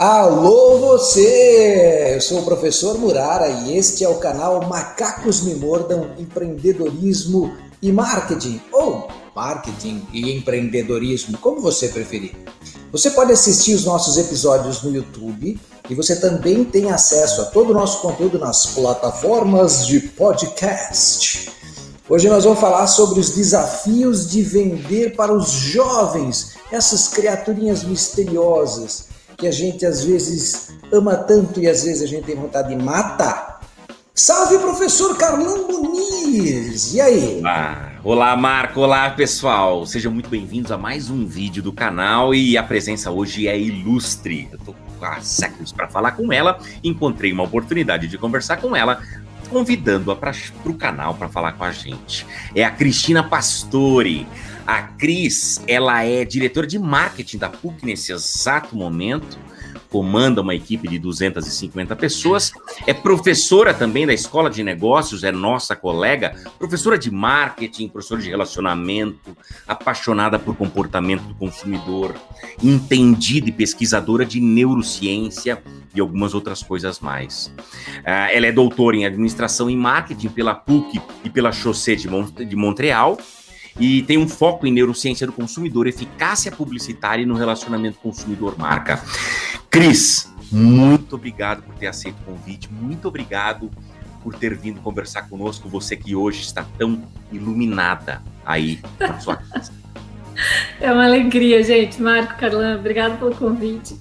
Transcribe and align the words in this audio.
Alô 0.00 0.78
você! 0.78 2.14
Eu 2.14 2.22
sou 2.22 2.38
o 2.38 2.42
professor 2.42 2.96
Murara 2.96 3.50
e 3.50 3.76
este 3.76 4.02
é 4.02 4.08
o 4.08 4.14
canal 4.14 4.66
Macacos 4.66 5.42
Me 5.42 5.54
Mordam 5.54 6.12
Empreendedorismo 6.18 7.54
e 7.82 7.92
Marketing, 7.92 8.62
ou 8.72 9.08
Marketing 9.36 10.02
e 10.10 10.34
Empreendedorismo, 10.34 11.36
como 11.36 11.60
você 11.60 11.88
preferir. 11.88 12.34
Você 12.90 13.10
pode 13.10 13.30
assistir 13.32 13.74
os 13.74 13.84
nossos 13.84 14.16
episódios 14.16 14.82
no 14.82 14.90
YouTube 14.90 15.60
e 15.90 15.94
você 15.94 16.16
também 16.16 16.64
tem 16.64 16.90
acesso 16.90 17.42
a 17.42 17.44
todo 17.44 17.68
o 17.68 17.74
nosso 17.74 18.00
conteúdo 18.00 18.38
nas 18.38 18.64
plataformas 18.68 19.86
de 19.86 20.00
podcast. 20.00 21.52
Hoje 22.08 22.26
nós 22.30 22.44
vamos 22.44 22.58
falar 22.58 22.86
sobre 22.86 23.20
os 23.20 23.32
desafios 23.32 24.30
de 24.30 24.40
vender 24.40 25.14
para 25.14 25.30
os 25.30 25.50
jovens, 25.50 26.54
essas 26.72 27.06
criaturinhas 27.06 27.84
misteriosas 27.84 29.09
que 29.40 29.48
a 29.48 29.50
gente 29.50 29.86
às 29.86 30.04
vezes 30.04 30.70
ama 30.92 31.16
tanto 31.16 31.58
e 31.58 31.66
às 31.66 31.82
vezes 31.82 32.02
a 32.02 32.06
gente 32.06 32.24
tem 32.24 32.36
vontade 32.36 32.68
de 32.68 32.76
matar. 32.76 33.60
Salve, 34.14 34.58
professor 34.58 35.16
Carlão 35.16 35.66
Muniz! 35.66 36.92
E 36.92 37.00
aí? 37.00 37.38
Olá, 37.38 37.92
olá 38.04 38.36
Marco, 38.36 38.80
olá 38.80 39.08
pessoal! 39.10 39.86
Sejam 39.86 40.12
muito 40.12 40.28
bem-vindos 40.28 40.70
a 40.70 40.76
mais 40.76 41.08
um 41.08 41.26
vídeo 41.26 41.62
do 41.62 41.72
canal 41.72 42.34
e 42.34 42.58
a 42.58 42.62
presença 42.62 43.10
hoje 43.10 43.48
é 43.48 43.58
ilustre. 43.58 44.46
Eu 44.52 44.58
tô 44.58 44.74
há 45.00 45.22
séculos 45.22 45.72
para 45.72 45.88
falar 45.88 46.12
com 46.12 46.30
ela, 46.30 46.58
encontrei 46.84 47.32
uma 47.32 47.44
oportunidade 47.44 48.08
de 48.08 48.18
conversar 48.18 48.58
com 48.58 48.76
ela, 48.76 49.00
convidando-a 49.48 50.14
para 50.14 50.34
o 50.66 50.74
canal 50.74 51.14
para 51.14 51.30
falar 51.30 51.52
com 51.52 51.64
a 51.64 51.72
gente. 51.72 52.26
É 52.54 52.62
a 52.62 52.70
Cristina 52.70 53.22
Pastore. 53.22 54.26
A 54.66 54.82
Cris, 54.82 55.62
ela 55.66 56.04
é 56.04 56.24
diretora 56.24 56.66
de 56.66 56.78
marketing 56.78 57.38
da 57.38 57.48
PUC 57.48 57.84
nesse 57.84 58.12
exato 58.12 58.76
momento, 58.76 59.38
comanda 59.90 60.40
uma 60.40 60.54
equipe 60.54 60.88
de 60.88 60.98
250 60.98 61.96
pessoas, 61.96 62.52
é 62.86 62.94
professora 62.94 63.74
também 63.74 64.06
da 64.06 64.14
Escola 64.14 64.48
de 64.48 64.62
Negócios, 64.62 65.24
é 65.24 65.32
nossa 65.32 65.74
colega, 65.74 66.34
professora 66.58 66.96
de 66.96 67.10
marketing, 67.10 67.88
professora 67.88 68.22
de 68.22 68.30
relacionamento, 68.30 69.36
apaixonada 69.66 70.38
por 70.38 70.56
comportamento 70.56 71.22
do 71.22 71.34
consumidor, 71.34 72.14
entendida 72.62 73.48
e 73.48 73.52
pesquisadora 73.52 74.24
de 74.24 74.40
neurociência 74.40 75.60
e 75.94 76.00
algumas 76.00 76.34
outras 76.34 76.62
coisas 76.62 77.00
mais. 77.00 77.52
Uh, 78.00 78.30
ela 78.30 78.46
é 78.46 78.52
doutora 78.52 78.96
em 78.96 79.04
administração 79.04 79.68
e 79.68 79.74
marketing 79.74 80.28
pela 80.28 80.54
PUC 80.54 81.00
e 81.24 81.30
pela 81.30 81.50
Chaussée 81.50 81.96
de, 81.96 82.08
Mont 82.08 82.44
de 82.44 82.56
Montreal 82.56 83.18
e 83.78 84.02
tem 84.02 84.18
um 84.18 84.28
foco 84.28 84.66
em 84.66 84.72
neurociência 84.72 85.26
do 85.26 85.32
consumidor, 85.32 85.86
eficácia 85.86 86.50
publicitária 86.50 87.22
e 87.22 87.26
no 87.26 87.34
relacionamento 87.34 87.98
consumidor-marca. 87.98 89.02
Cris, 89.68 90.32
muito 90.50 91.14
obrigado 91.16 91.62
por 91.62 91.74
ter 91.74 91.86
aceito 91.86 92.16
o 92.22 92.32
convite, 92.32 92.68
muito 92.72 93.08
obrigado 93.08 93.70
por 94.22 94.34
ter 94.34 94.54
vindo 94.56 94.80
conversar 94.80 95.28
conosco, 95.28 95.68
você 95.68 95.96
que 95.96 96.14
hoje 96.14 96.42
está 96.42 96.64
tão 96.76 97.02
iluminada 97.32 98.22
aí 98.44 98.80
na 98.98 99.18
sua 99.18 99.36
casa. 99.36 99.72
É 100.80 100.90
uma 100.90 101.04
alegria, 101.04 101.62
gente. 101.62 102.00
Marco, 102.00 102.38
Carlan, 102.38 102.78
obrigado 102.78 103.18
pelo 103.18 103.34
convite. 103.34 103.94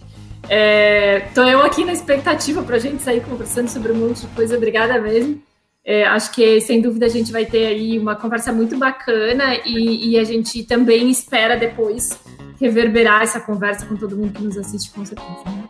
É, 0.47 1.27
tô 1.35 1.43
eu 1.43 1.61
aqui 1.61 1.83
na 1.83 1.91
expectativa 1.91 2.63
para 2.63 2.77
a 2.77 2.79
gente 2.79 3.01
sair 3.03 3.21
conversando 3.21 3.67
sobre 3.67 3.91
um 3.91 3.95
monte 3.95 4.21
de 4.21 4.27
coisa. 4.27 4.55
Obrigada 4.55 4.99
mesmo. 5.01 5.41
É, 5.85 6.05
acho 6.05 6.31
que, 6.33 6.59
sem 6.61 6.81
dúvida, 6.81 7.05
a 7.05 7.09
gente 7.09 7.31
vai 7.31 7.45
ter 7.45 7.65
aí 7.67 7.97
uma 7.97 8.15
conversa 8.15 8.51
muito 8.51 8.77
bacana 8.77 9.55
e, 9.65 10.11
e, 10.11 10.19
a 10.19 10.23
gente 10.23 10.63
também 10.63 11.09
espera 11.09 11.55
depois 11.55 12.19
reverberar 12.59 13.23
essa 13.23 13.39
conversa 13.39 13.85
com 13.85 13.95
todo 13.95 14.15
mundo 14.15 14.33
que 14.33 14.43
nos 14.43 14.57
assiste, 14.57 14.91
com 14.91 15.05
certeza. 15.05 15.43
Né? 15.45 15.63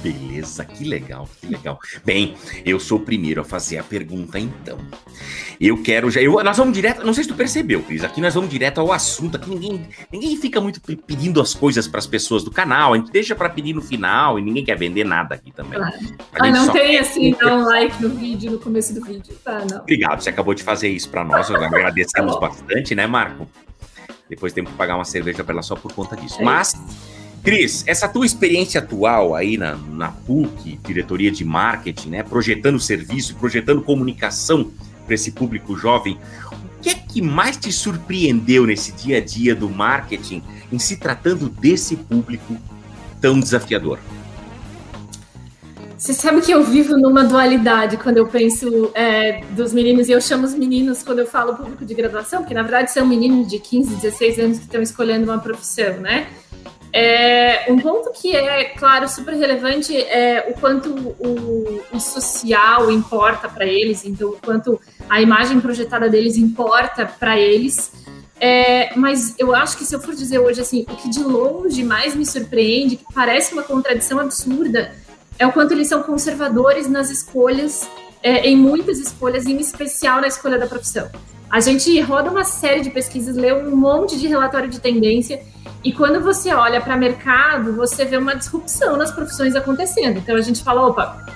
Beleza, 0.00 0.64
que 0.64 0.84
legal, 0.84 1.28
que 1.40 1.46
legal. 1.46 1.78
Bem, 2.04 2.36
eu 2.64 2.78
sou 2.78 2.98
o 2.98 3.00
primeiro 3.00 3.40
a 3.40 3.44
fazer 3.44 3.78
a 3.78 3.82
pergunta 3.82 4.38
então. 4.38 4.78
Eu 5.60 5.82
quero 5.82 6.08
já. 6.08 6.20
Eu, 6.20 6.42
nós 6.44 6.56
vamos 6.56 6.72
direto. 6.72 7.04
Não 7.04 7.12
sei 7.12 7.24
se 7.24 7.30
tu 7.30 7.34
percebeu, 7.34 7.82
Cris. 7.82 8.04
Aqui 8.04 8.20
nós 8.20 8.34
vamos 8.34 8.48
direto 8.48 8.80
ao 8.80 8.92
assunto. 8.92 9.36
Aqui 9.36 9.50
ninguém, 9.50 9.88
ninguém 10.12 10.36
fica 10.36 10.60
muito 10.60 10.80
pedindo 10.80 11.40
as 11.40 11.52
coisas 11.52 11.88
para 11.88 11.98
as 11.98 12.06
pessoas 12.06 12.44
do 12.44 12.50
canal. 12.50 12.94
A 12.94 12.96
gente 12.96 13.10
deixa 13.10 13.34
para 13.34 13.48
pedir 13.48 13.74
no 13.74 13.82
final 13.82 14.38
e 14.38 14.42
ninguém 14.42 14.64
quer 14.64 14.76
vender 14.78 15.04
nada 15.04 15.34
aqui 15.34 15.52
também. 15.52 15.78
Claro. 15.78 15.96
Ah, 16.34 16.50
não 16.50 16.72
tem 16.72 16.98
assim, 16.98 17.32
dar 17.32 17.56
um 17.56 17.64
like 17.64 18.00
no 18.00 18.10
vídeo, 18.10 18.52
no 18.52 18.58
começo 18.60 18.94
do 18.94 19.04
vídeo. 19.04 19.34
Tá, 19.44 19.64
não. 19.68 19.78
Obrigado, 19.78 20.20
você 20.20 20.30
acabou 20.30 20.54
de 20.54 20.62
fazer 20.62 20.88
isso 20.88 21.08
para 21.08 21.24
nós. 21.24 21.48
Nós 21.48 21.62
agradecemos 21.62 22.38
bastante, 22.40 22.94
né, 22.94 23.06
Marco? 23.06 23.48
Depois 24.28 24.52
temos 24.52 24.70
que 24.70 24.76
pagar 24.76 24.94
uma 24.94 25.04
cerveja 25.04 25.42
para 25.42 25.54
ela 25.54 25.62
só 25.62 25.74
por 25.74 25.92
conta 25.92 26.16
disso. 26.16 26.40
É 26.40 26.44
Mas. 26.44 26.74
Cris, 27.42 27.82
essa 27.88 28.08
tua 28.08 28.24
experiência 28.24 28.80
atual 28.80 29.34
aí 29.34 29.56
na, 29.56 29.74
na 29.74 30.12
PUC, 30.12 30.78
diretoria 30.84 31.30
de 31.30 31.44
marketing, 31.44 32.10
né, 32.10 32.22
projetando 32.22 32.78
serviço, 32.78 33.34
projetando 33.34 33.82
comunicação 33.82 34.70
para 35.04 35.14
esse 35.14 35.32
público 35.32 35.76
jovem, 35.76 36.18
o 36.52 36.80
que 36.80 36.90
é 36.90 36.94
que 36.94 37.20
mais 37.20 37.56
te 37.56 37.72
surpreendeu 37.72 38.64
nesse 38.66 38.92
dia 38.92 39.18
a 39.18 39.20
dia 39.20 39.56
do 39.56 39.68
marketing 39.68 40.42
em 40.70 40.78
se 40.78 40.96
tratando 40.96 41.48
desse 41.48 41.96
público 41.96 42.56
tão 43.20 43.40
desafiador? 43.40 43.98
Você 45.98 46.14
sabe 46.14 46.40
que 46.40 46.50
eu 46.50 46.64
vivo 46.64 46.96
numa 46.96 47.24
dualidade 47.24 47.96
quando 47.96 48.18
eu 48.18 48.26
penso 48.26 48.90
é, 48.94 49.44
dos 49.50 49.72
meninos, 49.72 50.08
e 50.08 50.12
eu 50.12 50.20
chamo 50.20 50.44
os 50.44 50.54
meninos 50.54 51.02
quando 51.02 51.20
eu 51.20 51.26
falo 51.26 51.56
público 51.56 51.84
de 51.84 51.94
graduação, 51.94 52.40
porque 52.40 52.54
na 52.54 52.62
verdade 52.62 52.90
são 52.92 53.06
meninos 53.06 53.48
de 53.48 53.58
15, 53.60 53.96
16 53.96 54.38
anos 54.38 54.58
que 54.58 54.64
estão 54.64 54.82
escolhendo 54.82 55.24
uma 55.24 55.38
profissão, 55.38 55.98
né? 56.00 56.28
É, 56.92 57.72
um 57.72 57.78
ponto 57.78 58.10
que 58.12 58.36
é, 58.36 58.64
claro, 58.64 59.08
super 59.08 59.34
relevante 59.34 59.96
é 59.96 60.46
o 60.50 60.60
quanto 60.60 60.90
o, 60.90 61.80
o 61.90 61.98
social 61.98 62.90
importa 62.90 63.48
para 63.48 63.64
eles, 63.64 64.04
então 64.04 64.30
o 64.30 64.36
quanto 64.36 64.78
a 65.08 65.22
imagem 65.22 65.58
projetada 65.58 66.10
deles 66.10 66.36
importa 66.36 67.06
para 67.06 67.38
eles. 67.38 67.92
É, 68.38 68.94
mas 68.96 69.34
eu 69.38 69.54
acho 69.54 69.78
que 69.78 69.84
se 69.84 69.94
eu 69.94 70.00
for 70.00 70.14
dizer 70.14 70.38
hoje 70.38 70.60
assim, 70.60 70.82
o 70.82 70.96
que 70.96 71.08
de 71.08 71.22
longe 71.22 71.82
mais 71.82 72.14
me 72.14 72.26
surpreende, 72.26 72.96
que 72.96 73.04
parece 73.14 73.54
uma 73.54 73.62
contradição 73.62 74.18
absurda, 74.18 74.92
é 75.38 75.46
o 75.46 75.52
quanto 75.52 75.72
eles 75.72 75.88
são 75.88 76.02
conservadores 76.02 76.88
nas 76.88 77.08
escolhas, 77.08 77.88
é, 78.22 78.46
em 78.46 78.56
muitas 78.56 78.98
escolhas, 78.98 79.46
em 79.46 79.56
especial 79.58 80.20
na 80.20 80.26
escolha 80.26 80.58
da 80.58 80.66
profissão. 80.66 81.08
A 81.48 81.60
gente 81.60 81.98
roda 82.00 82.30
uma 82.30 82.44
série 82.44 82.80
de 82.80 82.90
pesquisas, 82.90 83.36
lê 83.36 83.52
um 83.52 83.76
monte 83.76 84.18
de 84.18 84.26
relatório 84.26 84.68
de 84.68 84.80
tendência 84.80 85.40
e 85.84 85.92
quando 85.92 86.20
você 86.20 86.52
olha 86.52 86.80
para 86.80 86.96
mercado, 86.96 87.74
você 87.74 88.04
vê 88.04 88.16
uma 88.16 88.34
disrupção 88.34 88.96
nas 88.96 89.10
profissões 89.10 89.56
acontecendo. 89.56 90.18
Então 90.18 90.36
a 90.36 90.40
gente 90.40 90.62
fala, 90.62 90.86
opa, 90.86 91.26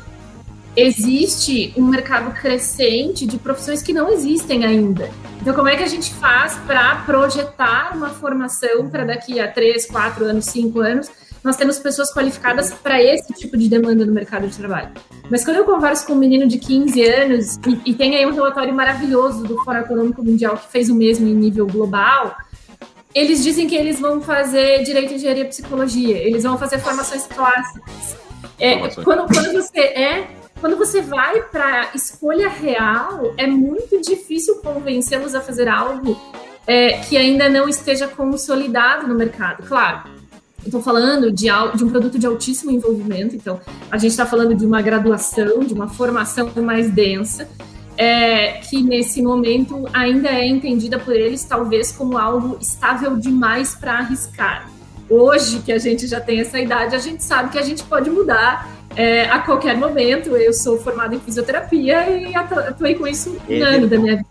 existe 0.76 1.72
um 1.76 1.86
mercado 1.86 2.32
crescente 2.38 3.26
de 3.26 3.38
profissões 3.38 3.82
que 3.82 3.92
não 3.92 4.08
existem 4.08 4.64
ainda. 4.64 5.10
Então, 5.40 5.54
como 5.54 5.68
é 5.68 5.76
que 5.76 5.82
a 5.82 5.88
gente 5.88 6.12
faz 6.14 6.54
para 6.66 6.96
projetar 7.06 7.96
uma 7.96 8.10
formação 8.10 8.88
para 8.90 9.04
daqui 9.04 9.40
a 9.40 9.50
três, 9.50 9.86
quatro 9.86 10.24
anos, 10.24 10.44
cinco 10.46 10.80
anos? 10.80 11.10
Nós 11.42 11.56
temos 11.56 11.78
pessoas 11.78 12.12
qualificadas 12.12 12.72
para 12.72 13.00
esse 13.00 13.32
tipo 13.32 13.56
de 13.56 13.68
demanda 13.68 14.04
no 14.04 14.12
mercado 14.12 14.48
de 14.48 14.56
trabalho. 14.56 14.90
Mas 15.30 15.44
quando 15.44 15.58
eu 15.58 15.64
converso 15.64 16.06
com 16.06 16.14
um 16.14 16.18
menino 16.18 16.48
de 16.48 16.58
15 16.58 17.04
anos, 17.04 17.56
e, 17.66 17.90
e 17.90 17.94
tem 17.94 18.16
aí 18.16 18.26
um 18.26 18.34
relatório 18.34 18.74
maravilhoso 18.74 19.44
do 19.44 19.62
Fórum 19.62 19.78
Econômico 19.78 20.24
Mundial 20.24 20.56
que 20.56 20.68
fez 20.72 20.90
o 20.90 20.94
mesmo 20.94 21.26
em 21.28 21.34
nível 21.34 21.66
global, 21.66 22.36
eles 23.16 23.42
dizem 23.42 23.66
que 23.66 23.74
eles 23.74 23.98
vão 23.98 24.20
fazer 24.20 24.82
direito, 24.82 25.14
engenharia 25.14 25.44
e 25.44 25.48
psicologia, 25.48 26.18
eles 26.18 26.42
vão 26.42 26.58
fazer 26.58 26.78
formações 26.78 27.26
clássicas. 27.26 28.16
É, 28.58 28.76
quando, 29.02 29.26
quando 29.26 29.52
você 29.52 29.80
é 29.80 30.28
quando 30.60 30.76
você 30.76 31.02
vai 31.02 31.42
para 31.42 31.90
escolha 31.94 32.48
real, 32.48 33.34
é 33.36 33.46
muito 33.46 34.00
difícil 34.00 34.56
convencê-los 34.56 35.34
a 35.34 35.40
fazer 35.40 35.68
algo 35.68 36.18
é, 36.66 36.98
que 37.00 37.16
ainda 37.16 37.48
não 37.48 37.68
esteja 37.68 38.08
consolidado 38.08 39.06
no 39.06 39.14
mercado. 39.14 39.66
Claro, 39.66 40.10
estou 40.64 40.82
falando 40.82 41.30
de, 41.30 41.46
de, 41.74 41.84
um 41.84 41.90
produto 41.90 42.18
de 42.18 42.26
altíssimo 42.26 42.70
envolvimento, 42.70 43.36
então 43.36 43.60
a 43.90 43.98
gente 43.98 44.12
está 44.12 44.26
falando 44.26 44.54
de 44.54 44.64
uma 44.64 44.82
graduação, 44.82 45.60
de 45.60 45.74
uma 45.74 45.88
formação 45.88 46.50
mais 46.56 46.90
densa, 46.90 47.48
é, 47.96 48.52
que 48.58 48.82
nesse 48.82 49.22
momento 49.22 49.88
ainda 49.92 50.28
é 50.28 50.46
entendida 50.46 50.98
por 50.98 51.14
eles 51.14 51.44
talvez 51.44 51.92
como 51.92 52.18
algo 52.18 52.58
estável 52.60 53.16
demais 53.16 53.74
para 53.74 53.98
arriscar. 53.98 54.70
Hoje, 55.08 55.60
que 55.60 55.72
a 55.72 55.78
gente 55.78 56.06
já 56.06 56.20
tem 56.20 56.40
essa 56.40 56.58
idade, 56.58 56.94
a 56.94 56.98
gente 56.98 57.22
sabe 57.22 57.50
que 57.50 57.58
a 57.58 57.62
gente 57.62 57.84
pode 57.84 58.10
mudar 58.10 58.68
é, 58.96 59.24
a 59.30 59.38
qualquer 59.38 59.76
momento. 59.76 60.36
Eu 60.36 60.52
sou 60.52 60.78
formada 60.78 61.14
em 61.14 61.20
fisioterapia 61.20 62.10
e 62.10 62.34
atuei 62.34 62.94
com 62.94 63.06
isso 63.06 63.36
um 63.48 63.62
ano 63.62 63.86
da 63.86 63.98
minha 63.98 64.16
vida. 64.16 64.28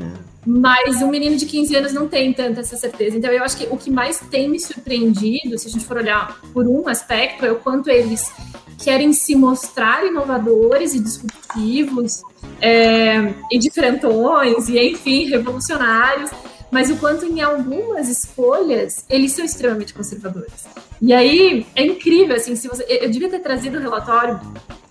É. 0.00 0.24
Mas 0.46 1.00
um 1.02 1.08
menino 1.08 1.36
de 1.36 1.46
15 1.46 1.74
anos 1.74 1.92
não 1.92 2.06
tem 2.06 2.32
tanta 2.32 2.60
essa 2.60 2.76
certeza. 2.76 3.16
Então, 3.16 3.30
eu 3.30 3.42
acho 3.42 3.56
que 3.56 3.66
o 3.70 3.76
que 3.76 3.90
mais 3.90 4.20
tem 4.20 4.48
me 4.48 4.60
surpreendido, 4.60 5.58
se 5.58 5.68
a 5.68 5.70
gente 5.70 5.84
for 5.84 5.96
olhar 5.96 6.38
por 6.52 6.68
um 6.68 6.86
aspecto, 6.86 7.46
é 7.46 7.50
o 7.50 7.56
quanto 7.56 7.88
eles 7.88 8.30
querem 8.78 9.12
se 9.12 9.34
mostrar 9.34 10.04
inovadores 10.04 10.94
e 10.94 11.00
disruptivos 11.00 12.22
é, 12.60 13.34
e 13.50 13.58
diferentões, 13.58 14.68
e 14.68 14.78
enfim, 14.78 15.28
revolucionários, 15.28 16.30
mas 16.70 16.90
o 16.90 16.96
quanto 16.96 17.24
em 17.24 17.40
algumas 17.40 18.08
escolhas 18.08 19.04
eles 19.08 19.32
são 19.32 19.44
extremamente 19.44 19.94
conservadores. 19.94 20.66
E 21.00 21.12
aí 21.12 21.66
é 21.74 21.84
incrível, 21.84 22.34
assim, 22.34 22.56
se 22.56 22.66
você. 22.66 22.84
Eu 22.88 23.10
devia 23.10 23.28
ter 23.28 23.40
trazido 23.40 23.78
o 23.78 23.80
relatório. 23.80 24.40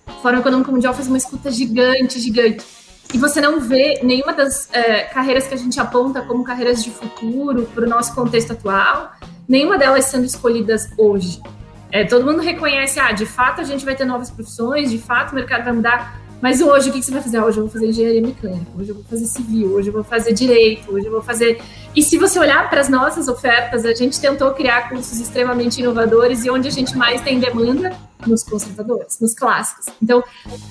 O 0.08 0.22
Fórum 0.22 0.38
Econômico 0.38 0.70
Mundial 0.70 0.94
fez 0.94 1.08
uma 1.08 1.18
escuta 1.18 1.50
gigante, 1.50 2.20
gigante. 2.20 2.64
E 3.12 3.18
você 3.18 3.40
não 3.40 3.60
vê 3.60 4.00
nenhuma 4.02 4.32
das 4.32 4.68
é, 4.72 5.02
carreiras 5.02 5.46
que 5.46 5.54
a 5.54 5.56
gente 5.56 5.78
aponta 5.78 6.22
como 6.22 6.42
carreiras 6.42 6.82
de 6.82 6.90
futuro 6.90 7.68
para 7.74 7.84
o 7.84 7.88
nosso 7.88 8.14
contexto 8.14 8.52
atual, 8.52 9.12
nenhuma 9.48 9.78
delas 9.78 10.06
sendo 10.06 10.24
escolhidas 10.24 10.90
hoje. 10.96 11.40
É, 11.92 12.04
todo 12.04 12.26
mundo 12.26 12.40
reconhece, 12.40 12.98
ah, 12.98 13.12
de 13.12 13.24
fato 13.24 13.60
a 13.60 13.64
gente 13.64 13.84
vai 13.84 13.94
ter 13.94 14.04
novas 14.04 14.30
profissões, 14.30 14.90
de 14.90 14.98
fato 14.98 15.30
o 15.30 15.34
mercado 15.36 15.62
vai 15.64 15.72
mudar, 15.72 16.20
mas 16.40 16.60
hoje, 16.60 16.90
o 16.90 16.92
que, 16.92 17.02
você 17.02 17.10
vai 17.10 17.22
fazer? 17.22 17.40
Hoje 17.40 17.58
eu 17.58 17.64
vou 17.64 17.72
fazer 17.72 17.86
engenharia 17.86 18.20
mecânica, 18.20 18.66
hoje 18.78 18.90
eu 18.90 18.94
vou 18.94 19.04
fazer 19.04 19.26
civil, 19.26 19.72
hoje 19.72 19.88
eu 19.88 19.92
vou 19.92 20.04
fazer 20.04 20.32
direito, 20.32 20.92
hoje 20.92 21.06
eu 21.06 21.12
vou 21.12 21.22
fazer. 21.22 21.60
E 21.94 22.02
se 22.02 22.18
você 22.18 22.38
olhar 22.38 22.68
para 22.68 22.80
as 22.80 22.88
nossas 22.88 23.28
ofertas, 23.28 23.84
a 23.84 23.94
gente 23.94 24.20
tentou 24.20 24.50
criar 24.52 24.88
cursos 24.88 25.18
extremamente 25.20 25.80
inovadores 25.80 26.44
e 26.44 26.50
onde 26.50 26.68
a 26.68 26.70
gente 26.70 26.96
mais 26.96 27.20
tem 27.22 27.40
demanda? 27.40 27.96
Nos 28.26 28.42
conservadores, 28.42 29.20
nos 29.20 29.34
clássicos. 29.34 29.86
Então, 30.02 30.24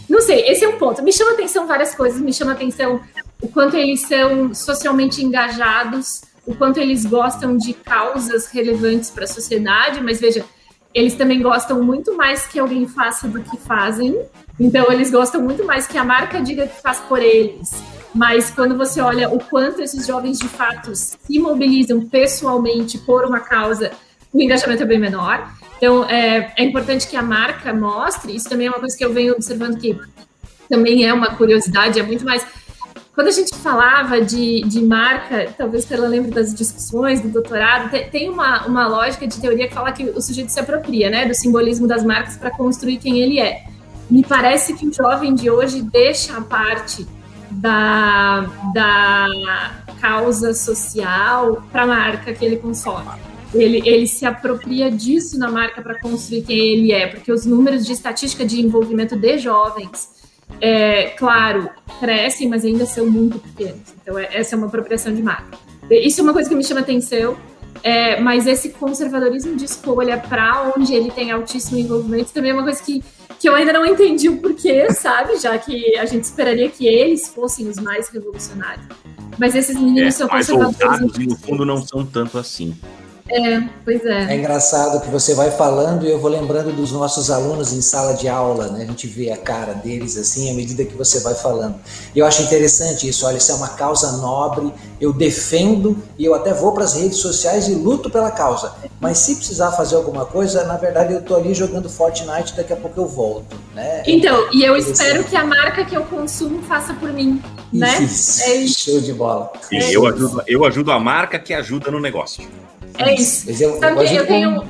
não 0.09 0.21
sei, 0.21 0.41
esse 0.47 0.65
é 0.65 0.67
um 0.67 0.77
ponto. 0.77 1.03
Me 1.03 1.13
chama 1.13 1.33
atenção 1.33 1.67
várias 1.67 1.93
coisas, 1.93 2.19
me 2.19 2.33
chama 2.33 2.53
atenção 2.53 2.99
o 3.41 3.47
quanto 3.47 3.77
eles 3.77 4.01
são 4.01 4.53
socialmente 4.53 5.23
engajados, 5.23 6.21
o 6.45 6.55
quanto 6.55 6.79
eles 6.79 7.05
gostam 7.05 7.57
de 7.57 7.73
causas 7.73 8.47
relevantes 8.47 9.09
para 9.09 9.25
a 9.25 9.27
sociedade, 9.27 10.01
mas 10.01 10.19
veja, 10.19 10.45
eles 10.93 11.15
também 11.15 11.41
gostam 11.41 11.81
muito 11.83 12.15
mais 12.15 12.45
que 12.45 12.59
alguém 12.59 12.87
faça 12.87 13.27
do 13.27 13.41
que 13.41 13.57
fazem. 13.57 14.19
Então, 14.59 14.91
eles 14.91 15.11
gostam 15.11 15.41
muito 15.41 15.65
mais 15.65 15.87
que 15.87 15.97
a 15.97 16.03
marca 16.03 16.41
diga 16.41 16.67
que 16.67 16.81
faz 16.81 16.99
por 17.01 17.21
eles. 17.21 17.71
Mas 18.13 18.51
quando 18.51 18.77
você 18.77 19.01
olha 19.01 19.29
o 19.29 19.39
quanto 19.39 19.81
esses 19.81 20.05
jovens 20.05 20.37
de 20.37 20.47
fato 20.47 20.95
se 20.95 21.39
mobilizam 21.39 22.05
pessoalmente 22.05 22.97
por 22.99 23.25
uma 23.25 23.39
causa, 23.39 23.91
o 24.31 24.39
engajamento 24.39 24.83
é 24.83 24.85
bem 24.85 24.99
menor. 24.99 25.51
Então, 25.77 26.05
é, 26.05 26.53
é 26.55 26.63
importante 26.63 27.07
que 27.07 27.17
a 27.17 27.23
marca 27.23 27.73
mostre. 27.73 28.35
Isso 28.35 28.47
também 28.47 28.67
é 28.67 28.69
uma 28.69 28.79
coisa 28.79 28.95
que 28.95 29.03
eu 29.03 29.11
venho 29.11 29.33
observando 29.33 29.79
que 29.79 29.99
também 30.69 31.05
é 31.05 31.13
uma 31.13 31.35
curiosidade, 31.35 31.99
é 31.99 32.03
muito 32.03 32.23
mais 32.23 32.45
quando 33.13 33.27
a 33.27 33.31
gente 33.31 33.55
falava 33.55 34.19
de, 34.19 34.61
de 34.61 34.81
marca, 34.81 35.53
talvez 35.55 35.89
ela 35.91 36.07
lembre 36.07 36.31
das 36.31 36.53
discussões 36.53 37.21
do 37.21 37.29
doutorado, 37.29 37.91
tem, 38.09 38.27
uma, 38.27 38.65
uma 38.65 38.87
lógica 38.87 39.27
de 39.27 39.39
teoria 39.39 39.67
que 39.67 39.73
fala 39.73 39.91
que 39.91 40.03
o 40.03 40.19
sujeito 40.19 40.49
se 40.49 40.59
apropria 40.59 41.11
né, 41.11 41.27
do 41.27 41.35
simbolismo 41.35 41.87
das 41.87 42.03
marcas 42.03 42.37
para 42.37 42.49
construir 42.49 42.97
quem 42.97 43.19
ele 43.19 43.39
é. 43.39 43.65
Me 44.09 44.23
parece 44.23 44.73
que 44.73 44.87
o 44.87 44.93
jovem 44.93 45.33
de 45.33 45.49
hoje 45.49 45.81
deixa 45.81 46.37
a 46.37 46.41
parte 46.41 47.07
da, 47.51 48.49
da 48.73 49.83
causa 50.01 50.53
social 50.53 51.63
para 51.71 51.83
a 51.83 51.87
marca 51.87 52.33
que 52.33 52.43
ele 52.43 52.57
consome. 52.57 53.09
Ele, 53.53 53.87
ele 53.87 54.07
se 54.07 54.25
apropria 54.25 54.89
disso 54.89 55.37
na 55.37 55.49
marca 55.49 55.81
para 55.81 55.99
construir 55.99 56.41
quem 56.41 56.57
ele 56.57 56.91
é, 56.91 57.07
porque 57.07 57.31
os 57.31 57.45
números 57.45 57.85
de 57.85 57.93
estatística 57.93 58.45
de 58.45 58.59
envolvimento 58.59 59.15
de 59.15 59.37
jovens 59.37 60.09
é, 60.59 61.09
claro, 61.11 61.69
crescem, 61.99 62.49
mas 62.49 62.65
ainda 62.65 62.85
são 62.85 63.05
muito 63.05 63.39
pequenos. 63.39 63.81
Então, 64.01 64.17
é, 64.17 64.29
essa 64.31 64.55
é 64.55 64.57
uma 64.57 64.67
apropriação 64.67 65.13
de 65.13 65.21
marca. 65.21 65.57
Isso 65.89 66.21
é 66.21 66.23
uma 66.23 66.33
coisa 66.33 66.49
que 66.49 66.55
me 66.55 66.63
chama 66.63 66.79
atenção, 66.79 67.37
é, 67.83 68.19
mas 68.21 68.47
esse 68.47 68.69
conservadorismo 68.69 69.57
de 69.57 69.65
escolha 69.65 70.17
para 70.17 70.73
onde 70.75 70.93
ele 70.93 71.11
tem 71.11 71.31
altíssimo 71.31 71.77
envolvimento 71.77 72.31
também 72.31 72.51
é 72.51 72.53
uma 72.53 72.63
coisa 72.63 72.81
que, 72.81 73.03
que 73.37 73.49
eu 73.49 73.53
ainda 73.53 73.73
não 73.73 73.85
entendi 73.85 74.29
o 74.29 74.37
porquê, 74.37 74.89
sabe? 74.95 75.37
Já 75.37 75.57
que 75.57 75.97
a 75.97 76.05
gente 76.05 76.23
esperaria 76.23 76.69
que 76.69 76.87
eles 76.87 77.27
fossem 77.27 77.67
os 77.67 77.77
mais 77.77 78.07
revolucionários. 78.07 78.85
Mas 79.37 79.53
esses 79.53 79.75
meninos 79.75 80.07
é, 80.07 80.11
são 80.11 80.29
conservadores. 80.29 81.17
E 81.17 81.27
no 81.27 81.35
fundo 81.35 81.65
não 81.65 81.85
são 81.85 82.05
tanto 82.05 82.37
assim. 82.37 82.73
É, 83.29 83.61
pois 83.85 84.05
é. 84.05 84.33
É 84.33 84.35
engraçado 84.35 85.01
que 85.01 85.09
você 85.09 85.33
vai 85.33 85.49
falando 85.49 86.05
e 86.05 86.11
eu 86.11 86.19
vou 86.19 86.29
lembrando 86.29 86.73
dos 86.73 86.91
nossos 86.91 87.31
alunos 87.31 87.71
em 87.71 87.81
sala 87.81 88.13
de 88.13 88.27
aula, 88.27 88.67
né? 88.67 88.83
A 88.83 88.85
gente 88.85 89.07
vê 89.07 89.31
a 89.31 89.37
cara 89.37 89.73
deles 89.73 90.17
assim 90.17 90.51
à 90.51 90.53
medida 90.53 90.83
que 90.83 90.95
você 90.95 91.21
vai 91.21 91.33
falando. 91.33 91.75
E 92.13 92.19
eu 92.19 92.25
acho 92.25 92.41
interessante 92.41 93.07
isso. 93.07 93.25
Olha, 93.25 93.37
isso 93.37 93.51
é 93.51 93.55
uma 93.55 93.69
causa 93.69 94.17
nobre, 94.17 94.73
eu 94.99 95.13
defendo 95.13 95.97
e 96.17 96.25
eu 96.25 96.35
até 96.35 96.53
vou 96.53 96.73
para 96.73 96.83
as 96.83 96.95
redes 96.95 97.19
sociais 97.19 97.67
e 97.69 97.73
luto 97.73 98.09
pela 98.09 98.29
causa. 98.29 98.73
Mas 98.99 99.19
se 99.19 99.35
precisar 99.35 99.71
fazer 99.71 99.95
alguma 99.95 100.25
coisa, 100.25 100.65
na 100.65 100.75
verdade 100.75 101.13
eu 101.13 101.21
tô 101.21 101.35
ali 101.35 101.53
jogando 101.53 101.89
Fortnite, 101.89 102.55
daqui 102.57 102.73
a 102.73 102.77
pouco 102.77 102.99
eu 102.99 103.07
volto, 103.07 103.55
né? 103.73 104.03
Então, 104.05 104.49
e 104.51 104.63
eu 104.63 104.75
espero 104.75 105.23
que 105.23 105.35
a 105.35 105.45
marca 105.45 105.85
que 105.85 105.95
eu 105.95 106.03
consumo 106.03 106.61
faça 106.63 106.93
por 106.95 107.11
mim, 107.13 107.41
né? 107.71 108.03
Isso, 108.03 108.43
é 108.43 108.55
isso. 108.55 108.91
Show 108.91 108.99
de 108.99 109.13
bola. 109.13 109.51
É 109.71 109.95
eu, 109.95 110.05
ajudo, 110.05 110.43
eu 110.45 110.65
ajudo 110.65 110.91
a 110.91 110.99
marca 110.99 111.39
que 111.39 111.53
ajuda 111.53 111.89
no 111.89 112.01
negócio. 112.01 112.45
É 112.97 113.15
isso. 113.15 113.49
Eu, 113.49 113.79
Sabe 113.79 114.07
que 114.07 114.15
eu 114.15 114.27
tenho 114.27 114.63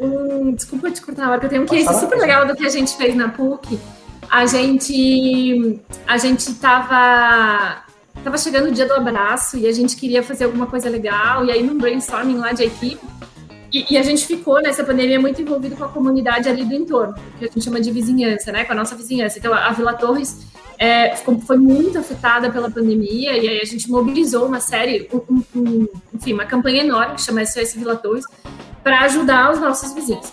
um. 0.00 0.52
Desculpa 0.52 0.90
te 0.90 1.02
cortar 1.02 1.24
agora, 1.24 1.40
que 1.40 1.46
eu 1.46 1.50
tenho 1.50 1.62
um 1.62 1.66
case 1.66 1.84
falar, 1.84 2.00
super 2.00 2.18
legal 2.18 2.46
do 2.46 2.54
que 2.54 2.64
a 2.64 2.70
gente 2.70 2.96
fez 2.96 3.14
na 3.14 3.28
PUC. 3.28 3.78
A 4.30 4.46
gente. 4.46 5.80
A 6.06 6.18
gente 6.18 6.54
tava. 6.54 7.84
Tava 8.22 8.36
chegando 8.36 8.68
o 8.68 8.72
dia 8.72 8.86
do 8.86 8.94
abraço 8.94 9.56
e 9.56 9.66
a 9.66 9.72
gente 9.72 9.96
queria 9.96 10.22
fazer 10.22 10.44
alguma 10.44 10.66
coisa 10.66 10.90
legal. 10.90 11.44
E 11.44 11.52
aí, 11.52 11.62
num 11.62 11.78
brainstorming 11.78 12.36
lá 12.36 12.52
de 12.52 12.64
equipe, 12.64 12.98
e, 13.72 13.94
e, 13.94 13.98
a 13.98 14.02
gente 14.02 14.26
ficou 14.26 14.60
nessa 14.60 14.82
pandemia 14.82 15.20
muito 15.20 15.40
envolvido 15.40 15.76
com 15.76 15.84
a 15.84 15.88
comunidade 15.88 16.48
ali 16.48 16.64
do 16.64 16.74
entorno, 16.74 17.14
que 17.38 17.44
a 17.44 17.48
gente 17.48 17.62
chama 17.62 17.80
de 17.80 17.90
vizinhança, 17.92 18.50
né? 18.50 18.64
Com 18.64 18.72
a 18.72 18.74
nossa 18.74 18.96
vizinhança. 18.96 19.38
Então, 19.38 19.52
a 19.52 19.70
Vila 19.72 19.94
Torres 19.94 20.46
é, 20.78 21.16
foi 21.16 21.56
muito 21.56 21.98
afetada 21.98 22.50
pela 22.50 22.70
pandemia 22.70 23.36
e 23.36 23.48
aí 23.48 23.60
a 23.60 23.64
gente 23.64 23.90
mobilizou 23.90 24.46
uma 24.46 24.60
série, 24.60 25.08
um, 25.12 25.42
um, 25.56 25.88
enfim, 26.14 26.32
uma 26.32 26.46
campanha 26.46 26.84
enorme 26.84 27.16
que 27.16 27.22
chama 27.22 27.44
SOS 27.44 27.74
Vila 27.74 27.96
Torres 27.96 28.24
para 28.82 29.00
ajudar 29.00 29.52
os 29.52 29.60
nossos 29.60 29.92
vizinhos. 29.92 30.32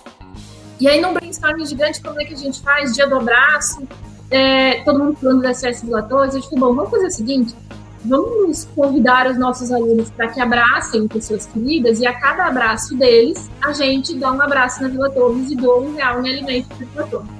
E 0.79 0.87
aí, 0.87 1.01
num 1.01 1.13
brainstorming 1.13 1.65
gigante, 1.65 2.01
como 2.01 2.21
é 2.21 2.25
que 2.25 2.33
a 2.33 2.37
gente 2.37 2.61
faz? 2.61 2.93
Dia 2.93 3.07
do 3.07 3.17
abraço, 3.17 3.87
é, 4.29 4.83
todo 4.83 4.99
mundo 4.99 5.17
falando 5.17 5.41
da 5.41 5.53
SOS 5.53 5.81
Vila 5.81 6.03
Torres. 6.03 6.33
Gente 6.33 6.49
falou, 6.49 6.69
bom, 6.69 6.75
vamos 6.75 6.91
fazer 6.91 7.07
o 7.07 7.11
seguinte, 7.11 7.55
vamos 8.03 8.65
convidar 8.75 9.27
os 9.27 9.37
nossos 9.39 9.71
alunos 9.71 10.11
para 10.11 10.27
que 10.27 10.39
abracem 10.39 11.07
pessoas 11.07 11.47
queridas 11.47 11.99
e 11.99 12.05
a 12.05 12.13
cada 12.13 12.45
abraço 12.45 12.95
deles, 12.95 13.49
a 13.63 13.73
gente 13.73 14.13
dá 14.15 14.31
um 14.31 14.41
abraço 14.41 14.83
na 14.83 14.89
Vila 14.89 15.09
Torres 15.09 15.49
e 15.49 15.55
dou 15.55 15.83
um 15.83 15.95
real 15.95 16.23
em 16.23 16.29
alimento 16.29 16.67
para 16.67 16.85
Vila 16.85 17.07
Torres. 17.07 17.34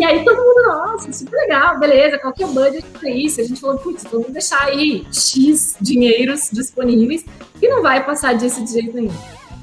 E 0.00 0.04
aí 0.04 0.24
todo 0.24 0.38
mundo, 0.38 0.66
nossa, 0.66 1.12
super 1.12 1.36
legal, 1.36 1.78
beleza, 1.78 2.16
qual 2.16 2.32
que 2.32 2.42
é 2.42 2.46
o 2.46 2.48
budget 2.48 2.86
para 2.98 3.10
isso? 3.10 3.38
A 3.38 3.44
gente 3.44 3.60
falou, 3.60 3.76
putz, 3.76 4.02
vamos 4.10 4.30
deixar 4.30 4.64
aí 4.64 5.06
X 5.12 5.76
dinheiros 5.78 6.48
disponíveis 6.50 7.22
e 7.60 7.68
não 7.68 7.82
vai 7.82 8.02
passar 8.02 8.32
disso 8.32 8.64
de 8.64 8.72
jeito 8.72 8.96
nenhum. 8.96 9.12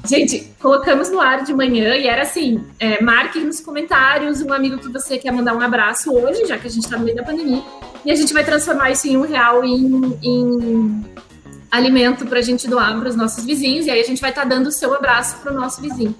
Gente, 0.04 0.48
colocamos 0.60 1.10
no 1.10 1.20
ar 1.20 1.42
de 1.42 1.52
manhã 1.52 1.96
e 1.96 2.06
era 2.06 2.22
assim: 2.22 2.64
é, 2.78 3.02
marque 3.02 3.40
nos 3.40 3.58
comentários 3.58 4.40
um 4.40 4.52
amigo 4.52 4.78
que 4.78 4.88
você 4.88 5.18
quer 5.18 5.32
mandar 5.32 5.56
um 5.56 5.60
abraço 5.60 6.14
hoje, 6.14 6.46
já 6.46 6.56
que 6.56 6.68
a 6.68 6.70
gente 6.70 6.84
está 6.84 6.96
no 6.96 7.04
meio 7.04 7.16
da 7.16 7.24
pandemia, 7.24 7.64
e 8.04 8.12
a 8.12 8.14
gente 8.14 8.32
vai 8.32 8.44
transformar 8.44 8.92
isso 8.92 9.08
em 9.08 9.16
um 9.16 9.22
real 9.22 9.64
em, 9.64 10.16
em 10.22 11.04
alimento 11.68 12.24
para 12.26 12.38
a 12.38 12.42
gente 12.42 12.68
doar 12.68 12.96
para 12.96 13.08
os 13.08 13.16
nossos 13.16 13.44
vizinhos, 13.44 13.86
e 13.86 13.90
aí 13.90 14.00
a 14.00 14.04
gente 14.04 14.20
vai 14.20 14.30
estar 14.30 14.42
tá 14.42 14.48
dando 14.48 14.68
o 14.68 14.72
seu 14.72 14.94
abraço 14.94 15.38
para 15.38 15.52
o 15.52 15.56
nosso 15.56 15.80
vizinho 15.80 16.14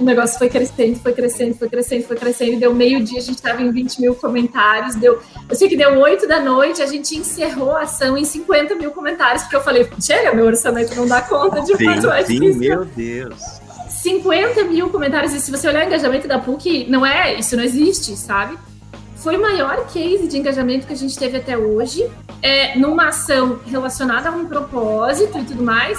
o 0.00 0.04
negócio 0.04 0.38
foi 0.38 0.48
crescendo, 0.48 0.98
foi 0.98 1.12
crescendo, 1.12 1.54
foi 1.54 1.68
crescendo, 1.68 2.04
foi 2.04 2.16
crescendo. 2.16 2.58
Deu 2.58 2.74
meio-dia, 2.74 3.18
a 3.18 3.22
gente 3.22 3.36
estava 3.36 3.62
em 3.62 3.70
20 3.70 4.00
mil 4.00 4.14
comentários. 4.14 4.94
Deu, 4.94 5.20
eu 5.48 5.56
sei 5.56 5.68
que 5.68 5.76
deu 5.76 5.98
8 5.98 6.26
da 6.26 6.40
noite, 6.40 6.82
a 6.82 6.86
gente 6.86 7.16
encerrou 7.16 7.72
a 7.72 7.82
ação 7.82 8.16
em 8.16 8.24
50 8.24 8.74
mil 8.74 8.90
comentários, 8.90 9.42
porque 9.42 9.56
eu 9.56 9.62
falei, 9.62 9.88
chega, 10.00 10.34
meu 10.34 10.46
orçamento 10.46 10.94
não 10.94 11.06
dá 11.06 11.22
conta 11.22 11.60
de 11.60 11.72
quanto 11.72 12.10
é 12.10 12.24
sim, 12.24 12.54
meu 12.54 12.84
Deus. 12.84 13.66
50 13.88 14.64
mil 14.64 14.88
comentários, 14.90 15.32
e 15.32 15.40
se 15.40 15.50
você 15.50 15.66
olhar 15.68 15.84
o 15.84 15.86
engajamento 15.86 16.28
da 16.28 16.38
PUC, 16.38 16.86
não 16.88 17.04
é, 17.04 17.34
isso 17.34 17.56
não 17.56 17.64
existe, 17.64 18.16
sabe? 18.16 18.56
Foi 19.16 19.36
o 19.36 19.42
maior 19.42 19.86
case 19.86 20.28
de 20.28 20.38
engajamento 20.38 20.86
que 20.86 20.92
a 20.92 20.96
gente 20.96 21.18
teve 21.18 21.38
até 21.38 21.58
hoje, 21.58 22.08
é, 22.40 22.78
numa 22.78 23.08
ação 23.08 23.58
relacionada 23.66 24.28
a 24.28 24.32
um 24.32 24.46
propósito 24.46 25.38
e 25.38 25.44
tudo 25.44 25.62
mais, 25.62 25.98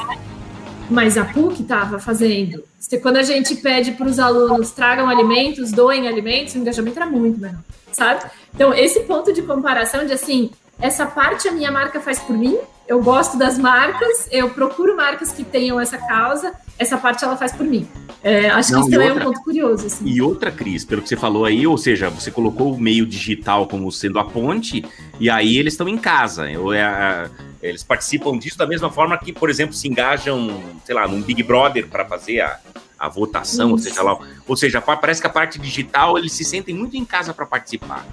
mas 0.89 1.17
a 1.17 1.25
PUC 1.25 1.61
estava 1.61 1.99
fazendo. 1.99 2.63
Quando 3.01 3.17
a 3.17 3.23
gente 3.23 3.55
pede 3.55 3.91
para 3.91 4.07
os 4.07 4.19
alunos 4.19 4.71
tragam 4.71 5.09
alimentos, 5.09 5.71
doem 5.71 6.07
alimentos, 6.07 6.55
o 6.55 6.57
engajamento 6.57 6.97
era 6.97 7.05
muito 7.05 7.39
menor, 7.39 7.59
sabe? 7.91 8.25
Então, 8.53 8.73
esse 8.73 9.01
ponto 9.01 9.33
de 9.33 9.41
comparação 9.41 10.05
de 10.05 10.13
assim, 10.13 10.51
essa 10.79 11.05
parte 11.05 11.47
a 11.47 11.51
minha 11.51 11.71
marca 11.71 11.99
faz 11.99 12.19
por 12.19 12.37
mim, 12.37 12.57
eu 12.87 13.01
gosto 13.01 13.37
das 13.37 13.57
marcas, 13.57 14.29
eu 14.31 14.49
procuro 14.49 14.95
marcas 14.95 15.31
que 15.31 15.43
tenham 15.43 15.79
essa 15.79 15.97
causa, 15.97 16.53
essa 16.79 16.97
parte 16.97 17.23
ela 17.23 17.35
faz 17.35 17.51
por 17.51 17.65
mim. 17.65 17.85
É, 18.23 18.49
acho 18.49 18.71
Não, 18.71 18.79
que 18.79 18.87
isso 18.87 18.91
também 18.91 19.09
outra, 19.09 19.23
é 19.23 19.27
um 19.27 19.31
ponto 19.31 19.43
curioso. 19.43 19.87
Assim. 19.87 20.05
E 20.05 20.21
outra, 20.21 20.51
Cris, 20.51 20.85
pelo 20.85 21.01
que 21.01 21.09
você 21.09 21.17
falou 21.17 21.43
aí, 21.43 21.67
ou 21.67 21.77
seja, 21.77 22.09
você 22.09 22.31
colocou 22.31 22.73
o 22.73 22.79
meio 22.79 23.05
digital 23.05 23.67
como 23.67 23.91
sendo 23.91 24.19
a 24.19 24.23
ponte, 24.23 24.85
e 25.19 25.29
aí 25.29 25.57
eles 25.57 25.73
estão 25.73 25.87
em 25.87 25.97
casa. 25.97 26.47
Ou 26.59 26.73
é, 26.73 27.29
eles 27.61 27.83
participam 27.83 28.37
disso 28.37 28.57
da 28.57 28.67
mesma 28.67 28.91
forma 28.91 29.17
que, 29.17 29.33
por 29.33 29.49
exemplo, 29.49 29.73
se 29.73 29.87
engajam, 29.87 30.61
sei 30.85 30.95
lá, 30.95 31.07
num 31.07 31.21
Big 31.21 31.41
Brother 31.43 31.87
para 31.87 32.05
fazer 32.05 32.41
a, 32.41 32.59
a 32.97 33.09
votação, 33.09 33.71
ou 33.71 33.77
seja 33.77 34.01
lá. 34.01 34.17
Ou 34.47 34.55
seja, 34.55 34.81
parece 34.81 35.21
que 35.21 35.27
a 35.27 35.29
parte 35.29 35.59
digital 35.59 36.17
eles 36.17 36.33
se 36.33 36.43
sentem 36.43 36.75
muito 36.75 36.95
em 36.95 37.05
casa 37.05 37.33
para 37.33 37.45
participar. 37.45 38.05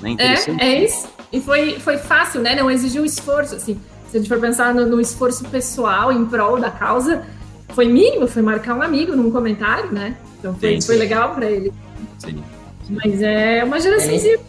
Né? 0.00 0.16
É, 0.18 0.64
é 0.64 0.84
isso. 0.84 1.08
E 1.32 1.40
foi, 1.40 1.78
foi 1.78 1.98
fácil, 1.98 2.40
né? 2.40 2.54
Não 2.54 2.70
exigiu 2.70 3.04
esforço, 3.04 3.54
assim. 3.54 3.80
Se 4.10 4.16
a 4.16 4.20
gente 4.20 4.28
for 4.28 4.40
pensar 4.40 4.74
no, 4.74 4.86
no 4.86 5.00
esforço 5.00 5.44
pessoal 5.44 6.10
em 6.10 6.24
prol 6.26 6.58
da 6.58 6.70
causa, 6.70 7.24
foi 7.74 7.86
mínimo, 7.86 8.26
foi 8.26 8.42
marcar 8.42 8.74
um 8.74 8.82
amigo 8.82 9.14
num 9.14 9.30
comentário, 9.30 9.92
né? 9.92 10.16
Então 10.38 10.54
foi, 10.54 10.74
sim, 10.74 10.80
sim. 10.80 10.86
foi 10.86 10.96
legal 10.96 11.34
para 11.34 11.50
ele. 11.50 11.72
Sim. 12.18 12.42
Mas 12.90 13.22
é 13.22 13.62
uma 13.62 13.80
geração 13.80 14.10
ele, 14.10 14.40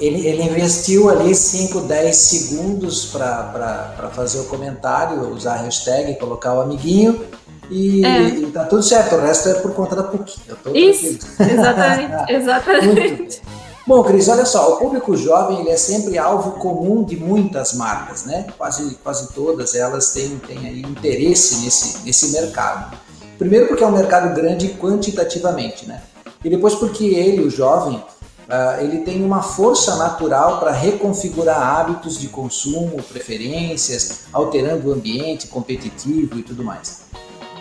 ele, 0.00 0.28
ele, 0.28 0.42
investiu 0.44 1.10
ali 1.10 1.34
5, 1.34 1.80
10 1.80 2.16
segundos 2.16 3.06
para 3.06 4.10
fazer 4.14 4.38
o 4.40 4.44
comentário, 4.44 5.28
usar 5.30 5.54
a 5.54 5.62
hashtag, 5.62 6.16
colocar 6.16 6.54
o 6.54 6.60
amiguinho 6.60 7.20
e, 7.68 8.04
é. 8.04 8.28
e 8.28 8.46
tá 8.46 8.64
tudo 8.64 8.82
certo. 8.82 9.16
O 9.16 9.20
resto 9.20 9.48
é 9.48 9.54
por 9.54 9.74
conta 9.74 9.96
da 9.96 10.04
PUC. 10.04 10.38
Isso, 10.72 11.18
exatamente, 11.40 12.30
exatamente. 12.32 13.42
Bom, 13.86 14.04
Cris, 14.04 14.28
olha 14.28 14.46
só, 14.46 14.74
o 14.74 14.76
público 14.76 15.16
jovem 15.16 15.60
ele 15.60 15.70
é 15.70 15.76
sempre 15.76 16.16
alvo 16.16 16.52
comum 16.52 17.02
de 17.02 17.16
muitas 17.16 17.72
marcas, 17.72 18.24
né? 18.24 18.46
Quase, 18.56 18.94
quase 19.02 19.32
todas 19.32 19.74
elas 19.74 20.12
têm, 20.12 20.38
têm 20.46 20.58
aí 20.58 20.82
interesse 20.82 21.64
nesse, 21.64 22.04
nesse 22.04 22.30
mercado. 22.30 22.96
Primeiro 23.36 23.66
porque 23.66 23.82
é 23.82 23.86
um 23.86 23.92
mercado 23.92 24.32
grande 24.34 24.68
quantitativamente, 24.74 25.88
né? 25.88 26.02
E 26.44 26.48
depois 26.48 26.74
porque 26.74 27.04
ele, 27.04 27.42
o 27.42 27.50
jovem, 27.50 27.96
uh, 27.96 28.82
ele 28.82 28.98
tem 28.98 29.22
uma 29.22 29.42
força 29.42 29.96
natural 29.96 30.58
para 30.58 30.72
reconfigurar 30.72 31.60
hábitos 31.60 32.18
de 32.18 32.28
consumo, 32.28 33.02
preferências, 33.02 34.20
alterando 34.32 34.88
o 34.88 34.92
ambiente 34.92 35.48
competitivo 35.48 36.38
e 36.38 36.42
tudo 36.42 36.64
mais. 36.64 37.02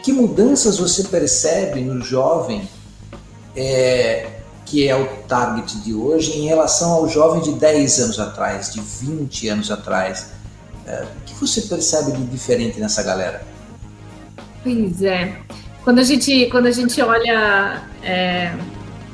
Que 0.01 0.13
mudanças 0.13 0.77
você 0.77 1.03
percebe 1.03 1.81
no 1.81 2.01
jovem, 2.01 2.67
é, 3.55 4.39
que 4.65 4.87
é 4.87 4.95
o 4.95 5.05
target 5.27 5.77
de 5.81 5.93
hoje, 5.93 6.37
em 6.37 6.47
relação 6.47 6.91
ao 6.91 7.09
jovem 7.09 7.41
de 7.41 7.51
10 7.51 7.99
anos 7.99 8.19
atrás, 8.19 8.71
de 8.73 8.79
20 8.79 9.49
anos 9.49 9.69
atrás? 9.69 10.27
É, 10.87 11.03
o 11.03 11.25
que 11.25 11.33
você 11.35 11.63
percebe 11.63 12.13
de 12.13 12.23
diferente 12.23 12.79
nessa 12.79 13.03
galera? 13.03 13.45
Pois 14.63 15.01
é. 15.03 15.37
Quando 15.83 15.99
a 15.99 16.03
gente, 16.03 16.47
quando 16.47 16.67
a 16.67 16.71
gente 16.71 17.01
olha, 17.01 17.83
é, 18.03 18.53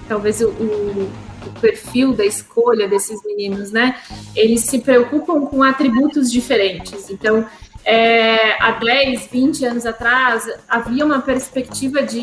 talvez 0.07 0.41
o, 0.41 0.49
o, 0.49 1.11
o, 1.47 1.59
perfil 1.61 2.13
da 2.13 2.25
escolha 2.25 2.87
desses 2.87 3.23
meninos, 3.23 3.71
né? 3.71 3.95
Eles 4.35 4.61
se 4.61 4.79
preocupam 4.79 5.45
com 5.45 5.63
atributos 5.63 6.31
diferentes. 6.31 7.09
Então, 7.09 7.45
é, 7.85 8.61
há 8.61 8.71
10, 8.71 9.27
20 9.27 9.65
anos 9.65 9.85
atrás, 9.85 10.49
havia 10.67 11.05
uma 11.05 11.21
perspectiva 11.21 12.01
de, 12.01 12.21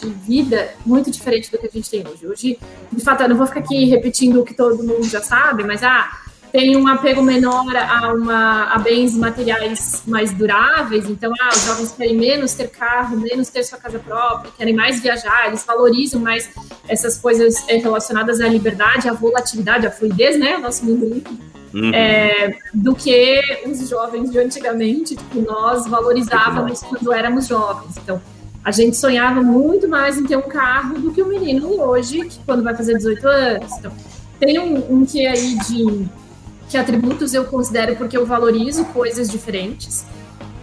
de, 0.00 0.08
vida 0.26 0.74
muito 0.84 1.08
diferente 1.08 1.50
do 1.52 1.56
que 1.56 1.66
a 1.66 1.70
gente 1.70 1.88
tem 1.88 2.04
hoje. 2.06 2.26
Hoje, 2.26 2.58
de 2.92 3.02
fato, 3.02 3.22
eu 3.22 3.28
não 3.28 3.36
vou 3.36 3.46
ficar 3.46 3.60
aqui 3.60 3.84
repetindo 3.84 4.40
o 4.40 4.44
que 4.44 4.54
todo 4.54 4.82
mundo 4.82 5.04
já 5.04 5.22
sabe, 5.22 5.62
mas 5.62 5.84
ah, 5.84 6.10
tem 6.54 6.76
um 6.76 6.86
apego 6.86 7.20
menor 7.20 7.74
a, 7.74 8.14
uma, 8.14 8.66
a 8.66 8.78
bens 8.78 9.16
materiais 9.16 10.04
mais 10.06 10.32
duráveis, 10.32 11.10
então 11.10 11.32
ah, 11.40 11.48
os 11.48 11.64
jovens 11.64 11.90
querem 11.90 12.16
menos 12.16 12.54
ter 12.54 12.68
carro, 12.68 13.16
menos 13.16 13.48
ter 13.48 13.64
sua 13.64 13.76
casa 13.76 13.98
própria, 13.98 14.52
querem 14.56 14.72
mais 14.72 15.00
viajar, 15.00 15.48
eles 15.48 15.64
valorizam 15.64 16.20
mais 16.20 16.48
essas 16.86 17.18
coisas 17.18 17.68
eh, 17.68 17.78
relacionadas 17.78 18.40
à 18.40 18.46
liberdade, 18.46 19.08
à 19.08 19.12
volatilidade, 19.12 19.84
à 19.84 19.90
fluidez, 19.90 20.38
né? 20.38 20.56
O 20.56 20.60
nosso 20.60 20.84
mundo 20.84 21.12
líquido 21.12 21.40
uhum. 21.74 21.92
é, 21.92 22.56
do 22.72 22.94
que 22.94 23.42
os 23.66 23.88
jovens 23.88 24.30
de 24.30 24.38
antigamente, 24.38 25.16
tipo, 25.16 25.40
nós 25.40 25.88
valorizávamos 25.88 26.78
quando 26.82 27.12
éramos 27.12 27.48
jovens. 27.48 27.96
Então, 27.96 28.22
a 28.64 28.70
gente 28.70 28.96
sonhava 28.96 29.42
muito 29.42 29.88
mais 29.88 30.16
em 30.16 30.24
ter 30.24 30.36
um 30.36 30.42
carro 30.42 31.00
do 31.00 31.10
que 31.10 31.20
o 31.20 31.26
um 31.26 31.30
menino 31.30 31.80
hoje, 31.80 32.24
que 32.26 32.38
quando 32.46 32.62
vai 32.62 32.76
fazer 32.76 32.96
18 32.96 33.26
anos. 33.26 33.72
Então, 33.76 33.92
tem 34.38 34.60
um, 34.60 35.00
um 35.00 35.04
que 35.04 35.26
aí 35.26 35.58
de 35.58 36.08
que 36.68 36.76
atributos 36.76 37.34
eu 37.34 37.44
considero 37.44 37.96
porque 37.96 38.16
eu 38.16 38.26
valorizo 38.26 38.84
coisas 38.86 39.30
diferentes. 39.30 40.04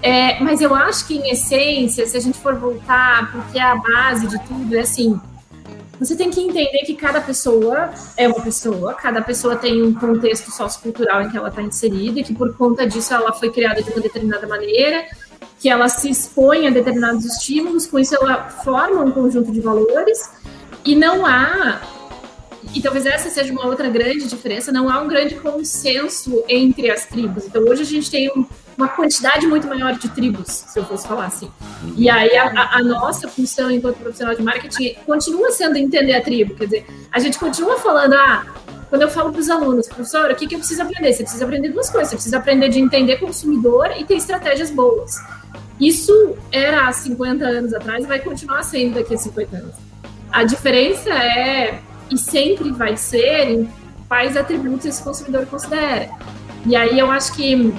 É, 0.04 0.40
mas 0.40 0.62
eu 0.62 0.74
acho 0.74 1.06
que, 1.06 1.16
em 1.16 1.30
essência, 1.30 2.08
se 2.08 2.18
a 2.18 2.20
gente 2.20 2.40
for 2.40 2.56
voltar, 2.56 3.32
porque 3.32 3.60
é 3.60 3.62
a 3.62 3.76
base 3.76 4.28
de 4.28 4.40
tudo, 4.46 4.76
é 4.76 4.80
assim, 4.80 5.20
você 6.00 6.16
tem 6.16 6.32
que 6.32 6.42
entender 6.42 6.80
que 6.80 6.96
cada 6.96 7.22
pessoa 7.22 7.92
é 8.18 8.28
uma 8.28 8.42
pessoa, 8.42 8.96
cada 8.96 9.22
pessoa 9.22 9.56
tem 9.56 9.84
um 9.84 9.94
contexto 9.94 10.50
sociocultural 10.50 11.22
em 11.22 11.30
que 11.30 11.38
ela 11.38 11.50
está 11.50 11.62
inserida 11.62 12.20
e 12.20 12.24
que 12.24 12.34
por 12.34 12.58
conta 12.58 12.88
disso 12.88 13.14
ela 13.14 13.32
foi 13.32 13.52
criada 13.52 13.84
de 13.84 13.92
uma 13.92 14.02
determinada 14.02 14.48
maneira, 14.48 15.06
que 15.60 15.70
ela 15.70 15.88
se 15.88 16.10
expõe 16.10 16.66
a 16.66 16.72
determinados 16.72 17.24
estímulos, 17.24 17.86
com 17.86 18.00
isso 18.00 18.16
ela 18.16 18.50
forma 18.50 19.04
um 19.04 19.12
conjunto 19.12 19.52
de 19.52 19.62
valores 19.62 20.32
e 20.84 20.96
não 20.96 21.24
há 21.24 21.80
e 22.74 22.82
talvez 22.82 23.06
essa 23.06 23.30
seja 23.30 23.52
uma 23.52 23.66
outra 23.66 23.90
grande 23.90 24.28
diferença, 24.28 24.72
não 24.72 24.90
há 24.90 25.02
um 25.02 25.08
grande 25.08 25.36
consenso 25.36 26.44
entre 26.48 26.90
as 26.90 27.06
tribos. 27.06 27.46
Então 27.46 27.64
hoje 27.64 27.82
a 27.82 27.86
gente 27.86 28.10
tem 28.10 28.30
um, 28.30 28.46
uma 28.78 28.88
quantidade 28.88 29.48
muito 29.48 29.68
maior 29.68 29.98
de 29.98 30.10
tribos, 30.10 30.48
se 30.68 30.80
eu 30.80 30.86
fosse 30.86 31.08
falar 31.08 31.26
assim. 31.26 31.52
E 31.98 32.10
aí 32.10 32.38
a, 32.38 32.76
a, 32.76 32.84
nossa 32.84 33.28
função 33.28 33.70
enquanto 33.72 33.98
profissional 33.98 34.36
de 34.36 34.42
marketing 34.42 34.96
continua 35.06 35.52
sendo 35.52 35.78
entender 35.78 36.14
a 36.14 36.22
tribo, 36.22 36.56
quer 36.56 36.66
dizer, 36.66 36.86
a 37.12 37.20
gente 37.20 37.38
continua 37.38 37.78
falando, 37.80 38.14
ah, 38.14 38.46
quando 38.90 39.04
eu 39.04 39.10
falo 39.10 39.32
para 39.32 39.40
os 39.40 39.50
alunos, 39.50 39.88
professor, 39.88 40.30
o 40.30 40.36
que, 40.36 40.48
que 40.48 40.56
eu 40.56 40.60
preciso 40.60 40.82
aprender? 40.82 41.14
Você 41.14 41.24
precisa 41.24 41.46
aprender 41.46 41.70
duas 41.70 41.90
coisas, 41.90 42.10
você 42.10 42.16
precisa 42.16 42.38
aprender 42.38 42.70
de 42.70 42.80
entender 42.80 43.18
consumidor 43.18 43.92
e 43.98 44.06
ter 44.06 44.16
estratégias 44.16 44.70
boas. 44.70 45.16
Isso 45.80 46.36
era 46.52 46.88
há 46.88 46.92
50 46.92 47.44
anos 47.44 47.74
atrás 47.74 48.04
e 48.04 48.08
vai 48.08 48.20
continuar 48.20 48.62
sendo 48.64 48.96
daqui 48.96 49.16
a 49.16 49.18
50 49.18 49.56
anos. 49.56 49.76
A 50.32 50.44
diferença 50.44 51.10
é, 51.10 51.82
e 52.12 52.18
sempre 52.18 52.72
vai 52.72 52.98
ser, 52.98 53.50
em 53.50 53.70
quais 54.08 54.36
atributos 54.36 54.86
esse 54.86 55.02
consumidor 55.04 55.46
considera. 55.46 56.10
E 56.66 56.76
aí 56.76 57.00
eu 57.00 57.10
acho 57.10 57.34
que 57.34 57.74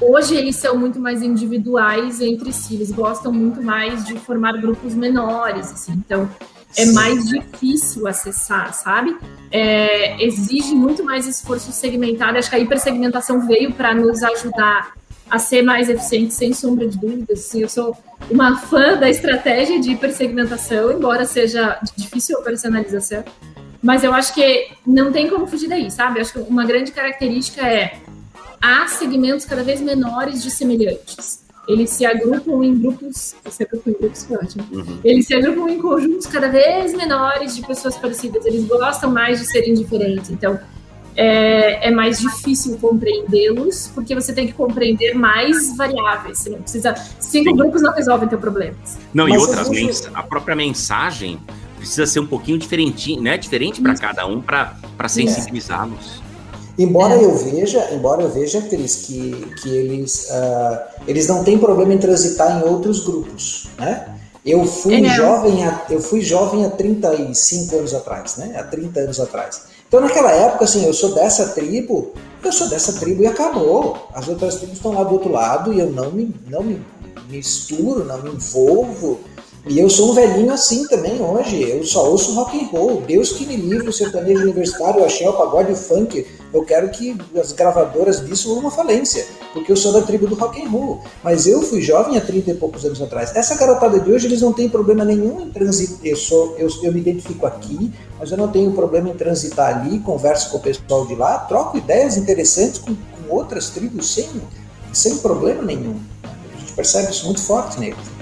Hoje 0.00 0.34
eles 0.34 0.56
são 0.56 0.76
muito 0.76 1.00
mais 1.00 1.22
individuais 1.22 2.20
entre 2.20 2.52
si, 2.52 2.74
eles 2.74 2.90
gostam 2.90 3.32
muito 3.32 3.62
mais 3.62 4.04
de 4.04 4.18
formar 4.18 4.52
grupos 4.60 4.94
menores, 4.94 5.70
assim, 5.72 5.92
então 5.92 6.28
é 6.76 6.86
mais 6.86 7.28
difícil 7.28 8.06
acessar, 8.06 8.74
sabe? 8.74 9.16
É, 9.50 10.22
exige 10.22 10.74
muito 10.74 11.04
mais 11.04 11.26
esforço 11.26 11.70
segmentado. 11.70 12.36
Acho 12.36 12.50
que 12.50 12.56
a 12.56 12.58
hipersegmentação 12.58 13.46
veio 13.46 13.72
para 13.72 13.94
nos 13.94 14.22
ajudar 14.22 14.92
a 15.30 15.38
ser 15.38 15.62
mais 15.62 15.88
eficiente, 15.88 16.34
sem 16.34 16.52
sombra 16.52 16.86
de 16.86 16.98
dúvidas. 16.98 17.40
Assim, 17.40 17.62
eu 17.62 17.68
sou 17.68 17.96
uma 18.30 18.58
fã 18.58 18.96
da 18.96 19.08
estratégia 19.08 19.80
de 19.80 19.92
hipersegmentação, 19.92 20.92
embora 20.92 21.24
seja 21.24 21.78
difícil 21.96 22.36
a 22.36 22.40
operacionalização. 22.40 23.24
Mas 23.82 24.02
eu 24.02 24.14
acho 24.14 24.32
que 24.34 24.68
não 24.86 25.12
tem 25.12 25.28
como 25.28 25.46
fugir 25.46 25.68
daí, 25.68 25.90
sabe? 25.90 26.20
Acho 26.20 26.32
que 26.32 26.38
uma 26.38 26.64
grande 26.64 26.90
característica 26.90 27.66
é 27.66 27.98
há 28.60 28.86
segmentos 28.86 29.44
cada 29.44 29.62
vez 29.62 29.80
menores 29.80 30.42
de 30.42 30.50
semelhantes. 30.50 31.44
Eles 31.66 31.90
se 31.90 32.04
agrupam 32.04 32.62
em 32.62 32.78
grupos, 32.78 33.34
se 33.48 33.62
agrupam 33.62 33.90
em 33.90 33.94
grupos, 33.94 34.26
ótimo. 34.30 34.64
Uhum. 34.70 35.00
Eles 35.02 35.26
se 35.26 35.34
agrupam 35.34 35.70
em 35.70 35.80
conjuntos 35.80 36.26
cada 36.26 36.48
vez 36.48 36.94
menores 36.94 37.56
de 37.56 37.66
pessoas 37.66 37.96
parecidas. 37.96 38.44
Eles 38.44 38.66
gostam 38.66 39.10
mais 39.10 39.40
de 39.40 39.46
serem 39.46 39.74
diferentes. 39.74 40.30
Então, 40.30 40.58
é, 41.16 41.88
é 41.88 41.90
mais 41.90 42.18
difícil 42.18 42.76
compreendê-los, 42.78 43.90
porque 43.94 44.14
você 44.14 44.32
tem 44.32 44.46
que 44.46 44.52
compreender 44.52 45.14
mais 45.14 45.76
variáveis. 45.76 46.38
Você 46.38 46.50
não 46.50 46.62
precisa. 46.62 46.94
Cinco 47.20 47.50
Sim. 47.50 47.56
grupos 47.56 47.82
não 47.82 47.92
resolvem 47.92 48.28
teu 48.28 48.38
problema. 48.38 48.76
Não, 49.12 49.28
Mas 49.28 49.34
e 49.34 49.46
outras, 49.46 49.68
gente... 49.68 50.08
a 50.12 50.22
própria 50.22 50.56
mensagem 50.56 51.38
precisa 51.76 52.06
ser 52.06 52.20
um 52.20 52.26
pouquinho 52.26 52.58
diferente, 52.58 53.18
né? 53.20 53.36
Diferente 53.36 53.80
para 53.80 53.94
cada 53.94 54.26
um, 54.26 54.40
para 54.40 55.08
sensibilizá-los. 55.08 56.22
Embora 56.78 57.14
é. 57.14 57.24
eu 57.24 57.36
veja, 57.36 57.88
embora 57.92 58.22
eu 58.22 58.30
veja, 58.30 58.60
Cris, 58.62 59.06
que, 59.06 59.54
que 59.62 59.68
eles, 59.68 60.28
uh, 60.30 60.78
eles 61.06 61.28
não 61.28 61.44
têm 61.44 61.56
problema 61.56 61.94
em 61.94 61.98
transitar 61.98 62.58
em 62.58 62.68
outros 62.68 63.04
grupos, 63.04 63.68
né? 63.78 64.08
Eu 64.44 64.66
fui, 64.66 65.06
é. 65.06 65.08
jovem 65.14 65.64
há, 65.64 65.86
eu 65.88 66.00
fui 66.00 66.20
jovem 66.20 66.66
há 66.66 66.70
35 66.70 67.76
anos 67.76 67.94
atrás, 67.94 68.36
né? 68.36 68.56
Há 68.58 68.64
30 68.64 69.00
anos 69.00 69.20
atrás. 69.20 69.73
Então, 69.94 70.02
naquela 70.02 70.32
época, 70.32 70.64
assim, 70.64 70.84
eu 70.84 70.92
sou 70.92 71.14
dessa 71.14 71.50
tribo, 71.50 72.10
eu 72.42 72.50
sou 72.50 72.68
dessa 72.68 72.94
tribo 72.94 73.22
e 73.22 73.28
acabou. 73.28 74.08
As 74.12 74.26
outras 74.26 74.56
tribos 74.56 74.78
estão 74.78 74.92
lá 74.92 75.04
do 75.04 75.12
outro 75.12 75.30
lado 75.30 75.72
e 75.72 75.78
eu 75.78 75.88
não 75.88 76.10
me, 76.10 76.34
não 76.48 76.64
me 76.64 76.84
misturo, 77.30 78.04
não 78.04 78.20
me 78.20 78.30
envolvo. 78.30 79.20
E 79.68 79.78
eu 79.78 79.88
sou 79.88 80.10
um 80.10 80.14
velhinho 80.14 80.52
assim 80.52 80.84
também 80.88 81.22
hoje. 81.22 81.62
Eu 81.62 81.84
só 81.84 82.10
ouço 82.10 82.34
rock 82.34 82.58
and 82.58 82.66
roll. 82.76 83.02
Deus 83.02 83.30
que 83.34 83.46
me 83.46 83.54
livre 83.54 83.88
o 83.88 83.92
sertanejo 83.92 84.42
universitário, 84.42 85.00
o 85.00 85.04
axé, 85.04 85.30
o 85.30 85.32
pagode, 85.34 85.70
o 85.70 85.76
funk. 85.76 86.26
Eu 86.54 86.64
quero 86.64 86.88
que 86.90 87.16
as 87.36 87.50
gravadoras 87.50 88.24
disso 88.24 88.56
uma 88.56 88.70
falência, 88.70 89.26
porque 89.52 89.72
eu 89.72 89.76
sou 89.76 89.92
da 89.92 90.02
tribo 90.02 90.28
do 90.28 90.36
rock 90.36 90.64
and 90.64 90.70
roll. 90.70 91.02
Mas 91.20 91.48
eu 91.48 91.60
fui 91.62 91.82
jovem 91.82 92.16
há 92.16 92.20
30 92.20 92.52
e 92.52 92.54
poucos 92.54 92.84
anos 92.84 93.02
atrás. 93.02 93.34
Essa 93.34 93.56
garotada 93.56 93.98
de 93.98 94.08
hoje, 94.08 94.28
eles 94.28 94.40
não 94.40 94.52
têm 94.52 94.68
problema 94.68 95.04
nenhum 95.04 95.40
em 95.40 95.50
transitar. 95.50 95.98
Eu, 96.04 96.16
sou, 96.16 96.54
eu, 96.56 96.68
eu 96.84 96.92
me 96.92 97.00
identifico 97.00 97.44
aqui, 97.44 97.92
mas 98.20 98.30
eu 98.30 98.38
não 98.38 98.46
tenho 98.46 98.70
problema 98.70 99.08
em 99.08 99.14
transitar 99.14 99.80
ali, 99.80 99.98
converso 99.98 100.50
com 100.50 100.58
o 100.58 100.60
pessoal 100.60 101.04
de 101.06 101.16
lá, 101.16 101.38
troco 101.38 101.76
ideias 101.76 102.16
interessantes 102.16 102.78
com, 102.78 102.94
com 102.94 103.34
outras 103.34 103.70
tribos 103.70 104.14
sem, 104.14 104.28
sem 104.92 105.18
problema 105.18 105.60
nenhum. 105.60 105.98
A 106.22 106.60
gente 106.60 106.72
percebe 106.72 107.10
isso 107.10 107.26
muito 107.26 107.42
forte 107.42 107.80
neles. 107.80 108.13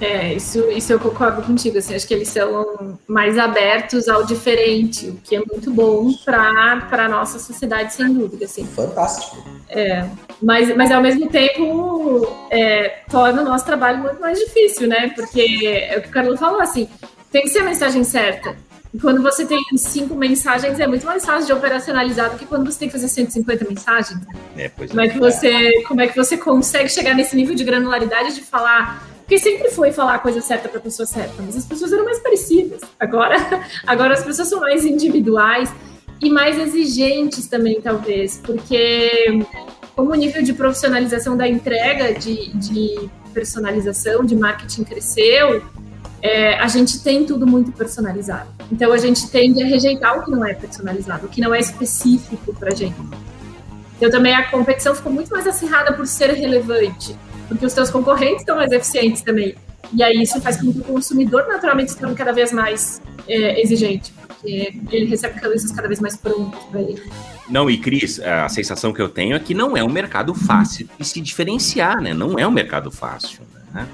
É, 0.00 0.32
isso, 0.32 0.70
isso 0.70 0.92
eu 0.92 0.98
concordo 0.98 1.42
contigo. 1.42 1.78
Assim, 1.78 1.94
acho 1.94 2.06
que 2.06 2.14
eles 2.14 2.28
são 2.28 2.98
mais 3.06 3.36
abertos 3.36 4.08
ao 4.08 4.24
diferente, 4.24 5.08
o 5.08 5.16
que 5.16 5.36
é 5.36 5.40
muito 5.40 5.70
bom 5.70 6.12
para 6.24 6.88
a 6.90 7.08
nossa 7.08 7.38
sociedade, 7.38 7.92
sem 7.92 8.12
dúvida. 8.12 8.46
Assim. 8.46 8.64
Fantástico. 8.64 9.44
É, 9.68 10.06
mas, 10.42 10.74
mas 10.74 10.90
ao 10.90 11.02
mesmo 11.02 11.28
tempo 11.28 12.26
é, 12.50 13.00
torna 13.10 13.42
o 13.42 13.44
nosso 13.44 13.64
trabalho 13.64 13.98
muito 13.98 14.20
mais 14.20 14.38
difícil, 14.38 14.88
né? 14.88 15.12
Porque 15.14 15.86
é 15.90 15.98
o 15.98 16.02
que 16.02 16.08
o 16.08 16.12
Carlos 16.12 16.40
falou, 16.40 16.60
assim, 16.60 16.88
tem 17.30 17.42
que 17.42 17.48
ser 17.50 17.60
a 17.60 17.64
mensagem 17.64 18.02
certa. 18.02 18.56
E 18.92 18.98
quando 18.98 19.22
você 19.22 19.46
tem 19.46 19.62
cinco 19.76 20.16
mensagens, 20.16 20.80
é 20.80 20.86
muito 20.86 21.06
mais 21.06 21.24
fácil 21.24 21.46
de 21.46 21.52
operacionalizar 21.52 22.30
do 22.30 22.38
que 22.38 22.44
quando 22.44 22.70
você 22.70 22.80
tem 22.80 22.88
que 22.88 22.92
fazer 22.92 23.06
150 23.06 23.64
mensagens. 23.68 24.20
É, 24.56 24.68
pois 24.68 24.90
como, 24.90 25.00
é. 25.00 25.06
é 25.06 25.08
que 25.08 25.18
você, 25.18 25.82
como 25.86 26.00
é 26.00 26.08
que 26.08 26.16
você 26.16 26.36
consegue 26.36 26.88
chegar 26.88 27.14
nesse 27.14 27.36
nível 27.36 27.54
de 27.54 27.62
granularidade 27.62 28.34
de 28.34 28.40
falar 28.40 29.06
porque 29.30 29.38
sempre 29.38 29.70
foi 29.70 29.92
falar 29.92 30.16
a 30.16 30.18
coisa 30.18 30.40
certa 30.40 30.68
para 30.68 30.80
a 30.80 30.82
pessoa 30.82 31.06
certa, 31.06 31.40
mas 31.40 31.56
as 31.56 31.64
pessoas 31.64 31.92
eram 31.92 32.04
mais 32.04 32.18
parecidas. 32.18 32.80
Agora, 32.98 33.36
agora 33.86 34.14
as 34.14 34.24
pessoas 34.24 34.48
são 34.48 34.58
mais 34.58 34.84
individuais 34.84 35.72
e 36.20 36.28
mais 36.28 36.58
exigentes 36.58 37.46
também, 37.46 37.80
talvez, 37.80 38.40
porque 38.44 39.46
como 39.94 40.10
o 40.10 40.14
nível 40.16 40.42
de 40.42 40.52
profissionalização 40.52 41.36
da 41.36 41.46
entrega, 41.46 42.12
de, 42.12 42.52
de 42.54 43.08
personalização, 43.32 44.24
de 44.24 44.34
marketing 44.34 44.82
cresceu, 44.82 45.62
é, 46.20 46.58
a 46.58 46.66
gente 46.66 47.00
tem 47.00 47.24
tudo 47.24 47.46
muito 47.46 47.70
personalizado. 47.70 48.50
Então 48.72 48.92
a 48.92 48.98
gente 48.98 49.30
tende 49.30 49.62
a 49.62 49.66
rejeitar 49.66 50.18
o 50.18 50.24
que 50.24 50.30
não 50.32 50.44
é 50.44 50.54
personalizado, 50.54 51.26
o 51.26 51.28
que 51.28 51.40
não 51.40 51.54
é 51.54 51.60
específico 51.60 52.52
para 52.52 52.72
a 52.72 52.74
gente. 52.74 52.98
Então 53.96 54.10
também 54.10 54.34
a 54.34 54.50
competição 54.50 54.92
ficou 54.92 55.12
muito 55.12 55.30
mais 55.30 55.46
acirrada 55.46 55.92
por 55.92 56.04
ser 56.04 56.32
relevante 56.32 57.16
porque 57.50 57.66
os 57.66 57.72
seus 57.72 57.90
concorrentes 57.90 58.42
estão 58.42 58.54
mais 58.54 58.70
eficientes 58.70 59.22
também. 59.22 59.56
E 59.92 60.04
aí 60.04 60.22
isso 60.22 60.40
faz 60.40 60.56
com 60.56 60.72
que 60.72 60.78
o 60.78 60.84
consumidor 60.84 61.48
naturalmente 61.48 61.90
se 61.90 61.98
torne 61.98 62.14
cada 62.14 62.32
vez 62.32 62.52
mais 62.52 63.02
é, 63.26 63.60
exigente, 63.60 64.12
porque 64.12 64.72
ele 64.92 65.06
recebe 65.06 65.40
coisas 65.40 65.72
cada 65.72 65.88
vez 65.88 65.98
mais 65.98 66.16
prontas 66.16 66.62
para 66.70 66.80
ele. 66.80 67.02
Não, 67.48 67.68
e 67.68 67.76
Cris, 67.76 68.20
a 68.20 68.48
sensação 68.48 68.92
que 68.92 69.02
eu 69.02 69.08
tenho 69.08 69.34
é 69.34 69.40
que 69.40 69.52
não 69.52 69.76
é 69.76 69.82
um 69.82 69.90
mercado 69.90 70.32
fácil 70.32 70.88
de 70.96 71.04
se 71.04 71.20
diferenciar, 71.20 72.00
né? 72.00 72.14
Não 72.14 72.38
é 72.38 72.46
um 72.46 72.52
mercado 72.52 72.88
fácil. 72.92 73.40
Né? 73.74 73.88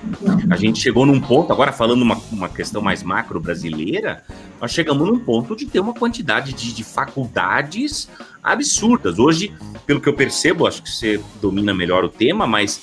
A 0.50 0.56
gente 0.56 0.78
chegou 0.78 1.06
num 1.06 1.18
ponto, 1.18 1.50
agora 1.50 1.72
falando 1.72 2.02
uma, 2.02 2.20
uma 2.30 2.50
questão 2.50 2.82
mais 2.82 3.02
macro 3.02 3.40
brasileira, 3.40 4.22
nós 4.60 4.70
chegamos 4.70 5.08
num 5.08 5.18
ponto 5.18 5.56
de 5.56 5.64
ter 5.64 5.80
uma 5.80 5.94
quantidade 5.94 6.52
de, 6.52 6.74
de 6.74 6.84
faculdades 6.84 8.06
absurdas. 8.42 9.18
Hoje, 9.18 9.54
pelo 9.86 10.02
que 10.02 10.08
eu 10.10 10.14
percebo, 10.14 10.66
acho 10.66 10.82
que 10.82 10.90
você 10.90 11.18
domina 11.40 11.72
melhor 11.72 12.04
o 12.04 12.10
tema, 12.10 12.46
mas 12.46 12.82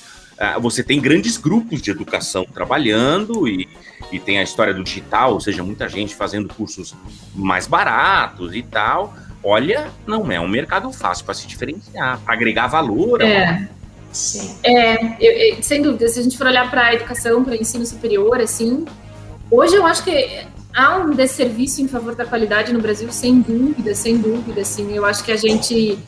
você 0.60 0.82
tem 0.82 1.00
grandes 1.00 1.36
grupos 1.36 1.80
de 1.80 1.90
educação 1.90 2.44
trabalhando 2.44 3.46
e, 3.46 3.68
e 4.10 4.18
tem 4.18 4.38
a 4.38 4.42
história 4.42 4.74
do 4.74 4.82
digital, 4.82 5.34
ou 5.34 5.40
seja, 5.40 5.62
muita 5.62 5.88
gente 5.88 6.14
fazendo 6.14 6.52
cursos 6.52 6.94
mais 7.34 7.66
baratos 7.66 8.54
e 8.54 8.62
tal. 8.62 9.14
Olha, 9.42 9.90
não 10.06 10.32
é 10.32 10.40
um 10.40 10.48
mercado 10.48 10.90
fácil 10.92 11.24
para 11.24 11.34
se 11.34 11.46
diferenciar, 11.46 12.18
para 12.20 12.34
agregar 12.34 12.66
valor. 12.66 13.20
É. 13.20 13.68
Sim. 14.10 14.56
É, 14.62 15.16
eu, 15.20 15.56
eu, 15.56 15.62
sem 15.62 15.82
dúvida, 15.82 16.08
se 16.08 16.20
a 16.20 16.22
gente 16.22 16.38
for 16.38 16.46
olhar 16.46 16.70
para 16.70 16.86
a 16.86 16.94
educação, 16.94 17.42
para 17.42 17.52
o 17.52 17.56
ensino 17.56 17.84
superior, 17.84 18.40
assim, 18.40 18.84
hoje 19.50 19.74
eu 19.74 19.84
acho 19.84 20.04
que 20.04 20.46
há 20.72 20.96
um 20.98 21.10
desserviço 21.10 21.82
em 21.82 21.88
favor 21.88 22.14
da 22.14 22.24
qualidade 22.24 22.72
no 22.72 22.80
Brasil, 22.80 23.10
sem 23.10 23.40
dúvida, 23.40 23.94
sem 23.94 24.16
dúvida, 24.16 24.60
assim, 24.60 24.94
eu 24.94 25.04
acho 25.04 25.24
que 25.24 25.32
a 25.32 25.36
gente 25.36 25.98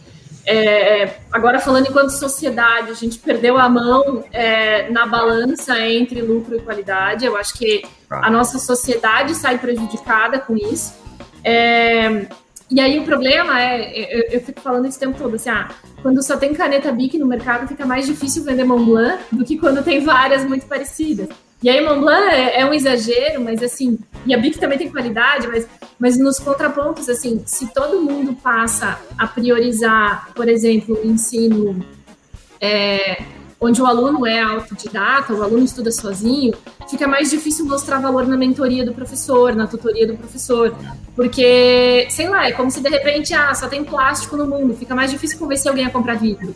é, 0.47 1.19
agora, 1.33 1.59
falando 1.59 1.88
enquanto 1.88 2.11
sociedade, 2.11 2.93
a 2.93 2.95
gente 2.95 3.19
perdeu 3.19 3.59
a 3.59 3.69
mão 3.69 4.25
é, 4.33 4.88
na 4.91 5.05
balança 5.05 5.79
entre 5.81 6.23
lucro 6.23 6.57
e 6.57 6.61
qualidade. 6.61 7.26
Eu 7.26 7.37
acho 7.37 7.55
que 7.55 7.83
a 8.09 8.31
nossa 8.31 8.59
sociedade 8.59 9.35
sai 9.35 9.59
prejudicada 9.59 10.38
com 10.38 10.57
isso. 10.57 10.95
É, 11.43 12.29
e 12.71 12.81
aí 12.81 12.99
o 12.99 13.05
problema 13.05 13.61
é, 13.61 13.93
eu, 13.97 14.38
eu, 14.38 14.41
fico 14.41 14.61
falando 14.61 14.87
esse 14.87 14.99
tempo 14.99 15.17
todo, 15.19 15.37
assim, 15.37 15.50
ah, 15.50 15.69
quando 16.03 16.23
só 16.23 16.37
tem 16.37 16.55
caneta 16.55 16.93
Bic 16.93 17.19
no 17.19 17.26
mercado, 17.26 17.67
fica 17.69 17.85
mais 17.85 18.07
difícil 18.07 18.45
vender 18.45 18.65
Montblanc 18.65 19.23
do 19.31 19.45
que 19.45 19.59
quando 19.59 19.83
tem 19.83 20.00
várias 20.05 20.45
muito 20.45 20.67
parecidas. 20.67 21.29
E 21.63 21.71
aí 21.71 21.85
Montblanc 21.85 22.29
é, 22.29 22.61
é 22.61 22.67
um 22.67 22.75
exagero, 22.75 23.43
mas 23.43 23.63
assim, 23.63 23.99
e 24.27 24.35
a 24.35 24.39
Bic 24.39 24.59
também 24.59 24.77
tem 24.77 24.91
qualidade, 24.91 25.49
mas, 25.49 25.67
mas 25.99 26.19
nos 26.19 26.38
contrapontos, 26.38 27.09
assim, 27.09 27.42
se 27.47 27.73
todo 27.73 28.03
mundo 28.03 28.35
passa 28.35 28.99
a 29.16 29.27
priorizar, 29.27 30.29
por 30.35 30.49
exemplo, 30.49 30.99
o 31.03 31.07
ensino 31.07 31.85
é, 32.61 33.23
onde 33.61 33.81
o 33.81 33.87
aluno 33.87 34.27
é 34.27 34.40
autodidata, 34.40 35.33
o 35.33 35.42
aluno 35.42 35.64
estuda 35.64 35.90
sozinho, 35.90 36.55
fica 36.90 37.09
mais 37.09 37.31
difícil 37.31 37.64
mostrar 37.64 37.99
valor 38.01 38.27
na 38.27 38.37
mentoria 38.37 38.85
do 38.85 38.92
professor, 38.92 39.55
na 39.55 39.66
tutoria 39.66 40.07
do 40.07 40.16
professor, 40.16 40.77
porque, 41.14 42.07
sei 42.11 42.29
lá, 42.29 42.47
é 42.47 42.53
como 42.53 42.71
se 42.71 42.81
de 42.81 42.88
repente, 42.88 43.33
ah, 43.33 43.55
só 43.55 43.66
tem 43.66 43.83
plástico 43.83 44.37
no 44.37 44.47
mundo, 44.47 44.77
fica 44.77 44.95
mais 44.95 45.11
difícil 45.11 45.38
convencer 45.38 45.71
alguém 45.71 45.87
a 45.87 45.90
comprar 45.90 46.14
vidro. 46.14 46.55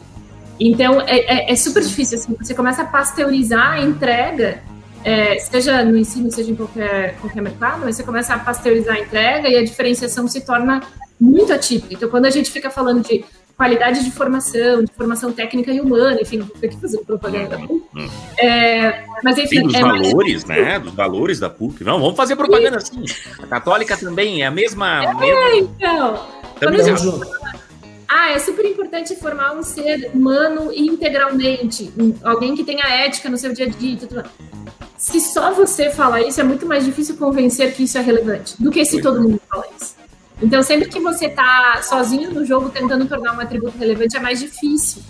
Então, 0.58 1.00
é, 1.00 1.20
é, 1.20 1.52
é 1.52 1.56
super 1.56 1.82
difícil, 1.82 2.18
assim, 2.18 2.36
você 2.38 2.52
começa 2.52 2.82
a 2.82 2.84
pasteurizar 2.84 3.72
a 3.72 3.80
entrega 3.80 4.62
é, 5.04 5.38
seja 5.38 5.84
no 5.84 5.96
ensino, 5.96 6.30
seja 6.30 6.50
em 6.50 6.56
qualquer, 6.56 7.16
qualquer 7.20 7.40
mercado, 7.40 7.82
mas 7.84 7.96
você 7.96 8.02
começa 8.02 8.34
a 8.34 8.38
pasteurizar 8.38 8.96
a 8.96 9.00
entrega 9.00 9.48
e 9.48 9.56
a 9.56 9.64
diferenciação 9.64 10.28
se 10.28 10.40
torna 10.42 10.82
muito 11.18 11.52
atípica. 11.52 11.94
Então, 11.94 12.08
quando 12.08 12.26
a 12.26 12.30
gente 12.30 12.50
fica 12.50 12.70
falando 12.70 13.02
de 13.02 13.24
qualidade 13.56 14.02
de 14.02 14.10
formação, 14.10 14.82
de 14.82 14.92
formação 14.92 15.32
técnica 15.32 15.70
e 15.70 15.80
humana, 15.80 16.18
enfim, 16.20 16.38
vou 16.38 16.50
aqui 16.56 16.76
fazendo 16.80 17.04
propaganda. 17.04 17.58
Hum, 17.58 17.82
hum. 17.94 18.08
É, 18.38 19.04
mas 19.22 19.36
enfim, 19.36 19.56
Sim, 19.56 19.62
dos 19.64 19.74
é 19.74 19.80
valores, 19.82 20.44
mais... 20.44 20.64
né? 20.64 20.78
Dos 20.78 20.94
valores 20.94 21.38
da 21.38 21.50
PUC. 21.50 21.84
Não, 21.84 22.00
vamos 22.00 22.16
fazer 22.16 22.36
propaganda 22.36 22.78
assim. 22.78 23.04
A 23.38 23.46
católica 23.46 23.98
também 23.98 24.42
é 24.42 24.46
a 24.46 24.50
mesma. 24.50 25.04
É, 25.04 25.14
mesma... 25.14 25.56
então. 25.56 26.26
Também 26.58 26.80
ah, 28.12 28.32
é 28.32 28.40
super 28.40 28.66
importante 28.66 29.14
formar 29.14 29.52
um 29.52 29.62
ser 29.62 30.10
humano 30.12 30.72
integralmente, 30.74 31.92
alguém 32.24 32.56
que 32.56 32.64
tenha 32.64 32.84
ética 32.84 33.28
no 33.28 33.38
seu 33.38 33.52
dia 33.54 33.66
a 33.66 33.68
dia. 33.68 33.96
Tudo 33.98 34.24
se 35.00 35.18
só 35.18 35.50
você 35.54 35.88
falar 35.88 36.20
isso, 36.20 36.38
é 36.42 36.44
muito 36.44 36.66
mais 36.66 36.84
difícil 36.84 37.16
convencer 37.16 37.72
que 37.72 37.84
isso 37.84 37.96
é 37.96 38.02
relevante 38.02 38.62
do 38.62 38.70
que 38.70 38.84
se 38.84 39.00
todo 39.00 39.22
mundo 39.22 39.40
falar 39.48 39.64
isso. 39.80 39.96
Então, 40.42 40.62
sempre 40.62 40.90
que 40.90 41.00
você 41.00 41.24
está 41.24 41.80
sozinho 41.82 42.30
no 42.34 42.44
jogo 42.44 42.68
tentando 42.68 43.06
tornar 43.06 43.34
um 43.34 43.40
atributo 43.40 43.78
relevante, 43.78 44.18
é 44.18 44.20
mais 44.20 44.38
difícil. 44.38 45.00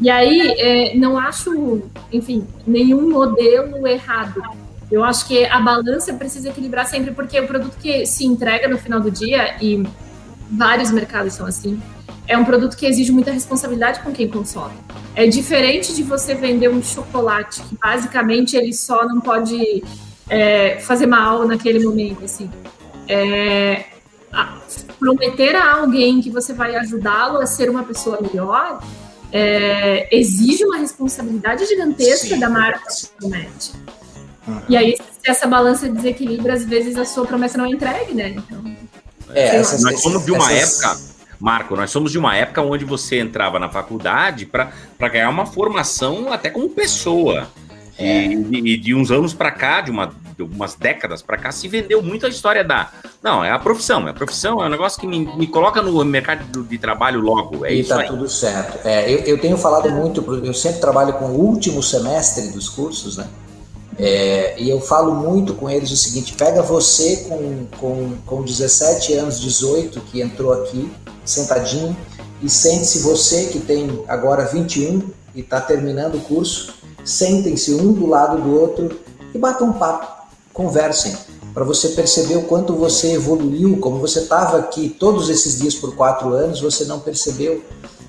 E 0.00 0.08
aí, 0.08 0.54
é, 0.58 0.96
não 0.96 1.18
acho, 1.18 1.82
enfim, 2.10 2.46
nenhum 2.66 3.10
modelo 3.10 3.86
errado. 3.86 4.42
Eu 4.90 5.04
acho 5.04 5.26
que 5.28 5.44
a 5.44 5.60
balança 5.60 6.14
precisa 6.14 6.48
equilibrar 6.48 6.86
sempre, 6.86 7.10
porque 7.10 7.38
o 7.38 7.46
produto 7.46 7.76
que 7.76 8.06
se 8.06 8.24
entrega 8.24 8.66
no 8.66 8.78
final 8.78 9.00
do 9.00 9.10
dia, 9.10 9.54
e 9.60 9.86
vários 10.50 10.90
mercados 10.90 11.34
são 11.34 11.44
assim, 11.44 11.78
é 12.28 12.36
um 12.36 12.44
produto 12.44 12.76
que 12.76 12.86
exige 12.86 13.12
muita 13.12 13.30
responsabilidade 13.30 14.00
com 14.00 14.12
quem 14.12 14.28
consome. 14.28 14.74
É 15.14 15.26
diferente 15.26 15.94
de 15.94 16.02
você 16.02 16.34
vender 16.34 16.68
um 16.68 16.82
chocolate, 16.82 17.62
que 17.62 17.76
basicamente 17.76 18.56
ele 18.56 18.72
só 18.72 19.06
não 19.06 19.20
pode 19.20 19.82
é, 20.28 20.78
fazer 20.80 21.06
mal 21.06 21.46
naquele 21.46 21.84
momento, 21.84 22.24
assim. 22.24 22.50
É, 23.08 23.84
a, 24.32 24.58
prometer 24.98 25.54
a 25.54 25.76
alguém 25.76 26.20
que 26.20 26.30
você 26.30 26.52
vai 26.52 26.74
ajudá-lo 26.76 27.38
a 27.38 27.46
ser 27.46 27.70
uma 27.70 27.84
pessoa 27.84 28.18
melhor 28.20 28.82
é, 29.32 30.08
exige 30.16 30.64
uma 30.64 30.78
responsabilidade 30.78 31.64
gigantesca 31.66 32.34
Sim, 32.34 32.40
da 32.40 32.48
marca 32.48 32.88
que 32.88 33.08
promete. 33.18 33.72
Uhum. 34.46 34.62
E 34.68 34.76
aí, 34.76 34.96
se 34.96 35.30
essa 35.30 35.46
balança 35.46 35.88
desequilibra, 35.88 36.54
às 36.54 36.64
vezes 36.64 36.96
a 36.96 37.04
sua 37.04 37.26
promessa 37.26 37.58
não 37.58 37.66
é 37.66 37.70
entregue, 37.70 38.14
né? 38.14 38.30
Então, 38.30 38.76
é, 39.30 39.56
essas, 39.56 39.82
nós 39.82 40.00
somos 40.00 40.24
de 40.24 40.32
uma 40.32 40.52
essas... 40.52 40.82
época 40.82 41.15
Marco, 41.38 41.76
nós 41.76 41.90
somos 41.90 42.12
de 42.12 42.18
uma 42.18 42.34
época 42.34 42.62
onde 42.62 42.84
você 42.84 43.18
entrava 43.18 43.58
na 43.58 43.68
faculdade 43.68 44.46
para 44.46 45.08
ganhar 45.08 45.28
uma 45.28 45.46
formação 45.46 46.32
até 46.32 46.50
como 46.50 46.68
pessoa. 46.70 47.48
É. 47.98 48.26
E, 48.26 48.36
de, 48.36 48.76
de, 48.76 48.94
uns 48.94 49.10
anos 49.10 49.32
para 49.32 49.50
cá, 49.50 49.80
de, 49.80 49.90
uma, 49.90 50.06
de 50.06 50.42
algumas 50.42 50.74
décadas 50.74 51.22
para 51.22 51.38
cá, 51.38 51.50
se 51.50 51.66
vendeu 51.66 52.02
muito 52.02 52.26
a 52.26 52.28
história 52.28 52.62
da. 52.62 52.90
Não, 53.22 53.42
é 53.42 53.50
a 53.50 53.58
profissão. 53.58 54.06
É 54.06 54.10
a 54.10 54.14
profissão, 54.14 54.62
é 54.62 54.66
um 54.66 54.70
negócio 54.70 55.00
que 55.00 55.06
me, 55.06 55.20
me 55.36 55.46
coloca 55.46 55.80
no 55.80 56.04
mercado 56.04 56.62
de 56.62 56.78
trabalho 56.78 57.20
logo. 57.20 57.64
É 57.64 57.72
e 57.72 57.80
isso 57.80 57.88
tá 57.88 58.00
aí. 58.00 58.06
tudo 58.06 58.28
certo. 58.28 58.86
É, 58.86 59.10
eu, 59.10 59.20
eu 59.20 59.38
tenho 59.40 59.56
falado 59.56 59.90
muito, 59.90 60.22
eu 60.44 60.52
sempre 60.52 60.80
trabalho 60.80 61.14
com 61.14 61.26
o 61.26 61.40
último 61.40 61.82
semestre 61.82 62.48
dos 62.48 62.68
cursos, 62.68 63.16
né? 63.16 63.26
É, 63.98 64.60
e 64.60 64.68
eu 64.68 64.78
falo 64.78 65.14
muito 65.14 65.54
com 65.54 65.70
eles 65.70 65.90
o 65.90 65.96
seguinte: 65.96 66.34
pega 66.34 66.60
você 66.60 67.24
com, 67.28 67.66
com, 67.78 68.12
com 68.26 68.42
17 68.42 69.14
anos, 69.14 69.40
18, 69.40 70.00
que 70.02 70.20
entrou 70.20 70.52
aqui, 70.52 70.90
sentadinho, 71.26 71.96
e 72.42 72.48
sente-se 72.48 73.00
você 73.00 73.46
que 73.46 73.60
tem 73.60 74.04
agora 74.08 74.44
21 74.44 75.02
e 75.34 75.40
está 75.40 75.60
terminando 75.60 76.16
o 76.16 76.20
curso, 76.20 76.74
sentem-se 77.04 77.74
um 77.74 77.92
do 77.92 78.06
lado 78.06 78.40
do 78.40 78.58
outro 78.58 79.00
e 79.34 79.38
batam 79.38 79.68
um 79.68 79.72
papo, 79.72 80.26
conversem, 80.52 81.16
para 81.52 81.64
você 81.64 81.90
perceber 81.90 82.36
o 82.36 82.42
quanto 82.42 82.74
você 82.74 83.12
evoluiu, 83.12 83.78
como 83.78 83.98
você 83.98 84.20
estava 84.20 84.58
aqui 84.58 84.88
todos 84.88 85.28
esses 85.30 85.58
dias 85.58 85.74
por 85.74 85.94
quatro 85.94 86.34
anos, 86.34 86.60
você 86.60 86.84
não 86.84 87.00
percebeu 87.00 87.62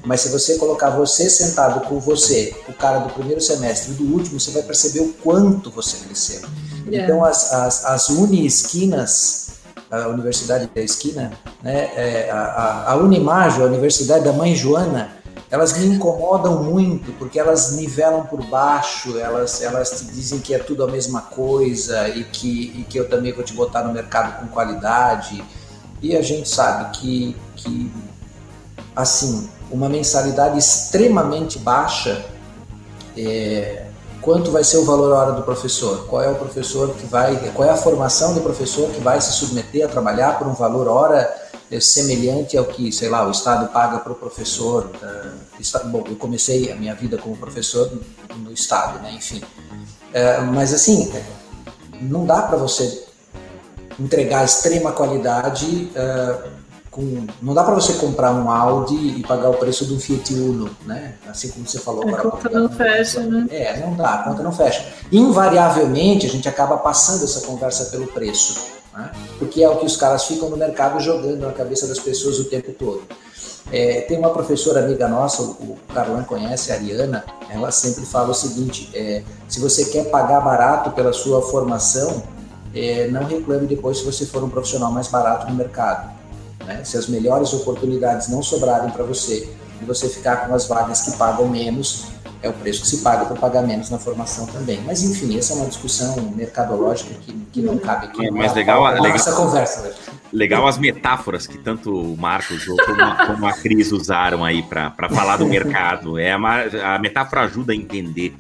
mas 0.08 0.22
se 0.22 0.30
você 0.30 0.56
colocar 0.56 0.90
você 0.92 1.30
sentado 1.30 1.82
com 1.82 2.00
você, 2.00 2.56
o 2.70 2.74
cara 2.74 3.00
do 3.00 3.14
primeiro 3.14 3.42
semestre 3.42 3.92
e 3.92 3.96
do 3.96 4.06
último, 4.16 4.40
você 4.40 4.52
vai 4.52 4.64
perceber 4.64 5.02
o 5.02 5.14
quanto 5.22 5.70
você 5.70 5.98
cresceu. 5.98 6.48
Yeah. 6.88 7.04
Então, 7.04 7.26
as, 7.26 7.52
as, 7.52 7.86
as 7.86 8.10
uni-esquinas, 8.10 9.47
a 9.90 10.08
Universidade 10.08 10.70
da 10.74 10.82
Esquina, 10.82 11.32
né, 11.64 11.90
é, 11.96 12.30
a, 12.32 12.92
a 12.92 12.96
Unimajo, 12.98 13.64
a 13.64 13.66
Universidade 13.66 14.24
da 14.26 14.34
Mãe 14.34 14.56
Joana, 14.56 15.18
elas 15.50 15.78
me 15.78 15.88
incomodam 15.88 16.64
muito 16.64 17.12
porque 17.14 17.40
elas 17.40 17.72
nivelam 17.72 18.26
por 18.26 18.44
baixo, 18.46 19.18
elas, 19.18 19.62
elas 19.62 19.92
te 19.92 20.06
dizem 20.06 20.40
que 20.40 20.54
é 20.54 20.60
tudo 20.60 20.84
a 20.84 20.88
mesma 20.88 21.22
coisa 21.22 22.10
e 22.10 22.24
que, 22.26 22.74
e 22.78 22.84
que 22.84 23.00
eu 23.00 23.08
também 23.08 23.32
vou 23.32 23.44
te 23.44 23.54
botar 23.54 23.84
no 23.84 23.94
mercado 23.94 24.40
com 24.40 24.48
qualidade. 24.48 25.44
E 26.02 26.16
a 26.16 26.22
gente 26.22 26.50
sabe 26.50 26.98
que, 26.98 27.36
que 27.56 27.92
assim, 28.96 29.50
uma 29.72 29.88
mensalidade 29.88 30.58
extremamente 30.58 31.58
baixa, 31.60 32.26
é, 33.16 33.87
quanto 34.28 34.52
vai 34.52 34.62
ser 34.62 34.76
o 34.76 34.84
valor 34.84 35.14
hora 35.14 35.32
do 35.32 35.42
professor? 35.42 36.06
Qual 36.06 36.22
é 36.22 36.28
o 36.28 36.36
professor 36.36 36.94
que 36.94 37.06
vai, 37.06 37.34
qual 37.54 37.66
é 37.66 37.72
a 37.72 37.78
formação 37.78 38.34
do 38.34 38.42
professor 38.42 38.90
que 38.90 39.00
vai 39.00 39.22
se 39.22 39.32
submeter 39.32 39.86
a 39.86 39.88
trabalhar 39.88 40.38
por 40.38 40.46
um 40.48 40.54
valor 40.54 40.90
hora 40.90 41.34
é, 41.72 41.80
semelhante 41.80 42.58
ao 42.58 42.66
que, 42.66 42.92
sei 42.92 43.08
lá, 43.08 43.26
o 43.26 43.32
Estado 43.32 43.72
paga 43.72 44.00
para 44.00 44.12
o 44.12 44.16
professor? 44.16 44.92
Uh, 45.02 45.88
bom, 45.88 46.04
eu 46.10 46.18
comecei 46.18 46.70
a 46.70 46.76
minha 46.76 46.94
vida 46.94 47.18
como 47.18 47.38
professor 47.38 47.90
no 48.36 48.52
Estado, 48.52 49.02
né? 49.02 49.14
Enfim, 49.14 49.42
uh, 49.42 50.46
mas 50.54 50.74
assim, 50.74 51.10
não 52.02 52.26
dá 52.26 52.42
para 52.42 52.58
você 52.58 53.06
entregar 53.98 54.44
extrema 54.44 54.92
qualidade 54.92 55.90
com, 56.98 57.28
não 57.44 57.54
dá 57.54 57.64
para 57.64 57.76
você 57.76 57.94
comprar 57.94 58.32
um 58.34 58.50
Audi 58.50 59.20
e 59.20 59.22
pagar 59.22 59.52
o 59.52 59.54
preço 59.54 59.86
do 59.86 60.00
Fiat 60.00 60.34
Uno, 60.34 60.76
né? 60.84 61.14
Assim 61.30 61.52
como 61.52 61.68
você 61.68 61.78
falou. 61.78 62.10
A 62.10 62.18
conta 62.18 62.50
não 62.50 62.68
fecha, 62.68 63.20
né? 63.20 63.46
É, 63.52 63.80
não 63.80 63.94
dá, 63.96 64.16
a 64.16 64.24
conta 64.24 64.42
não 64.42 64.52
fecha. 64.52 64.84
Invariavelmente 65.12 66.26
a 66.26 66.30
gente 66.30 66.50
acaba 66.50 66.76
passando 66.78 67.24
essa 67.24 67.42
conversa 67.42 67.86
pelo 67.86 68.08
preço, 68.08 68.60
né? 68.96 69.12
porque 69.38 69.64
é 69.64 69.70
o 69.70 69.78
que 69.78 69.86
os 69.86 69.96
caras 69.96 70.26
ficam 70.26 70.50
no 70.50 70.58
mercado 70.58 71.00
jogando 71.00 71.46
na 71.46 71.54
cabeça 71.54 71.86
das 71.86 72.00
pessoas 72.00 72.40
o 72.40 72.46
tempo 72.46 72.72
todo. 72.74 73.04
É, 73.72 74.02
tem 74.02 74.18
uma 74.18 74.32
professora 74.32 74.84
amiga 74.84 75.08
nossa, 75.08 75.44
o 75.44 75.78
Carlão 75.94 76.24
conhece, 76.24 76.72
a 76.72 76.76
Ariana, 76.76 77.24
ela 77.48 77.70
sempre 77.70 78.08
fala 78.08 78.30
o 78.30 78.34
seguinte: 78.34 78.90
é, 78.96 79.22
se 79.48 79.60
você 79.60 79.86
quer 79.86 80.10
pagar 80.10 80.42
barato 80.42 80.92
pela 80.92 81.14
sua 81.14 81.44
formação, 81.44 82.24
é, 82.74 83.08
não 83.10 83.24
reclame 83.26 83.68
depois 83.68 84.00
se 84.00 84.06
você 84.06 84.26
for 84.26 84.44
um 84.44 84.50
profissional 84.50 84.92
mais 84.92 85.08
barato 85.10 85.48
no 85.48 85.54
mercado. 85.54 86.17
Né? 86.66 86.84
Se 86.84 86.98
as 86.98 87.08
melhores 87.08 87.54
oportunidades 87.54 88.28
não 88.30 88.42
sobrarem 88.42 88.90
para 88.92 89.04
você 89.04 89.50
e 89.82 89.86
você 89.86 90.10
ficar 90.10 90.48
com 90.48 90.54
as 90.54 90.68
vagas 90.68 91.02
que 91.02 91.18
pagam 91.18 91.48
menos, 91.48 92.08
é 92.42 92.50
o 92.50 92.54
preço 92.54 92.82
que 92.82 92.88
se 92.88 92.98
paga 92.98 93.26
para 93.26 93.36
pagar 93.36 93.62
menos 93.62 93.90
na 93.90 93.98
formação 93.98 94.46
também. 94.48 94.82
Mas 94.86 95.04
enfim, 95.04 95.38
essa 95.38 95.54
é 95.54 95.56
uma 95.58 95.68
discussão 95.68 96.16
mercadológica 96.36 97.14
que, 97.16 97.34
que 97.52 97.62
não 97.62 97.78
cabe 97.78 98.08
aqui. 98.08 98.26
É, 98.26 98.32
mas 98.32 98.54
legal, 98.54 98.84
legal 98.84 99.16
essa 99.16 99.34
conversa. 99.34 99.82
Né? 99.82 99.94
Legal 100.32 100.68
as 100.68 100.78
metáforas 100.78 101.48
que 101.48 101.58
tanto 101.58 101.92
o 101.92 102.18
Marcos 102.18 102.68
ou 102.68 102.76
como, 102.78 103.02
a, 103.02 103.26
como 103.28 103.48
a 103.48 103.54
Cris 103.54 103.92
usaram 103.92 104.44
aí 104.44 104.62
para 104.62 105.10
falar 105.10 105.38
do 105.38 105.48
mercado. 105.48 106.20
É 106.20 106.36
uma, 106.36 106.64
a 106.64 107.00
metáfora 107.00 107.42
ajuda 107.42 107.74
a 107.74 107.76
entender. 107.76 108.36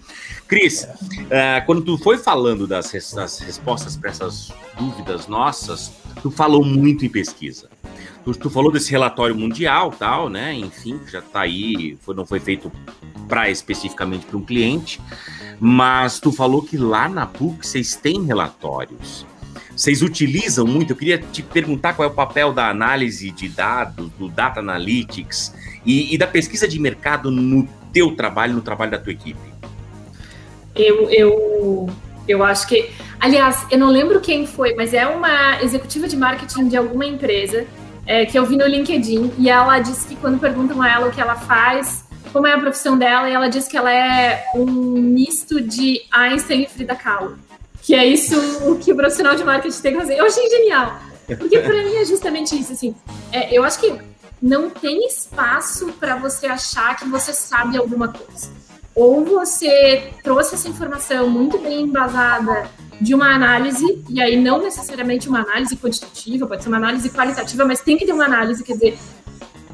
Cris, 0.48 0.84
uh, 0.84 1.66
quando 1.66 1.82
tu 1.82 1.98
foi 1.98 2.18
falando 2.18 2.66
das, 2.66 2.92
das 3.14 3.40
respostas 3.40 3.98
para 3.98 4.10
essas 4.10 4.52
dúvidas 4.80 5.28
nossas, 5.28 5.92
tu 6.22 6.32
falou 6.32 6.64
muito 6.64 7.06
em 7.06 7.10
pesquisa. 7.10 7.70
Tu, 8.24 8.34
tu, 8.34 8.50
falou 8.50 8.72
desse 8.72 8.90
relatório 8.92 9.36
mundial, 9.36 9.92
tal, 9.92 10.30
né? 10.30 10.54
Enfim, 10.54 11.00
já 11.08 11.20
está 11.20 11.42
aí, 11.42 11.98
foi, 12.02 12.16
não 12.16 12.26
foi 12.26 12.40
feito 12.40 12.72
para 13.28 13.50
especificamente 13.50 14.26
para 14.26 14.38
um 14.38 14.44
cliente, 14.44 15.02
mas 15.60 16.20
tu 16.20 16.32
falou 16.32 16.62
que 16.62 16.78
lá 16.78 17.10
na 17.10 17.26
PUC 17.26 17.66
vocês 17.66 17.96
têm 17.96 18.24
relatórios. 18.24 19.26
Vocês 19.76 20.02
utilizam 20.02 20.66
muito. 20.66 20.92
Eu 20.92 20.96
queria 20.96 21.20
te 21.20 21.44
perguntar 21.44 21.94
qual 21.94 22.08
é 22.08 22.12
o 22.12 22.16
papel 22.16 22.52
da 22.52 22.70
análise 22.70 23.30
de 23.32 23.48
dados, 23.48 24.10
do 24.18 24.28
data 24.28 24.60
analytics 24.60 25.54
e, 25.86 26.14
e 26.14 26.18
da 26.18 26.26
pesquisa 26.26 26.68
de 26.68 26.80
mercado 26.80 27.30
no 27.30 27.68
teu 27.94 28.16
trabalho, 28.16 28.54
no 28.54 28.62
trabalho 28.62 28.92
da 28.92 28.98
tua 28.98 29.14
equipe. 29.14 29.57
Eu, 30.78 31.10
eu, 31.10 31.90
eu 32.28 32.44
acho 32.44 32.68
que, 32.68 32.90
aliás, 33.20 33.66
eu 33.72 33.78
não 33.78 33.90
lembro 33.90 34.20
quem 34.20 34.46
foi, 34.46 34.76
mas 34.76 34.94
é 34.94 35.08
uma 35.08 35.62
executiva 35.62 36.08
de 36.08 36.16
marketing 36.16 36.68
de 36.68 36.78
alguma 36.78 37.06
empresa 37.06 37.66
é, 38.06 38.26
que 38.26 38.38
eu 38.40 38.46
vi 38.46 38.56
no 38.56 38.66
LinkedIn, 38.66 39.34
e 39.38 39.50
ela 39.50 39.80
disse 39.80 40.08
que 40.08 40.16
quando 40.16 40.40
perguntam 40.40 40.82
a 40.82 40.90
ela 40.90 41.08
o 41.08 41.12
que 41.12 41.20
ela 41.20 41.36
faz, 41.36 42.06
como 42.32 42.48
é 42.48 42.54
a 42.54 42.60
profissão 42.60 42.98
dela, 42.98 43.30
e 43.30 43.34
ela 43.34 43.50
diz 43.50 43.68
que 43.68 43.76
ela 43.76 43.92
é 43.92 44.46
um 44.56 44.66
misto 44.66 45.60
de 45.60 46.02
Einstein 46.12 46.64
e 46.64 46.68
Frida 46.68 46.96
Kahlo. 46.96 47.38
Que 47.82 47.96
é 47.96 48.06
isso 48.06 48.38
o 48.70 48.78
que 48.78 48.92
o 48.92 48.96
profissional 48.96 49.36
de 49.36 49.44
marketing 49.44 49.82
tem 49.82 49.94
que 49.94 50.00
fazer. 50.00 50.18
Eu 50.18 50.26
achei 50.26 50.50
genial. 50.50 51.00
Porque 51.38 51.60
para 51.60 51.84
mim 51.84 51.96
é 51.96 52.06
justamente 52.06 52.58
isso, 52.58 52.74
assim. 52.74 52.96
É, 53.32 53.58
eu 53.58 53.64
acho 53.64 53.80
que 53.80 53.94
não 54.42 54.70
tem 54.70 55.06
espaço 55.06 55.94
para 55.94 56.16
você 56.16 56.48
achar 56.48 56.96
que 56.96 57.08
você 57.08 57.34
sabe 57.34 57.78
alguma 57.78 58.10
coisa. 58.10 58.50
Ou 58.98 59.24
você 59.24 60.12
trouxe 60.24 60.56
essa 60.56 60.68
informação 60.68 61.30
muito 61.30 61.60
bem 61.60 61.82
embasada 61.82 62.68
de 63.00 63.14
uma 63.14 63.32
análise, 63.32 64.04
e 64.10 64.20
aí 64.20 64.36
não 64.36 64.60
necessariamente 64.60 65.30
uma 65.30 65.42
análise 65.42 65.78
quantitativa, 65.78 66.48
pode 66.48 66.64
ser 66.64 66.70
uma 66.70 66.78
análise 66.78 67.08
qualitativa, 67.12 67.64
mas 67.64 67.80
tem 67.80 67.96
que 67.96 68.08
ter 68.08 68.12
uma 68.12 68.26
análise, 68.26 68.64
quer 68.64 68.74
dizer, 68.74 68.98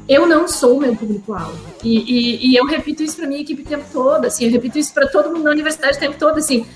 eu 0.06 0.26
não 0.26 0.46
sou 0.46 0.78
meu 0.78 0.94
público-alvo. 0.94 1.58
E, 1.82 1.96
e, 1.96 2.50
e, 2.50 2.54
eu 2.54 2.66
repito 2.66 3.02
isso 3.02 3.16
para 3.16 3.26
minha 3.26 3.40
equipe 3.40 3.62
o 3.62 3.64
tempo 3.64 3.86
todo, 3.90 4.26
assim, 4.26 4.44
eu 4.44 4.50
repito 4.50 4.78
isso 4.78 4.92
para 4.92 5.08
todo 5.08 5.30
mundo 5.30 5.44
na 5.44 5.52
universidade 5.52 5.96
o 5.96 6.00
tempo 6.00 6.18
todo, 6.18 6.36
assim, 6.36 6.66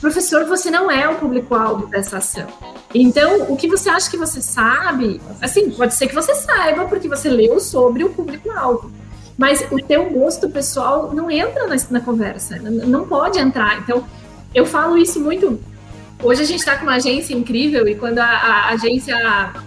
professor, 0.00 0.44
você 0.44 0.70
não 0.70 0.88
é 0.88 1.08
o 1.08 1.16
público-alvo 1.16 1.88
dessa 1.88 2.18
ação. 2.18 2.46
Então, 2.94 3.50
o 3.52 3.56
que 3.56 3.66
você 3.66 3.88
acha 3.88 4.08
que 4.08 4.16
você 4.16 4.40
sabe, 4.40 5.20
assim, 5.40 5.72
pode 5.72 5.92
ser 5.94 6.06
que 6.06 6.14
você 6.14 6.36
saiba 6.36 6.84
porque 6.84 7.08
você 7.08 7.28
leu 7.28 7.58
sobre 7.58 8.04
o 8.04 8.10
público-alvo. 8.10 8.92
Mas 9.36 9.66
o 9.70 9.76
teu 9.76 10.08
gosto 10.10 10.48
pessoal 10.48 11.12
não 11.12 11.30
entra 11.30 11.66
na, 11.66 11.76
na 11.90 12.00
conversa, 12.00 12.58
não 12.58 13.06
pode 13.06 13.38
entrar. 13.38 13.78
Então, 13.78 14.04
eu 14.54 14.64
falo 14.64 14.96
isso 14.96 15.20
muito 15.20 15.60
Hoje 16.22 16.42
a 16.42 16.44
gente 16.46 16.60
está 16.60 16.76
com 16.76 16.84
uma 16.84 16.94
agência 16.94 17.34
incrível 17.34 17.86
e 17.86 17.94
quando 17.94 18.18
a, 18.18 18.24
a 18.24 18.68
agência 18.70 19.14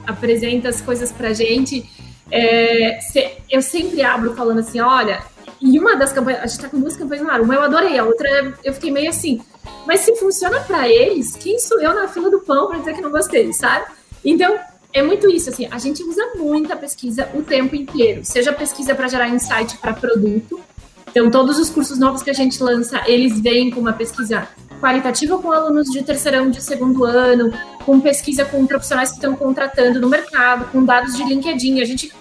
apresenta 0.05 0.69
as 0.69 0.81
coisas 0.81 1.11
para 1.11 1.31
gente, 1.31 1.87
é, 2.31 2.99
se, 3.01 3.31
eu 3.49 3.61
sempre 3.61 4.01
abro 4.01 4.33
falando 4.33 4.59
assim, 4.59 4.79
olha, 4.79 5.21
e 5.61 5.77
uma 5.77 5.95
das 5.95 6.11
campanhas, 6.11 6.39
a 6.39 6.47
gente 6.47 6.55
está 6.55 6.69
com 6.69 6.79
duas 6.79 6.95
campanhas 6.97 7.23
no 7.23 7.31
ar, 7.31 7.41
uma 7.41 7.53
eu 7.53 7.61
adorei, 7.61 7.99
a 7.99 8.03
outra 8.03 8.57
eu 8.63 8.73
fiquei 8.73 8.89
meio 8.89 9.09
assim, 9.09 9.39
mas 9.85 9.99
se 9.99 10.15
funciona 10.15 10.59
para 10.61 10.89
eles, 10.89 11.35
quem 11.35 11.59
sou 11.59 11.79
eu 11.79 11.93
na 11.93 12.07
fila 12.07 12.31
do 12.31 12.39
pão 12.39 12.67
para 12.67 12.79
dizer 12.79 12.95
que 12.95 13.01
não 13.01 13.11
gostei, 13.11 13.53
sabe? 13.53 13.85
Então, 14.25 14.57
é 14.91 15.03
muito 15.03 15.29
isso, 15.29 15.49
assim, 15.49 15.67
a 15.69 15.77
gente 15.77 16.03
usa 16.03 16.33
muita 16.35 16.75
pesquisa 16.75 17.29
o 17.33 17.43
tempo 17.43 17.75
inteiro, 17.75 18.25
seja 18.25 18.51
pesquisa 18.51 18.95
para 18.95 19.07
gerar 19.07 19.29
insight 19.29 19.77
para 19.77 19.93
produto, 19.93 20.59
então 21.07 21.29
todos 21.29 21.57
os 21.59 21.69
cursos 21.69 21.97
novos 21.97 22.23
que 22.23 22.29
a 22.29 22.33
gente 22.33 22.61
lança, 22.61 23.01
eles 23.07 23.39
vêm 23.39 23.71
com 23.71 23.79
uma 23.79 23.93
pesquisa 23.93 24.47
qualitativa 24.79 25.37
com 25.37 25.51
alunos 25.51 25.87
de 25.89 26.03
terceirão, 26.03 26.49
de 26.49 26.61
segundo 26.61 27.03
ano, 27.03 27.51
com 27.85 27.99
pesquisa 27.99 28.45
com 28.45 28.65
profissionais 28.65 29.09
que 29.09 29.15
estão 29.15 29.35
contratando 29.35 29.99
no 29.99 30.07
mercado, 30.07 30.71
com 30.71 30.83
dados 30.83 31.15
de 31.15 31.23
LinkedIn. 31.23 31.81
A 31.81 31.85
gente 31.85 32.11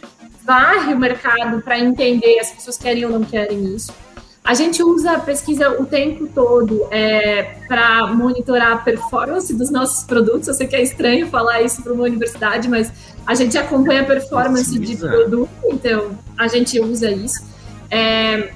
varre 0.45 0.93
o 0.93 0.99
mercado 0.99 1.63
para 1.63 1.79
entender 1.79 2.39
as 2.41 2.51
pessoas 2.51 2.77
querem 2.77 3.05
ou 3.05 3.13
não 3.13 3.23
querem 3.23 3.75
isso. 3.75 3.93
A 4.49 4.55
gente 4.55 4.83
usa 4.83 5.13
a 5.13 5.19
pesquisa 5.19 5.79
o 5.79 5.85
tempo 5.85 6.27
todo 6.27 6.89
é, 6.91 7.59
para 7.69 8.07
monitorar 8.07 8.73
a 8.73 8.77
performance 8.79 9.53
dos 9.53 9.69
nossos 9.69 10.05
produtos. 10.05 10.49
Eu 10.49 10.55
sei 10.55 10.67
que 10.67 10.75
é 10.75 10.83
estranho 10.83 11.27
falar 11.27 11.61
isso 11.61 11.83
para 11.83 11.93
uma 11.93 12.05
universidade, 12.05 12.67
mas 12.67 12.91
a 13.27 13.35
gente 13.35 13.59
acompanha 13.59 14.01
a 14.01 14.05
performance 14.07 14.79
de 14.79 14.97
produto, 14.97 15.51
então 15.65 16.19
a 16.39 16.49
gente 16.49 16.81
usa 16.81 17.11
isso. 17.11 17.47
É, 17.91 18.55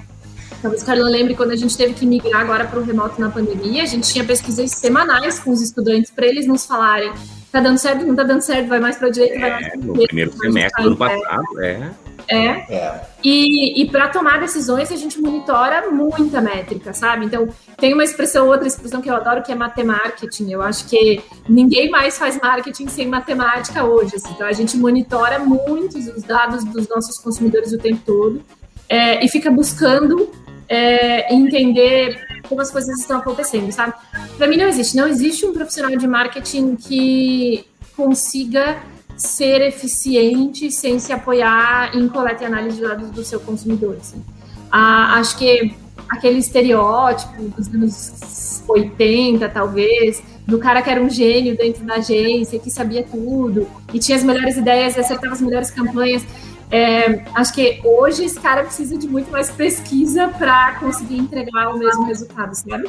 Talvez 0.63 0.83
o 0.83 0.87
Carlos 0.87 1.11
lembre 1.11 1.35
quando 1.35 1.51
a 1.51 1.57
gente 1.57 1.77
teve 1.77 1.93
que 1.93 2.07
migrar 2.07 2.41
agora 2.41 2.65
para 2.65 2.81
o 2.81 2.83
remoto 2.83 3.21
na 3.21 3.29
pandemia, 3.29 3.83
a 3.83 3.87
gente 3.87 4.11
tinha 4.11 4.25
pesquisas 4.25 4.71
semanais 4.71 5.41
com 5.41 5.51
os 5.51 5.61
estudantes 5.61 6.11
para 6.11 6.27
eles 6.27 6.47
nos 6.47 6.65
falarem 6.65 7.13
tá 7.53 7.61
dando 7.61 7.77
certo, 7.77 8.07
não 8.07 8.17
tá 8.17 8.23
dando 8.23 8.41
certo, 8.41 8.67
vai 8.67 8.81
mais 8.81 8.97
para 8.97 9.11
direita, 9.11 9.37
é, 9.37 9.41
vai 9.41 9.51
mais 9.51 9.69
para 9.69 9.77
direita. 9.77 10.01
No 10.01 10.07
primeiro 10.07 10.33
semestre 10.33 10.83
do 10.83 10.89
ano 10.89 10.97
passado, 10.97 11.61
é. 11.61 11.91
É. 12.33 12.75
é. 12.75 13.01
E, 13.23 13.83
e 13.83 13.91
para 13.91 14.09
tomar 14.09 14.41
decisões 14.41 14.91
a 14.91 14.97
gente 14.97 15.21
monitora 15.21 15.91
muita 15.91 16.41
métrica, 16.41 16.93
sabe? 16.93 17.27
Então, 17.27 17.49
tem 17.77 17.93
uma 17.95 18.03
expressão, 18.03 18.47
outra 18.49 18.67
expressão 18.67 19.01
que 19.01 19.11
eu 19.11 19.15
adoro, 19.15 19.43
que 19.43 19.53
é 19.53 19.55
matemarketing. 19.55 20.51
Eu 20.51 20.63
acho 20.63 20.87
que 20.87 21.23
ninguém 21.49 21.91
mais 21.91 22.19
faz 22.19 22.41
marketing 22.41 22.89
sem 22.89 23.07
matemática 23.07 23.85
hoje. 23.85 24.17
Assim. 24.17 24.33
Então, 24.33 24.47
a 24.47 24.53
gente 24.53 24.77
monitora 24.77 25.39
muitos 25.39 26.07
os 26.09 26.23
dados 26.23 26.65
dos 26.65 26.89
nossos 26.89 27.19
consumidores 27.19 27.73
o 27.73 27.79
tempo 27.79 28.01
todo 28.05 28.43
é, 28.89 29.25
e 29.25 29.29
fica 29.29 29.51
buscando 29.51 30.31
é, 30.69 31.33
entender 31.33 32.21
como 32.49 32.61
as 32.61 32.71
coisas 32.71 32.99
estão 33.01 33.19
acontecendo, 33.19 33.71
sabe? 33.73 33.95
Para 34.37 34.47
mim 34.47 34.57
não 34.57 34.67
existe, 34.67 34.97
não 34.97 35.07
existe 35.07 35.47
um 35.47 35.53
profissional 35.53 35.97
de 35.97 36.07
marketing 36.07 36.77
que 36.77 37.65
consiga 37.97 38.83
ser 39.23 39.63
eficiente 39.63 40.71
sem 40.71 40.99
se 40.99 41.13
apoiar 41.13 41.97
em 41.97 42.09
coleta 42.09 42.43
e 42.43 42.47
análise 42.47 42.77
de 42.77 42.83
dados 42.83 43.11
do 43.11 43.25
seu 43.25 43.39
consumidor. 43.39 43.97
Assim. 44.01 44.23
Ah, 44.71 45.19
acho 45.19 45.39
que 45.39 45.75
aquele 46.09 46.39
estereótipo 46.39 47.43
dos 47.43 47.69
anos 47.69 48.63
80, 48.69 49.49
talvez, 49.49 50.23
do 50.47 50.59
cara 50.59 50.83
que 50.83 50.91
era 50.91 51.01
um 51.01 51.09
gênio 51.09 51.57
dentro 51.57 51.85
da 51.85 51.95
agência, 51.95 52.59
que 52.59 52.71
sabia 52.71 53.05
tudo, 53.05 53.67
e 53.93 53.99
tinha 53.99 54.19
as 54.19 54.25
melhores 54.25 54.57
ideias, 54.57 54.99
acertava 54.99 55.35
as 55.35 55.41
melhores 55.41 55.71
campanhas. 55.71 56.25
É, 56.71 57.25
acho 57.35 57.53
que 57.53 57.81
hoje 57.85 58.25
esse 58.25 58.41
cara 58.41 58.65
precisa 58.65 58.97
de 58.97 59.07
muito 59.07 59.31
mais 59.31 59.51
pesquisa 59.51 60.29
para 60.29 60.81
conseguir 60.81 61.19
entregar 61.19 61.69
o 61.75 61.79
mesmo 61.79 62.05
resultado, 62.05 62.55
sabe? 62.55 62.89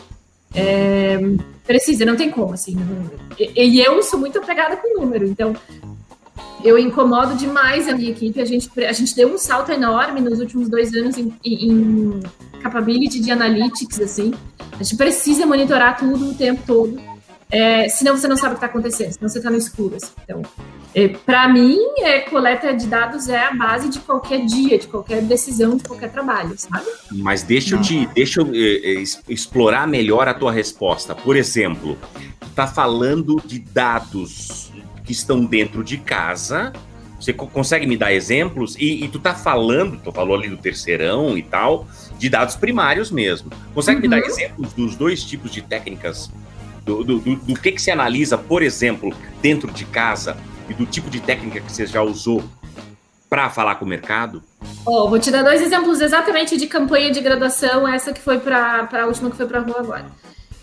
É, 0.55 1.19
precisa, 1.65 2.05
não 2.05 2.15
tem 2.15 2.29
como, 2.31 2.53
assim. 2.53 2.77
E, 3.37 3.61
e, 3.61 3.81
eu 3.81 4.01
sou 4.03 4.19
muito 4.19 4.39
apegada 4.39 4.77
com 4.77 4.97
o 4.97 5.01
número, 5.01 5.27
então 5.27 5.55
eu 6.63 6.77
incomodo 6.77 7.35
demais 7.35 7.87
a 7.87 7.95
minha 7.95 8.11
equipe. 8.11 8.39
A 8.39 8.45
gente, 8.45 8.69
a 8.83 8.93
gente 8.93 9.15
deu 9.15 9.33
um 9.33 9.37
salto 9.37 9.71
enorme 9.71 10.21
nos 10.21 10.39
últimos 10.39 10.69
dois 10.69 10.93
anos 10.93 11.17
em, 11.17 11.33
em 11.43 12.21
capability 12.61 13.19
de 13.19 13.31
analytics, 13.31 13.99
assim. 13.99 14.33
A 14.71 14.83
gente 14.83 14.95
precisa 14.95 15.45
monitorar 15.45 15.97
tudo 15.97 16.31
o 16.31 16.33
tempo 16.33 16.63
todo. 16.65 16.99
É, 17.51 17.87
senão 17.87 18.17
você 18.17 18.27
não 18.27 18.35
sabe 18.35 18.55
o 18.55 18.57
que 18.57 18.65
está 18.65 18.67
acontecendo, 18.67 19.11
senão 19.11 19.29
você 19.29 19.37
está 19.37 19.51
no 19.51 19.57
escuro. 19.57 19.95
Assim. 19.97 20.11
Então, 20.23 20.41
é, 20.95 21.07
para 21.07 21.47
mim, 21.47 21.77
é, 21.99 22.21
coleta 22.21 22.73
de 22.73 22.87
dados 22.87 23.29
é 23.29 23.45
a 23.45 23.53
base 23.53 23.89
de 23.89 23.99
qualquer 23.99 24.43
dia, 24.45 24.79
de 24.79 24.87
qualquer 24.87 25.21
decisão, 25.21 25.77
de 25.77 25.83
qualquer 25.83 26.11
trabalho, 26.11 26.55
sabe? 26.57 26.85
Mas 27.11 27.43
deixa 27.43 27.75
eu 27.75 27.81
te 27.81 28.07
deixa 28.07 28.41
eu, 28.41 28.47
é, 28.53 29.01
é 29.01 29.03
explorar 29.29 29.87
melhor 29.87 30.27
a 30.27 30.33
tua 30.33 30.51
resposta. 30.51 31.13
Por 31.13 31.35
exemplo, 31.35 31.95
tu 32.39 32.49
tá 32.55 32.65
falando 32.65 33.39
de 33.45 33.59
dados 33.59 34.72
que 35.13 35.19
estão 35.19 35.45
dentro 35.45 35.83
de 35.83 35.97
casa. 35.97 36.73
Você 37.19 37.31
consegue 37.31 37.85
me 37.85 37.95
dar 37.95 38.11
exemplos? 38.11 38.75
E, 38.77 39.05
e 39.05 39.07
tu 39.07 39.19
tá 39.19 39.33
falando, 39.33 39.97
tu 40.03 40.11
falou 40.11 40.35
ali 40.35 40.49
do 40.49 40.57
terceirão 40.57 41.37
e 41.37 41.43
tal, 41.43 41.87
de 42.17 42.27
dados 42.27 42.55
primários 42.55 43.11
mesmo. 43.11 43.49
Consegue 43.73 43.97
uhum. 43.97 44.01
me 44.01 44.07
dar 44.09 44.17
uhum. 44.17 44.27
exemplos 44.27 44.73
dos 44.73 44.95
dois 44.95 45.23
tipos 45.23 45.51
de 45.51 45.61
técnicas 45.61 46.31
do, 46.83 47.03
do, 47.03 47.19
do, 47.19 47.35
do 47.35 47.53
que, 47.53 47.71
que 47.71 47.81
se 47.81 47.91
analisa, 47.91 48.37
por 48.37 48.61
exemplo, 48.61 49.13
dentro 49.41 49.71
de 49.71 49.85
casa 49.85 50.35
e 50.67 50.73
do 50.73 50.85
tipo 50.85 51.09
de 51.09 51.21
técnica 51.21 51.61
que 51.61 51.71
você 51.71 51.85
já 51.85 52.01
usou 52.01 52.43
para 53.29 53.49
falar 53.49 53.75
com 53.75 53.85
o 53.85 53.87
mercado? 53.87 54.43
Oh, 54.85 55.07
vou 55.07 55.17
te 55.17 55.31
dar 55.31 55.43
dois 55.43 55.61
exemplos 55.61 56.01
exatamente 56.01 56.57
de 56.57 56.67
campanha 56.67 57.09
de 57.09 57.21
graduação, 57.21 57.87
essa 57.87 58.11
que 58.11 58.19
foi 58.19 58.39
para 58.39 58.89
a 58.91 59.05
última 59.05 59.29
que 59.29 59.37
foi 59.37 59.45
para 59.45 59.59
a 59.59 59.61
rua 59.61 59.79
agora. 59.79 60.05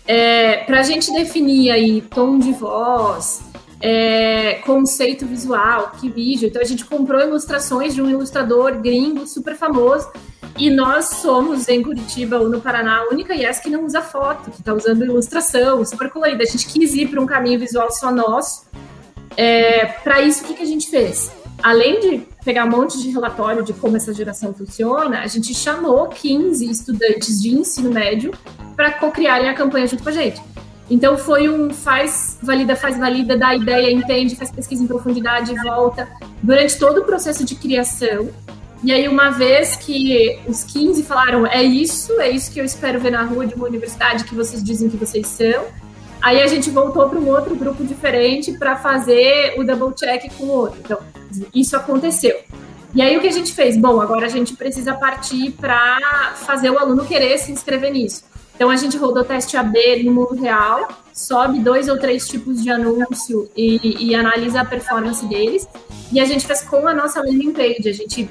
É, 0.07 0.57
para 0.57 0.79
a 0.79 0.83
gente 0.83 1.11
definir 1.11 1.71
aí 1.71 2.01
tom 2.01 2.37
de 2.37 2.51
voz, 2.51 3.50
é, 3.81 4.55
conceito 4.65 5.25
visual, 5.25 5.93
que 5.99 6.09
vídeo. 6.09 6.47
Então 6.47 6.61
a 6.61 6.65
gente 6.65 6.85
comprou 6.85 7.19
ilustrações 7.21 7.93
de 7.93 8.01
um 8.01 8.09
ilustrador 8.09 8.79
gringo 8.79 9.25
super 9.27 9.55
famoso 9.55 10.09
e 10.57 10.69
nós 10.69 11.05
somos, 11.05 11.67
em 11.67 11.81
Curitiba 11.81 12.37
ou 12.37 12.49
no 12.49 12.61
Paraná, 12.61 12.99
a 12.99 13.09
única 13.09 13.33
Yes 13.33 13.59
que 13.59 13.69
não 13.69 13.85
usa 13.85 14.01
foto, 14.01 14.51
que 14.51 14.59
está 14.59 14.73
usando 14.73 15.03
ilustração, 15.03 15.83
super 15.85 16.09
colorida. 16.09 16.43
A 16.43 16.45
gente 16.45 16.67
quis 16.67 16.93
ir 16.93 17.07
para 17.09 17.21
um 17.21 17.25
caminho 17.25 17.59
visual 17.59 17.91
só 17.91 18.11
nosso. 18.11 18.65
É, 19.35 19.85
para 19.85 20.21
isso, 20.21 20.43
o 20.43 20.47
que, 20.47 20.55
que 20.55 20.63
a 20.63 20.67
gente 20.67 20.89
fez? 20.89 21.31
Além 21.63 21.99
de 21.99 22.27
pegar 22.43 22.65
um 22.65 22.69
monte 22.69 23.01
de 23.01 23.09
relatório 23.09 23.63
de 23.63 23.71
como 23.73 23.95
essa 23.95 24.13
geração 24.13 24.53
funciona, 24.53 25.21
a 25.21 25.27
gente 25.27 25.53
chamou 25.53 26.07
15 26.07 26.69
estudantes 26.69 27.41
de 27.41 27.49
ensino 27.49 27.91
médio 27.91 28.31
para 28.75 28.91
co-criarem 28.93 29.47
a 29.47 29.53
campanha 29.53 29.87
junto 29.87 30.03
com 30.03 30.09
a 30.09 30.11
gente. 30.11 30.41
Então 30.91 31.17
foi 31.17 31.47
um 31.47 31.69
faz, 31.69 32.37
valida, 32.43 32.75
faz, 32.75 32.97
valida, 32.97 33.37
dá 33.37 33.55
ideia, 33.55 33.89
entende, 33.89 34.35
faz 34.35 34.51
pesquisa 34.51 34.83
em 34.83 34.87
profundidade, 34.87 35.55
volta, 35.63 36.05
durante 36.43 36.77
todo 36.77 36.99
o 36.99 37.05
processo 37.05 37.45
de 37.45 37.55
criação. 37.55 38.29
E 38.83 38.91
aí, 38.91 39.07
uma 39.07 39.29
vez 39.29 39.77
que 39.77 40.37
os 40.45 40.65
15 40.65 41.03
falaram, 41.03 41.47
é 41.47 41.63
isso, 41.63 42.19
é 42.19 42.29
isso 42.29 42.51
que 42.51 42.59
eu 42.59 42.65
espero 42.65 42.99
ver 42.99 43.11
na 43.11 43.23
rua 43.23 43.47
de 43.47 43.55
uma 43.55 43.67
universidade 43.67 44.25
que 44.25 44.35
vocês 44.35 44.61
dizem 44.61 44.89
que 44.89 44.97
vocês 44.97 45.27
são, 45.27 45.65
aí 46.21 46.41
a 46.41 46.47
gente 46.47 46.69
voltou 46.69 47.07
para 47.07 47.17
um 47.17 47.29
outro 47.29 47.55
grupo 47.55 47.85
diferente 47.85 48.51
para 48.51 48.75
fazer 48.75 49.53
o 49.57 49.63
double 49.63 49.95
check 49.95 50.29
com 50.37 50.43
o 50.43 50.49
outro. 50.49 50.81
Então, 50.83 50.97
isso 51.55 51.77
aconteceu. 51.77 52.37
E 52.93 53.01
aí, 53.01 53.15
o 53.15 53.21
que 53.21 53.27
a 53.27 53.31
gente 53.31 53.53
fez? 53.53 53.77
Bom, 53.77 54.01
agora 54.01 54.25
a 54.25 54.29
gente 54.29 54.57
precisa 54.57 54.93
partir 54.93 55.51
para 55.51 56.33
fazer 56.35 56.69
o 56.69 56.77
aluno 56.77 57.05
querer 57.05 57.37
se 57.37 57.49
inscrever 57.49 57.93
nisso. 57.93 58.29
Então, 58.55 58.69
a 58.69 58.75
gente 58.75 58.97
rodou 58.97 59.23
teste 59.23 59.57
AB 59.57 60.03
no 60.03 60.13
mundo 60.13 60.35
real, 60.35 60.87
sobe 61.13 61.59
dois 61.59 61.87
ou 61.87 61.97
três 61.97 62.27
tipos 62.27 62.61
de 62.61 62.69
anúncio 62.69 63.49
e, 63.55 64.07
e 64.09 64.15
analisa 64.15 64.61
a 64.61 64.65
performance 64.65 65.25
deles. 65.25 65.67
E 66.11 66.19
a 66.19 66.25
gente 66.25 66.45
fez 66.45 66.61
com 66.61 66.87
a 66.87 66.93
nossa 66.93 67.21
landing 67.21 67.53
page. 67.53 67.89
A 67.89 67.93
gente 67.93 68.29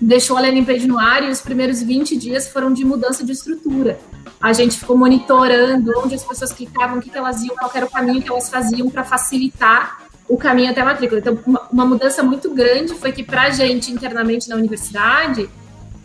deixou 0.00 0.36
a 0.36 0.40
landing 0.40 0.64
page 0.64 0.86
no 0.86 0.98
ar 0.98 1.22
e 1.22 1.30
os 1.30 1.40
primeiros 1.40 1.82
20 1.82 2.16
dias 2.16 2.48
foram 2.48 2.72
de 2.72 2.84
mudança 2.84 3.24
de 3.24 3.32
estrutura. 3.32 3.98
A 4.40 4.52
gente 4.52 4.78
ficou 4.78 4.98
monitorando 4.98 5.92
onde 5.98 6.16
as 6.16 6.24
pessoas 6.24 6.52
clicavam, 6.52 6.98
o 6.98 7.00
que, 7.00 7.08
que 7.08 7.16
elas 7.16 7.42
iam, 7.42 7.54
qual 7.54 7.70
era 7.72 7.86
o 7.86 7.90
caminho 7.90 8.20
que 8.20 8.28
elas 8.28 8.50
faziam 8.50 8.90
para 8.90 9.04
facilitar 9.04 10.02
o 10.28 10.36
caminho 10.36 10.70
até 10.70 10.80
a 10.80 10.84
matrícula. 10.84 11.20
Então, 11.20 11.38
uma, 11.46 11.68
uma 11.70 11.86
mudança 11.86 12.22
muito 12.22 12.50
grande 12.52 12.94
foi 12.94 13.12
que, 13.12 13.22
para 13.22 13.42
a 13.42 13.50
gente, 13.50 13.92
internamente 13.92 14.48
na 14.48 14.56
universidade, 14.56 15.48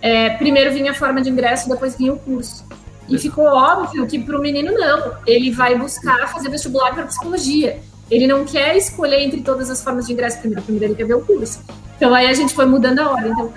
é, 0.01 0.29
primeiro 0.31 0.71
vinha 0.71 0.91
a 0.91 0.93
forma 0.93 1.21
de 1.21 1.29
ingresso, 1.29 1.67
depois 1.67 1.95
vinha 1.95 2.13
o 2.13 2.19
curso. 2.19 2.63
E 3.07 3.17
ficou 3.17 3.45
óbvio 3.45 4.05
que 4.05 4.19
para 4.19 4.37
o 4.37 4.41
menino, 4.41 4.71
não. 4.73 5.13
Ele 5.25 5.51
vai 5.51 5.77
buscar 5.77 6.27
fazer 6.27 6.49
vestibular 6.49 6.93
para 6.93 7.05
psicologia. 7.05 7.79
Ele 8.09 8.27
não 8.27 8.45
quer 8.45 8.75
escolher 8.77 9.21
entre 9.21 9.41
todas 9.41 9.69
as 9.69 9.83
formas 9.83 10.07
de 10.07 10.13
ingresso 10.13 10.39
primeiro. 10.39 10.63
Primeiro 10.63 10.85
ele 10.93 10.95
quer 10.95 11.05
ver 11.05 11.15
o 11.15 11.21
curso. 11.21 11.61
Então, 11.95 12.13
aí 12.13 12.27
a 12.27 12.33
gente 12.33 12.53
foi 12.53 12.65
mudando 12.65 12.99
a 12.99 13.09
ordem. 13.09 13.31
Então, 13.31 13.53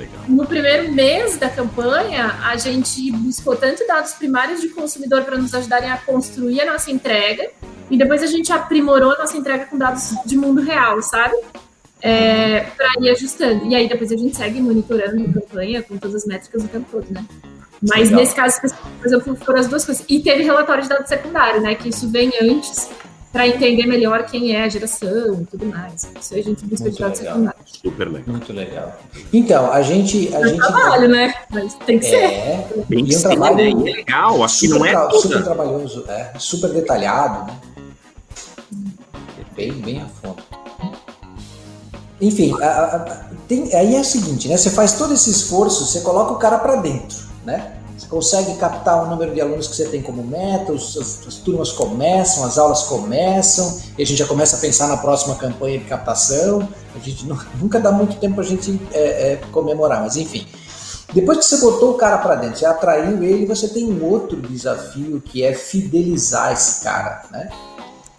Legal. 0.00 0.24
No 0.28 0.46
primeiro 0.46 0.92
mês 0.92 1.36
da 1.36 1.50
campanha, 1.50 2.34
a 2.44 2.56
gente 2.56 3.12
buscou 3.12 3.54
tanto 3.54 3.86
dados 3.86 4.12
primários 4.14 4.60
de 4.60 4.68
consumidor 4.68 5.24
para 5.24 5.36
nos 5.36 5.54
ajudarem 5.54 5.90
a 5.90 5.98
construir 5.98 6.60
a 6.62 6.72
nossa 6.72 6.90
entrega, 6.90 7.50
e 7.90 7.98
depois 7.98 8.22
a 8.22 8.26
gente 8.26 8.52
aprimorou 8.52 9.12
a 9.12 9.18
nossa 9.18 9.36
entrega 9.36 9.66
com 9.66 9.76
dados 9.76 10.14
de 10.24 10.36
mundo 10.36 10.62
real, 10.62 11.02
sabe? 11.02 11.36
É, 12.00 12.60
para 12.60 12.88
ir 13.00 13.10
ajustando. 13.10 13.66
E 13.66 13.74
aí 13.74 13.88
depois 13.88 14.10
a 14.10 14.16
gente 14.16 14.34
segue 14.34 14.60
monitorando 14.60 15.22
a 15.22 15.32
campanha 15.34 15.82
com 15.82 15.98
todas 15.98 16.22
as 16.22 16.26
métricas 16.26 16.64
o 16.64 16.68
tempo 16.68 16.86
todo, 16.90 17.06
né? 17.10 17.22
Mas 17.82 18.04
Legal. 18.04 18.20
nesse 18.20 18.34
caso, 18.34 18.60
por 18.60 19.06
exemplo, 19.06 19.36
foram 19.36 19.60
as 19.60 19.66
duas 19.66 19.84
coisas. 19.84 20.04
E 20.08 20.20
teve 20.20 20.42
relatório 20.42 20.82
de 20.82 20.88
dados 20.88 21.08
secundário, 21.08 21.62
né? 21.62 21.74
Que 21.74 21.88
isso 21.88 22.08
vem 22.08 22.30
antes 22.42 22.90
para 23.32 23.46
entender 23.46 23.86
melhor 23.86 24.24
quem 24.26 24.54
é 24.54 24.64
a 24.64 24.68
geração 24.68 25.40
e 25.40 25.46
tudo 25.46 25.66
mais. 25.66 26.08
Isso 26.20 26.34
aí 26.34 26.40
a 26.40 26.44
gente 26.44 26.64
busca 26.66 26.90
de 26.90 26.98
dados 26.98 27.18
secundários. 27.18 27.72
Super 27.82 28.08
legal. 28.08 28.24
Muito 28.26 28.52
legal. 28.52 29.00
Então, 29.32 29.72
a 29.72 29.82
gente. 29.82 30.34
A 30.34 30.40
é 30.40 30.48
gente... 30.48 30.58
trabalho, 30.58 31.08
né? 31.08 31.34
Mas 31.50 31.74
tem 31.86 31.98
que 31.98 32.06
é, 32.06 32.66
ser. 32.68 32.84
Tem 32.88 33.04
que 33.04 33.16
um 33.16 33.18
ser, 33.18 33.28
trabalho 33.28 33.56
né? 33.56 33.70
É 33.70 33.94
legal, 33.94 34.44
acho 34.44 34.60
que 34.60 34.68
não 34.68 34.84
é. 34.84 34.90
Tra 34.90 35.10
super 35.10 35.44
trabalhoso, 35.44 36.04
é, 36.08 36.32
super 36.38 36.70
detalhado, 36.70 37.46
né? 37.46 37.60
Bem, 39.56 39.72
bem 39.72 40.02
a 40.02 40.06
fundo. 40.06 40.42
Enfim, 42.20 42.54
a, 42.60 42.66
a, 42.66 42.98
tem, 43.48 43.74
aí 43.74 43.96
é 43.96 44.00
o 44.00 44.04
seguinte, 44.04 44.48
né? 44.48 44.56
Você 44.56 44.70
faz 44.70 44.92
todo 44.92 45.14
esse 45.14 45.30
esforço, 45.30 45.86
você 45.86 46.00
coloca 46.02 46.32
o 46.32 46.38
cara 46.38 46.58
para 46.58 46.76
dentro, 46.76 47.16
né? 47.50 47.72
Você 48.00 48.06
consegue 48.06 48.54
captar 48.54 49.04
o 49.04 49.10
número 49.10 49.34
de 49.34 49.42
alunos 49.42 49.68
que 49.68 49.76
você 49.76 49.84
tem 49.84 50.00
como 50.00 50.22
meta, 50.22 50.72
as, 50.72 50.96
as, 50.96 51.34
turmas 51.36 51.70
começam, 51.70 52.44
as 52.44 52.56
aulas 52.56 52.84
começam, 52.84 53.78
e 53.98 54.02
a 54.02 54.06
gente 54.06 54.18
já 54.18 54.26
começa 54.26 54.56
a 54.56 54.58
pensar 54.58 54.88
na 54.88 54.96
próxima 54.96 55.34
campanha 55.34 55.78
de 55.78 55.84
captação. 55.84 56.66
A 56.94 56.98
gente 56.98 57.26
não, 57.26 57.38
nunca 57.60 57.78
dá 57.78 57.92
muito 57.92 58.16
tempo 58.16 58.36
para 58.36 58.44
a 58.44 58.46
gente 58.46 58.80
é, 58.92 59.32
é, 59.32 59.36
comemorar, 59.52 60.00
mas 60.00 60.16
enfim. 60.16 60.46
Depois 61.12 61.38
que 61.38 61.44
você 61.44 61.58
botou 61.58 61.90
o 61.90 61.94
cara 61.94 62.18
para 62.18 62.36
dentro, 62.36 62.58
você 62.58 62.64
atraiu 62.64 63.22
ele, 63.22 63.44
você 63.44 63.68
tem 63.68 63.84
um 63.84 64.02
outro 64.02 64.40
desafio 64.40 65.20
que 65.20 65.42
é 65.42 65.52
fidelizar 65.52 66.52
esse 66.52 66.82
cara, 66.82 67.24
né? 67.30 67.50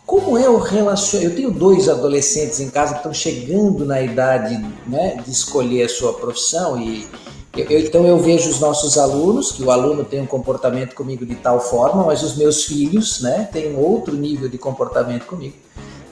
Como 0.05 0.37
é 0.37 0.47
o 0.49 0.57
relacionamento? 0.57 1.31
Eu 1.31 1.35
tenho 1.37 1.51
dois 1.51 1.87
adolescentes 1.87 2.59
em 2.59 2.69
casa 2.69 2.91
que 2.91 2.99
estão 2.99 3.13
chegando 3.13 3.85
na 3.85 4.01
idade 4.01 4.57
né, 4.85 5.15
de 5.23 5.31
escolher 5.31 5.83
a 5.83 5.89
sua 5.89 6.11
profissão 6.13 6.77
e, 6.77 7.07
eu, 7.55 7.79
então 7.79 8.05
eu 8.05 8.17
vejo 8.17 8.49
os 8.49 8.59
nossos 8.59 8.97
alunos, 8.97 9.51
que 9.51 9.61
o 9.61 9.71
aluno 9.71 10.05
tem 10.05 10.21
um 10.21 10.25
comportamento 10.25 10.95
comigo 10.95 11.25
de 11.25 11.35
tal 11.35 11.59
forma, 11.59 12.03
mas 12.05 12.23
os 12.23 12.37
meus 12.37 12.63
filhos, 12.63 13.21
né, 13.21 13.49
têm 13.51 13.75
outro 13.75 14.15
nível 14.15 14.47
de 14.47 14.57
comportamento 14.57 15.25
comigo. 15.25 15.55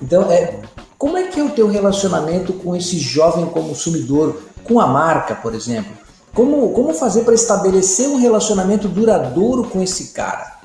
Então, 0.02 0.30
é, 0.30 0.60
como 0.98 1.18
é 1.18 1.28
que 1.28 1.40
é 1.40 1.44
o 1.44 1.50
teu 1.50 1.68
relacionamento 1.68 2.52
com 2.52 2.76
esse 2.76 2.98
jovem 3.00 3.46
consumidor, 3.46 4.42
com 4.66 4.80
a 4.82 4.88
marca, 4.88 5.34
por 5.34 5.56
exemplo? 5.56 5.92
Como, 6.34 6.72
como 6.74 6.94
fazer 6.94 7.24
para 7.24 7.34
estabelecer 7.34 8.08
um 8.08 8.18
relacionamento 8.18 8.88
duradouro 8.88 9.64
com 9.64 9.82
esse 9.82 10.14
cara? 10.14 10.60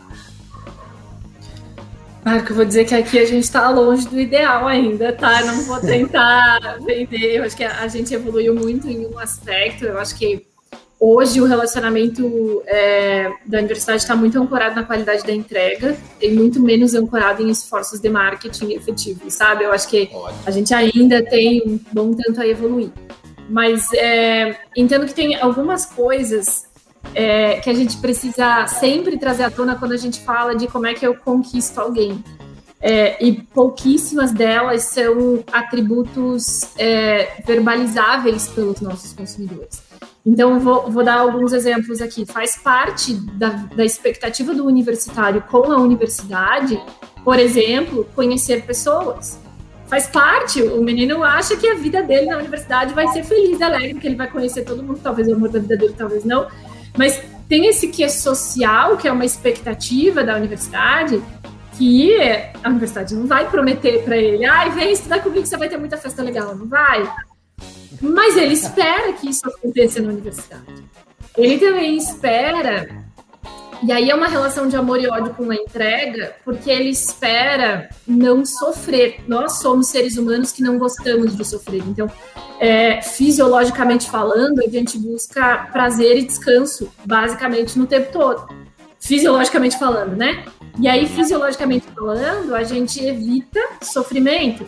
Marco, 2.25 2.53
eu 2.53 2.57
vou 2.57 2.65
dizer 2.65 2.85
que 2.85 2.95
aqui 2.95 3.19
a 3.19 3.27
gente 3.27 3.45
está 3.45 3.69
longe 3.71 4.09
do 4.09 4.19
ideal 4.19 4.67
ainda, 4.67 5.13
tá? 5.13 5.45
Não 5.45 5.63
vou 5.63 5.79
tentar 5.81 6.79
vender. 6.81 7.37
Eu 7.37 7.45
acho 7.45 7.57
que 7.57 7.65
a 7.65 7.87
gente 7.87 8.15
evoluiu 8.15 8.55
muito 8.55 8.89
em 8.89 9.07
um 9.07 9.19
aspecto. 9.19 9.85
Eu 9.85 9.99
acho 9.99 10.17
que 10.17 10.47
Hoje 10.98 11.40
o 11.40 11.44
relacionamento 11.44 12.62
é, 12.66 13.30
da 13.44 13.59
universidade 13.59 14.02
está 14.02 14.16
muito 14.16 14.40
ancorado 14.40 14.76
na 14.76 14.85
qualidade 14.85 15.24
da 15.24 15.33
entrega 15.33 15.96
e 16.20 16.30
muito 16.30 16.61
menos 16.61 16.94
ancorado 16.94 17.42
em 17.42 17.50
esforços 17.50 18.00
de 18.00 18.09
marketing 18.09 18.72
efetivos, 18.72 19.35
sabe? 19.35 19.64
Eu 19.64 19.72
acho 19.72 19.88
que 19.88 20.11
a 20.46 20.50
gente 20.50 20.72
ainda 20.72 21.22
tem 21.22 21.62
um 21.66 21.80
bom 21.92 22.14
tanto 22.14 22.40
a 22.40 22.46
evoluir. 22.46 22.90
Mas 23.48 23.92
é, 23.92 24.57
entendo 24.76 25.04
que 25.04 25.14
tem 25.14 25.35
algumas 25.37 25.85
coisas 25.85 26.66
é, 27.14 27.61
que 27.61 27.68
a 27.68 27.74
gente 27.74 27.96
precisa 27.98 28.66
sempre 28.66 29.18
trazer 29.18 29.42
à 29.42 29.50
tona 29.50 29.76
quando 29.76 29.92
a 29.92 29.98
gente 29.98 30.20
fala 30.20 30.54
de 30.54 30.66
como 30.68 30.87
é 30.87 30.94
que 30.94 31.07
eu 31.07 31.14
conquisto 31.14 31.78
alguém. 31.78 32.22
É, 32.80 33.22
e 33.24 33.33
pouquíssimas 33.33 34.30
delas 34.33 34.85
são 34.85 35.42
atributos 35.52 36.61
é, 36.78 37.42
verbalizáveis 37.46 38.48
pelos 38.48 38.80
nossos 38.80 39.12
consumidores. 39.12 39.83
Então, 40.25 40.59
vou, 40.59 40.91
vou, 40.91 41.05
dar 41.05 41.19
alguns 41.19 41.53
exemplos 41.53 42.01
aqui. 42.01 42.25
Faz 42.25 42.57
parte 42.57 43.13
da, 43.13 43.49
da 43.49 43.85
expectativa 43.85 44.55
do 44.55 44.65
universitário 44.65 45.43
com 45.43 45.71
a 45.71 45.77
universidade, 45.77 46.81
por 47.23 47.39
exemplo, 47.39 48.09
conhecer 48.15 48.65
pessoas 48.65 49.39
faz 49.95 50.07
parte. 50.09 50.63
O 50.63 50.83
menino 50.83 51.23
acha 51.23 51.57
que 51.57 51.69
a 51.69 51.75
vida 51.75 52.03
dele 52.03 52.27
na 52.27 52.39
universidade 52.39 52.93
vai 52.95 53.07
ser 53.09 53.23
feliz, 53.23 53.61
alegre, 53.61 53.95
que 53.95 54.07
ele 54.07 54.17
vai 54.17 54.29
conhecer 54.29 54.65
todo 54.65 54.83
mundo, 54.83 54.99
talvez 55.03 55.29
o 55.29 55.35
amor 55.35 55.51
da 55.51 55.61
vida 55.61 55.77
dele, 55.77 55.95
talvez 55.97 56.25
não. 56.25 56.49
Mas 56.97 57.23
tem 57.49 57.67
esse 57.67 57.89
que 57.89 58.03
é 58.03 58.09
social, 58.09 58.97
que 58.97 59.07
é 59.07 59.13
uma 59.13 59.25
expectativa 59.25 60.25
da 60.25 60.37
universidade, 60.37 61.23
que 61.77 62.17
a 62.63 62.69
universidade 62.69 63.15
não 63.15 63.27
vai 63.27 63.49
prometer 63.49 64.03
para 64.05 64.17
ele, 64.17 64.45
ai, 64.45 64.71
vem 64.71 64.93
estudar 64.93 65.21
comigo 65.21 65.47
você 65.47 65.57
vai 65.57 65.69
ter 65.69 65.77
muita 65.77 65.97
festa 65.97 66.23
legal, 66.23 66.55
não 66.57 66.67
vai. 66.67 67.09
Mas 68.00 68.37
ele 68.37 68.54
espera 68.54 69.12
que 69.12 69.28
isso 69.28 69.46
aconteça 69.46 70.00
na 70.00 70.09
universidade. 70.09 70.85
Ele 71.37 71.59
também 71.59 71.96
espera 71.96 73.04
e 73.87 73.92
aí 73.92 74.09
é 74.09 74.14
uma 74.14 74.28
relação 74.28 74.66
de 74.66 74.76
amor 74.76 74.98
e 74.98 75.07
ódio 75.07 75.35
com 75.35 75.50
a 75.50 75.54
entrega, 75.54 76.35
porque 76.42 76.70
ele 76.70 76.88
espera 76.88 77.90
não 78.07 78.42
sofrer. 78.42 79.22
Nós 79.28 79.59
somos 79.59 79.88
seres 79.88 80.16
humanos 80.16 80.52
que 80.52 80.62
não 80.62 80.78
gostamos 80.78 81.37
de 81.37 81.44
sofrer. 81.44 81.83
Então, 81.87 82.11
é, 82.59 83.02
fisiologicamente 83.02 84.09
falando, 84.09 84.61
a 84.61 84.68
gente 84.70 84.98
busca 84.98 85.68
prazer 85.70 86.16
e 86.16 86.22
descanso, 86.22 86.90
basicamente, 87.04 87.78
no 87.78 87.87
tempo 87.87 88.11
todo. 88.11 88.48
Fisiologicamente 88.98 89.78
falando, 89.78 90.16
né? 90.16 90.46
E 90.80 90.88
aí, 90.88 91.07
fisiologicamente 91.07 91.87
falando, 91.94 92.54
a 92.54 92.62
gente 92.62 93.04
evita 93.04 93.61
sofrimento. 93.83 94.66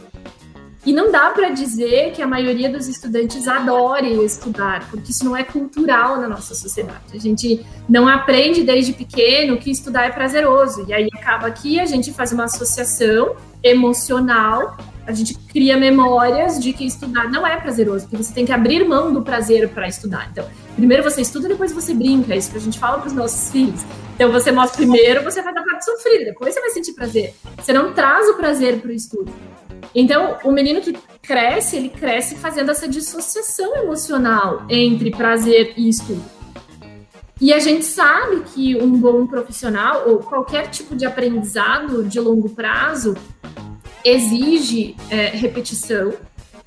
E 0.86 0.92
não 0.92 1.10
dá 1.10 1.30
para 1.30 1.48
dizer 1.48 2.12
que 2.12 2.22
a 2.22 2.28
maioria 2.28 2.70
dos 2.70 2.86
estudantes 2.86 3.48
adore 3.48 4.24
estudar, 4.24 4.88
porque 4.88 5.10
isso 5.10 5.24
não 5.24 5.36
é 5.36 5.42
cultural 5.42 6.20
na 6.20 6.28
nossa 6.28 6.54
sociedade. 6.54 7.00
A 7.12 7.18
gente 7.18 7.66
não 7.88 8.06
aprende 8.06 8.62
desde 8.62 8.92
pequeno 8.92 9.56
que 9.56 9.68
estudar 9.68 10.04
é 10.04 10.10
prazeroso. 10.10 10.86
E 10.86 10.94
aí 10.94 11.08
acaba 11.12 11.50
que 11.50 11.80
a 11.80 11.84
gente 11.86 12.12
faz 12.12 12.30
uma 12.30 12.44
associação 12.44 13.34
emocional, 13.64 14.76
a 15.04 15.12
gente 15.12 15.34
cria 15.34 15.76
memórias 15.76 16.62
de 16.62 16.72
que 16.72 16.86
estudar 16.86 17.28
não 17.32 17.44
é 17.44 17.56
prazeroso, 17.56 18.04
porque 18.04 18.22
você 18.22 18.32
tem 18.32 18.46
que 18.46 18.52
abrir 18.52 18.86
mão 18.86 19.12
do 19.12 19.22
prazer 19.22 19.68
para 19.70 19.88
estudar. 19.88 20.28
Então, 20.30 20.48
primeiro 20.76 21.02
você 21.02 21.20
estuda, 21.20 21.48
depois 21.48 21.72
você 21.72 21.92
brinca. 21.94 22.32
É 22.32 22.36
isso 22.36 22.52
que 22.52 22.58
a 22.58 22.60
gente 22.60 22.78
fala 22.78 22.98
para 22.98 23.08
os 23.08 23.12
nossos 23.12 23.50
filhos. 23.50 23.84
Então, 24.14 24.30
você 24.30 24.52
mostra 24.52 24.76
primeiro, 24.76 25.24
você 25.24 25.42
faz 25.42 25.56
a 25.56 25.62
parte 25.64 25.84
sofrida, 25.84 26.26
depois 26.26 26.54
você 26.54 26.60
vai 26.60 26.70
sentir 26.70 26.92
prazer. 26.92 27.34
Você 27.60 27.72
não 27.72 27.92
traz 27.92 28.28
o 28.28 28.34
prazer 28.34 28.80
para 28.80 28.90
o 28.90 28.92
estudo. 28.92 29.32
Então, 29.94 30.38
o 30.44 30.52
menino 30.52 30.80
que 30.80 30.96
cresce, 31.22 31.76
ele 31.76 31.88
cresce 31.88 32.36
fazendo 32.36 32.70
essa 32.70 32.88
dissociação 32.88 33.76
emocional 33.76 34.64
entre 34.68 35.10
prazer 35.10 35.74
e 35.76 35.88
estudo. 35.88 36.22
E 37.40 37.52
a 37.52 37.58
gente 37.58 37.84
sabe 37.84 38.42
que 38.54 38.76
um 38.76 38.98
bom 38.98 39.26
profissional, 39.26 40.08
ou 40.08 40.20
qualquer 40.20 40.70
tipo 40.70 40.96
de 40.96 41.04
aprendizado 41.04 42.02
de 42.04 42.18
longo 42.18 42.48
prazo, 42.48 43.14
exige 44.02 44.96
é, 45.10 45.26
repetição, 45.28 46.14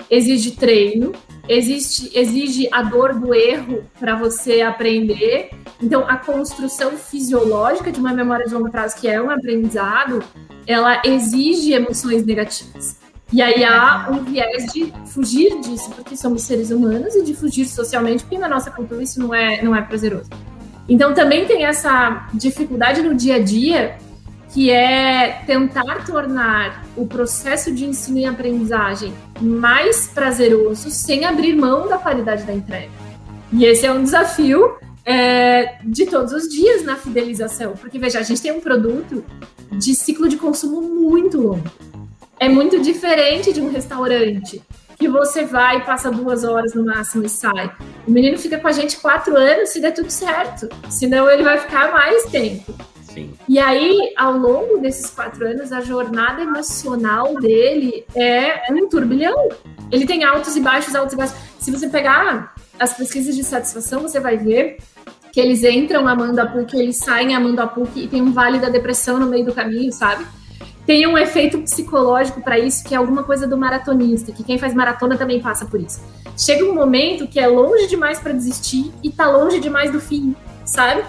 exige 0.08 0.52
treino, 0.52 1.12
existe, 1.48 2.16
exige 2.16 2.68
a 2.70 2.82
dor 2.82 3.14
do 3.14 3.34
erro 3.34 3.84
para 3.98 4.14
você 4.14 4.60
aprender. 4.60 5.50
Então, 5.82 6.08
a 6.08 6.16
construção 6.16 6.92
fisiológica 6.92 7.90
de 7.90 7.98
uma 7.98 8.12
memória 8.12 8.46
de 8.46 8.54
longo 8.54 8.70
prazo, 8.70 8.96
que 8.96 9.08
é 9.08 9.20
um 9.20 9.30
aprendizado, 9.30 10.22
ela 10.66 11.02
exige 11.04 11.72
emoções 11.72 12.24
negativas. 12.24 13.00
E 13.32 13.40
aí 13.40 13.62
há 13.64 14.08
um 14.10 14.24
viés 14.24 14.72
de 14.72 14.92
fugir 15.06 15.60
disso, 15.60 15.90
porque 15.90 16.16
somos 16.16 16.42
seres 16.42 16.70
humanos, 16.70 17.14
e 17.14 17.22
de 17.22 17.34
fugir 17.34 17.66
socialmente, 17.66 18.24
porque 18.24 18.38
na 18.38 18.48
nossa 18.48 18.70
cultura 18.70 19.02
isso 19.02 19.20
não 19.20 19.32
é, 19.32 19.62
não 19.62 19.74
é 19.74 19.80
prazeroso. 19.82 20.28
Então 20.88 21.14
também 21.14 21.46
tem 21.46 21.64
essa 21.64 22.26
dificuldade 22.34 23.02
no 23.02 23.14
dia 23.14 23.36
a 23.36 23.38
dia, 23.38 23.96
que 24.52 24.68
é 24.68 25.42
tentar 25.46 26.04
tornar 26.04 26.84
o 26.96 27.06
processo 27.06 27.72
de 27.72 27.84
ensino 27.84 28.18
e 28.18 28.26
aprendizagem 28.26 29.14
mais 29.40 30.08
prazeroso 30.08 30.90
sem 30.90 31.24
abrir 31.24 31.54
mão 31.54 31.86
da 31.86 31.98
qualidade 31.98 32.42
da 32.42 32.52
entrega. 32.52 32.90
E 33.52 33.64
esse 33.64 33.86
é 33.86 33.92
um 33.92 34.02
desafio 34.02 34.76
é, 35.04 35.76
de 35.84 36.06
todos 36.06 36.32
os 36.32 36.48
dias 36.48 36.82
na 36.82 36.96
fidelização, 36.96 37.74
porque 37.74 37.96
veja, 37.96 38.18
a 38.18 38.22
gente 38.22 38.42
tem 38.42 38.50
um 38.50 38.60
produto 38.60 39.24
de 39.70 39.94
ciclo 39.94 40.28
de 40.28 40.36
consumo 40.36 40.82
muito 40.82 41.40
longo 41.40 41.70
é 42.40 42.48
muito 42.48 42.80
diferente 42.80 43.52
de 43.52 43.60
um 43.60 43.70
restaurante 43.70 44.62
que 44.98 45.08
você 45.08 45.44
vai 45.44 45.78
e 45.78 45.80
passa 45.82 46.10
duas 46.10 46.42
horas 46.42 46.74
no 46.74 46.84
máximo 46.84 47.24
e 47.24 47.28
sai. 47.28 47.70
O 48.08 48.10
menino 48.10 48.38
fica 48.38 48.58
com 48.58 48.66
a 48.66 48.72
gente 48.72 48.96
quatro 48.96 49.36
anos 49.36 49.68
se 49.68 49.80
der 49.80 49.92
tudo 49.92 50.10
certo, 50.10 50.68
senão 50.88 51.30
ele 51.30 51.42
vai 51.42 51.58
ficar 51.58 51.92
mais 51.92 52.24
tempo. 52.24 52.74
Sim. 53.02 53.34
E 53.46 53.58
aí, 53.58 54.12
ao 54.16 54.32
longo 54.32 54.78
desses 54.78 55.10
quatro 55.10 55.46
anos, 55.46 55.70
a 55.72 55.80
jornada 55.80 56.42
emocional 56.42 57.38
dele 57.38 58.06
é 58.14 58.72
um 58.72 58.88
turbilhão. 58.88 59.48
Ele 59.90 60.06
tem 60.06 60.24
altos 60.24 60.56
e 60.56 60.60
baixos, 60.60 60.94
altos 60.94 61.12
e 61.14 61.16
baixos. 61.16 61.36
Se 61.58 61.70
você 61.70 61.88
pegar 61.88 62.54
as 62.78 62.94
pesquisas 62.94 63.36
de 63.36 63.44
satisfação, 63.44 64.02
você 64.02 64.18
vai 64.18 64.38
ver 64.38 64.78
que 65.32 65.40
eles 65.40 65.62
entram 65.62 66.08
amando 66.08 66.40
a 66.40 66.46
PUC, 66.46 66.76
eles 66.76 66.96
saem 66.96 67.34
amando 67.34 67.60
a 67.60 67.66
PUC 67.66 68.04
e 68.04 68.08
tem 68.08 68.22
um 68.22 68.32
vale 68.32 68.58
da 68.58 68.68
depressão 68.68 69.18
no 69.18 69.26
meio 69.26 69.44
do 69.44 69.52
caminho, 69.52 69.92
sabe? 69.92 70.24
Tem 70.90 71.06
um 71.06 71.16
efeito 71.16 71.56
psicológico 71.60 72.42
para 72.42 72.58
isso, 72.58 72.82
que 72.82 72.96
é 72.96 72.96
alguma 72.96 73.22
coisa 73.22 73.46
do 73.46 73.56
maratonista, 73.56 74.32
que 74.32 74.42
quem 74.42 74.58
faz 74.58 74.74
maratona 74.74 75.16
também 75.16 75.40
passa 75.40 75.64
por 75.64 75.80
isso. 75.80 76.02
Chega 76.36 76.64
um 76.64 76.74
momento 76.74 77.28
que 77.28 77.38
é 77.38 77.46
longe 77.46 77.86
demais 77.86 78.18
para 78.18 78.32
desistir 78.32 78.90
e 79.00 79.08
tá 79.08 79.30
longe 79.30 79.60
demais 79.60 79.92
do 79.92 80.00
fim, 80.00 80.34
sabe? 80.64 81.04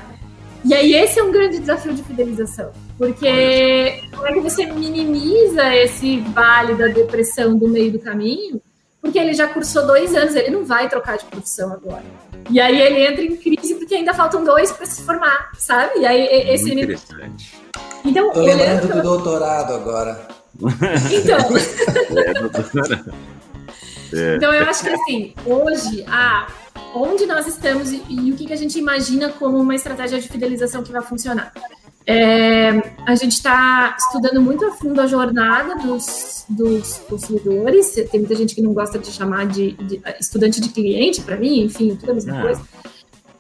E 0.64 0.72
aí 0.76 0.94
esse 0.94 1.20
é 1.20 1.24
um 1.24 1.32
grande 1.32 1.58
desafio 1.58 1.96
de 1.96 2.04
fidelização, 2.04 2.70
porque 2.96 4.04
como 4.12 4.28
é 4.28 4.34
que 4.34 4.40
você 4.40 4.68
minimiza 4.68 5.76
esse 5.76 6.20
vale 6.20 6.76
da 6.76 6.86
depressão 6.86 7.58
do 7.58 7.68
meio 7.68 7.92
do 7.92 7.98
caminho? 7.98 8.62
Porque 9.02 9.18
ele 9.18 9.34
já 9.34 9.48
cursou 9.48 9.88
dois 9.88 10.14
anos, 10.16 10.36
ele 10.36 10.52
não 10.52 10.64
vai 10.64 10.88
trocar 10.88 11.18
de 11.18 11.26
profissão 11.26 11.74
agora. 11.74 12.04
E 12.50 12.60
aí 12.60 12.80
ele 12.82 13.06
entra 13.06 13.24
em 13.24 13.36
crise 13.36 13.76
porque 13.76 13.96
ainda 13.96 14.14
faltam 14.14 14.44
dois 14.44 14.72
para 14.72 14.86
se 14.86 15.02
formar, 15.02 15.52
sabe? 15.58 16.00
E 16.00 16.06
aí 16.06 16.22
esse 16.52 16.66
Muito 16.66 16.84
interessante. 16.84 17.62
Então, 18.04 18.32
Tô 18.32 18.42
lembrando 18.42 18.94
do 18.94 19.02
doutorado 19.02 19.74
agora. 19.74 20.28
Então. 21.12 21.40
é, 24.14 24.36
então, 24.36 24.54
eu 24.54 24.66
acho 24.66 24.84
que 24.84 24.90
assim, 24.90 25.34
hoje, 25.46 26.04
a, 26.08 26.48
onde 26.94 27.26
nós 27.26 27.48
estamos 27.48 27.92
e, 27.92 28.04
e 28.10 28.32
o 28.32 28.36
que, 28.36 28.46
que 28.48 28.54
a 28.54 28.58
gente 28.58 28.78
imagina 28.78 29.30
como 29.30 29.58
uma 29.58 29.76
estratégia 29.76 30.20
de 30.20 30.28
fidelização 30.28 30.84
que 30.84 30.92
vai 30.92 31.02
funcionar. 31.02 31.54
É, 32.06 32.70
a 33.06 33.16
gente 33.16 33.34
está 33.34 33.96
estudando 33.98 34.42
muito 34.42 34.66
a 34.66 34.72
fundo 34.72 35.00
a 35.00 35.08
jornada 35.08 35.76
dos, 35.76 36.46
dos 36.50 36.98
consumidores. 37.10 37.94
Tem 38.12 38.20
muita 38.20 38.36
gente 38.36 38.56
que 38.56 38.62
não 38.62 38.74
gosta 38.74 38.98
de 38.98 39.12
chamar 39.12 39.48
de, 39.48 39.74
de 39.74 40.02
estudante 40.20 40.60
de 40.60 40.70
cliente, 40.70 41.22
para 41.22 41.38
mim, 41.38 41.64
enfim, 41.64 41.96
tudo 41.96 42.12
a 42.12 42.16
mesma 42.16 42.40
ah. 42.40 42.42
coisa. 42.42 42.62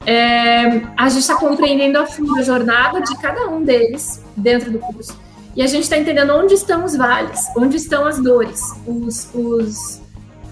É, 0.06 0.66
a 0.98 1.10
gente 1.10 1.22
está 1.22 1.36
compreendendo 1.36 2.00
a 2.00 2.06
fundo 2.06 2.36
a 2.38 2.42
jornada 2.42 3.02
de 3.02 3.16
cada 3.18 3.48
um 3.48 3.64
deles 3.64 4.22
dentro 4.36 4.72
do 4.72 4.80
curso. 4.80 5.18
E 5.56 5.62
a 5.62 5.68
gente 5.68 5.84
está 5.84 5.98
entendendo 5.98 6.34
onde 6.34 6.54
estão 6.54 6.86
os 6.86 6.96
vales, 6.96 7.46
onde 7.58 7.76
estão 7.76 8.06
as 8.06 8.20
dores, 8.20 8.62
os, 8.88 9.30
os... 9.34 10.02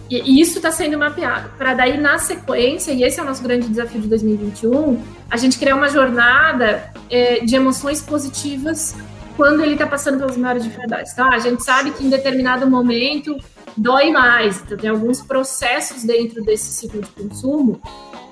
E, 0.09 0.41
isso 0.41 0.57
está 0.57 0.71
sendo 0.71 0.97
mapeado. 0.97 1.49
Para 1.57 1.73
daí, 1.73 1.97
na 1.97 2.17
sequência, 2.17 2.91
e 2.91 3.03
esse 3.03 3.19
é 3.19 3.23
o 3.23 3.25
nosso 3.25 3.43
grande 3.43 3.67
desafio 3.67 4.01
de 4.01 4.07
2021, 4.07 5.01
a 5.29 5.37
gente 5.37 5.57
criar 5.57 5.75
uma 5.75 5.89
jornada 5.89 6.91
é, 7.09 7.39
de 7.39 7.55
emoções 7.55 8.01
positivas 8.01 8.95
quando 9.35 9.63
ele 9.63 9.73
está 9.73 9.87
passando 9.87 10.17
pelas 10.17 10.35
maiores 10.35 10.63
dificuldades. 10.63 11.13
Tá? 11.13 11.29
A 11.29 11.39
gente 11.39 11.63
sabe 11.63 11.91
que 11.91 12.03
em 12.03 12.09
determinado 12.09 12.69
momento 12.69 13.37
dói 13.77 14.11
mais. 14.11 14.61
Então, 14.61 14.77
tem 14.77 14.89
alguns 14.89 15.21
processos 15.21 16.03
dentro 16.03 16.43
desse 16.43 16.71
ciclo 16.71 17.01
de 17.01 17.09
consumo 17.09 17.81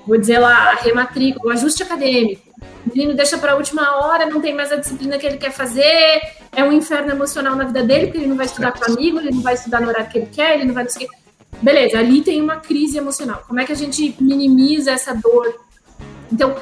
vou 0.08 0.18
dizer 0.18 0.38
lá, 0.38 0.72
a 0.72 0.74
rematrícula, 0.76 1.52
o 1.52 1.54
ajuste 1.54 1.82
acadêmico. 1.82 2.42
O 2.86 2.90
menino 2.90 3.14
deixa 3.14 3.36
para 3.36 3.52
a 3.52 3.56
última 3.56 3.98
hora, 3.98 4.24
não 4.24 4.40
tem 4.40 4.54
mais 4.54 4.72
a 4.72 4.76
disciplina 4.76 5.18
que 5.18 5.26
ele 5.26 5.36
quer 5.36 5.52
fazer, 5.52 6.22
é 6.56 6.64
um 6.64 6.72
inferno 6.72 7.10
emocional 7.10 7.54
na 7.54 7.64
vida 7.64 7.82
dele, 7.82 8.06
porque 8.06 8.18
ele 8.18 8.26
não 8.26 8.36
vai 8.36 8.46
estudar 8.46 8.72
com 8.72 8.90
amigo, 8.90 9.18
ele 9.18 9.30
não 9.30 9.42
vai 9.42 9.52
estudar 9.52 9.82
no 9.82 9.88
horário 9.88 10.10
que 10.10 10.18
ele 10.18 10.28
quer, 10.32 10.54
ele 10.54 10.64
não 10.64 10.72
vai 10.72 10.86
quê. 10.86 11.06
Beleza, 11.60 11.98
ali 11.98 12.22
tem 12.22 12.40
uma 12.40 12.56
crise 12.56 12.98
emocional. 12.98 13.44
Como 13.46 13.60
é 13.60 13.64
que 13.64 13.72
a 13.72 13.76
gente 13.76 14.16
minimiza 14.20 14.92
essa 14.92 15.14
dor? 15.14 15.60
Então, 16.30 16.56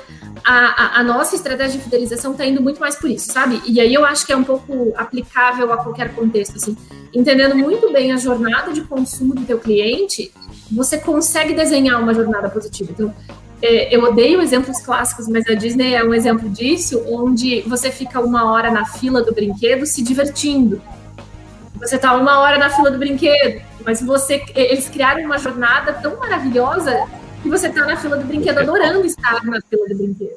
a, 0.45 0.99
a, 0.99 1.01
a 1.01 1.03
nossa 1.03 1.35
estratégia 1.35 1.79
de 1.79 1.85
fidelização 1.85 2.33
está 2.33 2.47
indo 2.47 2.63
muito 2.63 2.81
mais 2.81 2.97
por 2.97 3.11
isso, 3.11 3.33
sabe? 3.33 3.61
E 3.67 3.81
aí 3.81 3.93
eu 3.93 4.05
acho 4.05 4.25
que 4.25 4.33
é 4.33 4.37
um 4.37 4.45
pouco 4.45 4.93
aplicável 4.97 5.73
a 5.73 5.77
qualquer 5.77 6.15
contexto, 6.15 6.57
assim. 6.57 6.77
Entendendo 7.13 7.57
muito 7.57 7.93
bem 7.93 8.13
a 8.13 8.17
jornada 8.17 8.73
de 8.73 8.83
consumo 8.83 9.35
do 9.35 9.45
teu 9.45 9.59
cliente, 9.59 10.33
você 10.71 10.99
consegue 10.99 11.53
desenhar 11.53 12.01
uma 12.01 12.15
jornada 12.15 12.49
positiva. 12.49 12.93
Então, 12.93 13.13
é, 13.61 13.95
eu 13.95 14.03
odeio 14.05 14.41
exemplos 14.41 14.81
clássicos, 14.81 15.27
mas 15.29 15.47
a 15.49 15.55
Disney 15.55 15.95
é 15.95 16.05
um 16.05 16.15
exemplo 16.15 16.49
disso, 16.49 17.03
onde 17.09 17.63
você 17.63 17.91
fica 17.91 18.21
uma 18.21 18.53
hora 18.53 18.71
na 18.71 18.85
fila 18.85 19.23
do 19.23 19.35
brinquedo 19.35 19.85
se 19.87 20.03
divertindo. 20.03 20.81
Você 21.81 21.97
está 21.97 22.15
uma 22.15 22.39
hora 22.39 22.59
na 22.59 22.71
fila 22.71 22.91
do 22.91 22.99
brinquedo, 22.99 23.63
mas 23.87 24.03
você, 24.03 24.45
eles 24.57 24.89
criaram 24.89 25.25
uma 25.25 25.39
jornada 25.39 25.93
tão 25.93 26.17
maravilhosa 26.17 27.07
que 27.41 27.49
você 27.49 27.69
está 27.69 27.87
na 27.87 27.97
fila 27.97 28.17
do 28.17 28.25
brinquedo 28.25 28.59
adorando 28.59 29.07
estar 29.07 29.45
na 29.45 29.61
fila 29.61 29.87
do 29.89 29.97
brinquedo. 29.97 30.37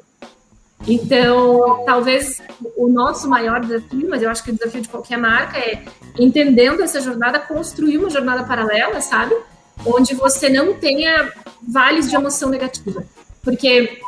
Então, 0.86 1.82
talvez 1.84 2.40
o 2.76 2.88
nosso 2.88 3.28
maior 3.28 3.60
desafio, 3.60 4.08
mas 4.08 4.22
eu 4.22 4.30
acho 4.30 4.44
que 4.44 4.52
o 4.52 4.54
desafio 4.54 4.80
de 4.80 4.88
qualquer 4.88 5.18
marca 5.18 5.58
é, 5.58 5.82
entendendo 6.18 6.80
essa 6.80 7.00
jornada, 7.00 7.40
construir 7.40 7.98
uma 7.98 8.08
jornada 8.08 8.44
paralela, 8.44 9.00
sabe? 9.00 9.34
Onde 9.84 10.14
você 10.14 10.48
não 10.48 10.74
tenha 10.74 11.32
vales 11.60 12.08
de 12.08 12.14
emoção 12.14 12.48
negativa. 12.48 13.04
Porque 13.42 14.00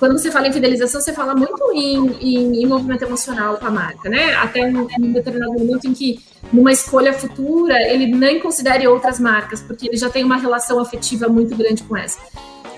quando 0.00 0.16
você 0.18 0.30
fala 0.30 0.48
em 0.48 0.52
fidelização, 0.52 0.98
você 0.98 1.12
fala 1.12 1.34
muito 1.34 1.62
em, 1.74 2.08
em, 2.22 2.62
em 2.62 2.66
movimento 2.66 3.02
emocional 3.02 3.58
com 3.58 3.66
a 3.66 3.70
marca, 3.70 4.08
né? 4.08 4.34
Até 4.34 4.64
um, 4.64 4.88
um, 4.98 5.12
determinado 5.12 5.52
momento 5.52 5.86
em 5.86 5.92
que, 5.92 6.18
numa 6.50 6.72
escolha 6.72 7.12
futura, 7.12 7.78
ele 7.82 8.06
nem 8.06 8.40
considere 8.40 8.88
outras 8.88 9.20
marcas, 9.20 9.60
porque 9.60 9.86
ele 9.86 9.98
já 9.98 10.08
tem 10.08 10.24
uma 10.24 10.38
relação 10.38 10.80
afetiva 10.80 11.28
muito 11.28 11.54
grande 11.54 11.82
com 11.82 11.94
essa. 11.94 12.18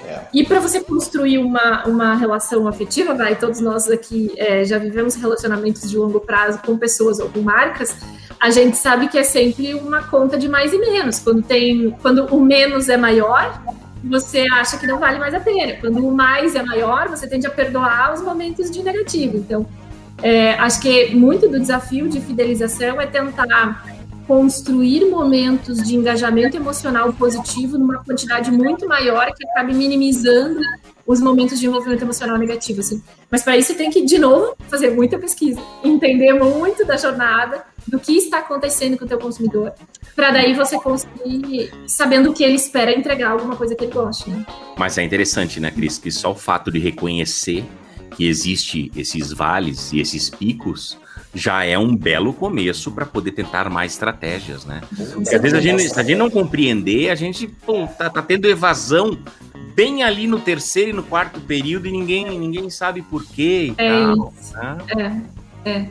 É. 0.04 0.22
E 0.34 0.44
para 0.44 0.58
você 0.58 0.80
construir 0.80 1.38
uma, 1.38 1.86
uma 1.86 2.16
relação 2.16 2.66
afetiva, 2.66 3.14
vai, 3.14 3.38
todos 3.38 3.60
nós 3.60 3.88
aqui 3.88 4.32
é, 4.36 4.64
já 4.64 4.78
vivemos 4.78 5.14
relacionamentos 5.14 5.88
de 5.88 5.96
longo 5.96 6.18
prazo 6.18 6.58
com 6.66 6.76
pessoas 6.76 7.20
ou 7.20 7.28
com 7.28 7.40
marcas, 7.40 7.96
a 8.40 8.50
gente 8.50 8.76
sabe 8.76 9.06
que 9.06 9.16
é 9.16 9.22
sempre 9.22 9.74
uma 9.74 10.02
conta 10.02 10.36
de 10.36 10.48
mais 10.48 10.72
e 10.72 10.78
menos. 10.78 11.20
Quando 11.20 11.40
tem, 11.40 11.96
quando 12.02 12.26
o 12.34 12.40
menos 12.40 12.88
é 12.88 12.96
maior, 12.96 13.62
você 14.02 14.44
acha 14.52 14.78
que 14.78 14.86
não 14.86 14.98
vale 14.98 15.18
mais 15.18 15.34
a 15.34 15.40
pena. 15.40 15.74
Quando 15.80 16.06
o 16.06 16.14
mais 16.14 16.54
é 16.54 16.62
maior, 16.62 17.08
você 17.08 17.26
tende 17.26 17.46
a 17.46 17.50
perdoar 17.50 18.14
os 18.14 18.22
momentos 18.22 18.70
de 18.70 18.82
negativo. 18.82 19.36
Então, 19.36 19.66
é, 20.22 20.54
acho 20.54 20.80
que 20.80 21.14
muito 21.14 21.48
do 21.48 21.58
desafio 21.58 22.08
de 22.08 22.20
fidelização 22.20 23.00
é 23.00 23.06
tentar 23.06 23.84
construir 24.26 25.10
momentos 25.10 25.78
de 25.78 25.96
engajamento 25.96 26.56
emocional 26.56 27.12
positivo 27.12 27.76
numa 27.76 28.02
quantidade 28.04 28.50
muito 28.50 28.86
maior 28.86 29.32
que 29.34 29.46
acabe 29.48 29.74
minimizando 29.74 30.60
os 31.04 31.20
momentos 31.20 31.58
de 31.58 31.66
envolvimento 31.66 32.04
emocional 32.04 32.38
negativo, 32.38 32.80
assim. 32.80 33.02
Mas 33.30 33.42
para 33.42 33.56
isso 33.56 33.74
tem 33.74 33.90
que, 33.90 34.04
de 34.04 34.18
novo, 34.18 34.54
fazer 34.68 34.90
muita 34.90 35.18
pesquisa, 35.18 35.60
entender 35.82 36.32
muito 36.34 36.86
da 36.86 36.96
jornada, 36.96 37.64
do 37.86 37.98
que 37.98 38.16
está 38.16 38.38
acontecendo 38.38 38.96
com 38.96 39.04
o 39.04 39.08
teu 39.08 39.18
consumidor, 39.18 39.72
para 40.14 40.30
daí 40.30 40.54
você 40.54 40.78
conseguir, 40.78 41.72
sabendo 41.86 42.30
o 42.30 42.34
que 42.34 42.44
ele 42.44 42.54
espera, 42.54 42.96
entregar 42.96 43.32
alguma 43.32 43.56
coisa 43.56 43.74
que 43.74 43.84
ele 43.84 43.92
goste, 43.92 44.30
né? 44.30 44.44
Mas 44.76 44.98
é 44.98 45.02
interessante, 45.02 45.58
né, 45.60 45.70
Cris, 45.70 45.98
que 45.98 46.10
só 46.10 46.32
o 46.32 46.34
fato 46.34 46.70
de 46.70 46.78
reconhecer 46.78 47.64
que 48.16 48.26
existe 48.26 48.90
esses 48.94 49.32
vales 49.32 49.92
e 49.92 50.00
esses 50.00 50.28
picos 50.28 50.98
já 51.34 51.64
é 51.64 51.78
um 51.78 51.96
belo 51.96 52.32
começo 52.32 52.90
para 52.92 53.06
poder 53.06 53.32
tentar 53.32 53.70
mais 53.70 53.92
estratégias, 53.92 54.66
né? 54.66 54.82
Porque 55.14 55.34
às 55.34 55.40
vezes 55.40 55.56
a 55.56 55.60
gente, 55.60 55.88
se 55.88 55.98
a 55.98 56.02
gente 56.02 56.18
não 56.18 56.28
compreender, 56.28 57.10
a 57.10 57.14
gente 57.14 57.46
pô, 57.46 57.86
tá, 57.86 58.10
tá 58.10 58.20
tendo 58.20 58.46
evasão 58.46 59.18
bem 59.74 60.02
ali 60.02 60.26
no 60.26 60.38
terceiro 60.38 60.90
e 60.90 60.92
no 60.92 61.02
quarto 61.02 61.40
período 61.40 61.88
e 61.88 61.92
ninguém, 61.92 62.38
ninguém 62.38 62.68
sabe 62.68 63.00
por 63.00 63.24
quê 63.24 63.72
e 63.72 63.74
é 63.78 63.88
tal. 63.88 64.34
Né? 64.52 64.78
É, 64.98 65.41
é. 65.64 65.86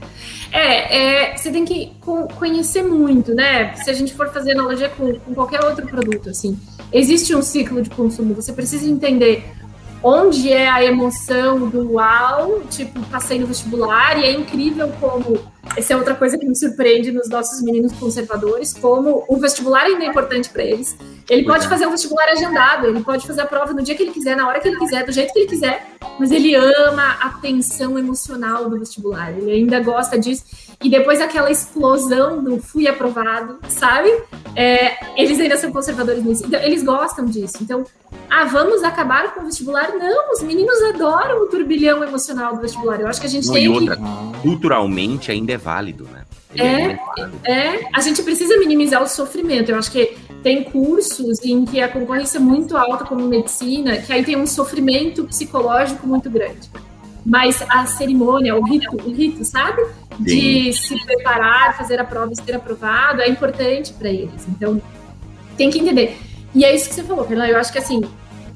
É, 0.51 0.97
é, 1.31 1.37
você 1.37 1.49
tem 1.49 1.63
que 1.63 1.93
conhecer 2.37 2.83
muito, 2.83 3.33
né? 3.33 3.73
Se 3.75 3.89
a 3.89 3.93
gente 3.93 4.13
for 4.13 4.31
fazer 4.33 4.51
analogia 4.51 4.89
com, 4.89 5.13
com 5.19 5.33
qualquer 5.33 5.63
outro 5.63 5.87
produto, 5.87 6.29
assim, 6.29 6.59
existe 6.91 7.33
um 7.33 7.41
ciclo 7.41 7.81
de 7.81 7.89
consumo. 7.89 8.33
Você 8.33 8.51
precisa 8.51 8.85
entender 8.85 9.45
onde 10.03 10.51
é 10.51 10.69
a 10.69 10.83
emoção 10.83 11.67
do 11.67 11.93
uau, 11.93 12.61
tipo, 12.69 12.99
passei 13.07 13.39
no 13.39 13.47
vestibular, 13.47 14.17
e 14.17 14.25
é 14.25 14.31
incrível 14.31 14.91
como. 14.99 15.39
Essa 15.77 15.93
é 15.93 15.95
outra 15.95 16.15
coisa 16.15 16.37
que 16.37 16.45
me 16.45 16.55
surpreende 16.55 17.11
nos 17.11 17.29
nossos 17.29 17.61
meninos 17.61 17.93
conservadores, 17.93 18.73
como 18.73 19.23
o 19.27 19.37
vestibular 19.37 19.83
ainda 19.83 20.03
é 20.03 20.07
importante 20.07 20.49
para 20.49 20.63
eles. 20.63 20.97
Ele 21.29 21.45
pode 21.45 21.67
fazer 21.67 21.85
o 21.85 21.91
vestibular 21.91 22.27
agendado, 22.29 22.87
ele 22.87 23.01
pode 23.01 23.25
fazer 23.25 23.41
a 23.41 23.45
prova 23.45 23.71
no 23.71 23.81
dia 23.81 23.95
que 23.95 24.03
ele 24.03 24.11
quiser, 24.11 24.35
na 24.35 24.47
hora 24.47 24.59
que 24.59 24.67
ele 24.67 24.77
quiser, 24.77 25.05
do 25.05 25.11
jeito 25.11 25.31
que 25.31 25.39
ele 25.39 25.47
quiser, 25.47 25.85
mas 26.19 26.31
ele 26.31 26.55
ama 26.55 27.17
a 27.21 27.29
tensão 27.41 27.97
emocional 27.97 28.69
do 28.69 28.77
vestibular, 28.77 29.31
ele 29.31 29.51
ainda 29.51 29.79
gosta 29.79 30.17
disso. 30.17 30.43
E 30.83 30.89
depois 30.89 31.21
aquela 31.21 31.51
explosão 31.51 32.43
do 32.43 32.59
fui 32.59 32.87
aprovado, 32.87 33.59
sabe? 33.69 34.11
É, 34.55 35.21
eles 35.21 35.39
ainda 35.39 35.57
são 35.57 35.71
conservadores 35.71 36.23
nisso. 36.23 36.45
Então, 36.45 36.59
eles 36.61 36.83
gostam 36.83 37.25
disso. 37.25 37.57
Então, 37.61 37.85
ah, 38.29 38.45
vamos 38.45 38.83
acabar 38.83 39.33
com 39.33 39.41
o 39.41 39.45
vestibular? 39.45 39.89
Não, 39.97 40.33
os 40.33 40.41
meninos 40.41 40.81
adoram 40.93 41.43
o 41.43 41.47
turbilhão 41.47 42.03
emocional 42.03 42.55
do 42.55 42.61
vestibular. 42.61 42.99
Eu 42.99 43.07
acho 43.07 43.19
que 43.19 43.27
a 43.27 43.29
gente 43.29 43.47
Não, 43.47 43.53
tem 43.53 43.65
e 43.65 43.69
outra, 43.69 43.95
que... 43.95 44.03
culturalmente 44.41 45.31
ainda 45.31 45.53
é 45.53 45.57
válido, 45.57 46.07
né? 46.11 46.23
É, 46.55 46.63
é, 46.65 46.99
é, 47.45 47.89
a 47.93 48.01
gente 48.01 48.21
precisa 48.23 48.57
minimizar 48.57 49.01
o 49.01 49.07
sofrimento. 49.07 49.71
Eu 49.71 49.77
acho 49.77 49.91
que 49.91 50.17
tem 50.43 50.63
cursos 50.63 51.43
em 51.43 51.63
que 51.65 51.79
a 51.79 51.87
concorrência 51.87 52.37
é 52.37 52.41
muito 52.41 52.75
alta, 52.75 53.05
como 53.05 53.25
medicina, 53.25 53.97
que 53.97 54.11
aí 54.11 54.23
tem 54.23 54.35
um 54.35 54.47
sofrimento 54.47 55.23
psicológico 55.25 56.05
muito 56.05 56.29
grande. 56.29 56.69
Mas 57.25 57.63
a 57.69 57.85
cerimônia, 57.85 58.55
o 58.55 58.63
rito, 58.63 58.95
o 58.95 59.11
rito 59.11 59.45
sabe? 59.45 59.81
De 60.19 60.73
Sim. 60.73 60.97
se 60.97 61.05
preparar, 61.05 61.77
fazer 61.77 61.99
a 61.99 62.03
prova 62.03 62.33
e 62.33 62.35
ser 62.35 62.55
aprovado, 62.55 63.21
é 63.21 63.29
importante 63.29 63.93
para 63.93 64.09
eles. 64.09 64.47
Então, 64.47 64.81
tem 65.55 65.69
que 65.69 65.79
entender. 65.79 66.17
E 66.53 66.65
é 66.65 66.75
isso 66.75 66.89
que 66.89 66.95
você 66.95 67.03
falou, 67.03 67.25
Fernanda. 67.25 67.51
Eu 67.51 67.57
acho 67.57 67.71
que 67.71 67.77
assim, 67.77 68.01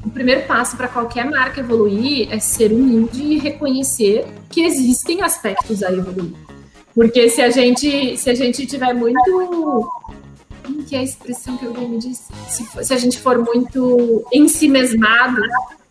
o 0.03 0.09
primeiro 0.09 0.41
passo 0.47 0.76
para 0.76 0.88
qualquer 0.88 1.30
marca 1.30 1.59
evoluir 1.59 2.28
é 2.32 2.39
ser 2.39 2.72
humilde 2.72 3.22
e 3.22 3.39
reconhecer 3.39 4.26
que 4.49 4.61
existem 4.61 5.22
aspectos 5.22 5.84
a 5.84 5.91
evoluir. 5.91 6.34
Porque 6.93 7.30
se 7.30 7.41
a 7.41 7.49
gente, 7.49 8.18
se 8.18 8.30
a 8.30 8.36
gente 8.36 8.66
tiver 8.66 8.93
muito 8.93 9.89
como 10.66 10.84
que 10.84 10.95
é 10.95 10.99
a 10.99 11.03
expressão 11.03 11.57
que 11.57 11.66
alguém 11.66 11.88
me 11.88 11.99
disse? 11.99 12.24
Se, 12.49 12.66
se 12.84 12.93
a 12.93 12.97
gente 12.97 13.20
for 13.20 13.38
muito 13.38 14.26
em 14.32 14.47
si 14.47 14.68
mesmado, 14.68 15.41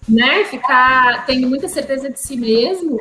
né? 0.08 0.44
Ficar 0.44 1.24
tendo 1.26 1.48
muita 1.48 1.68
certeza 1.68 2.10
de 2.10 2.20
si 2.20 2.36
mesmo. 2.36 3.00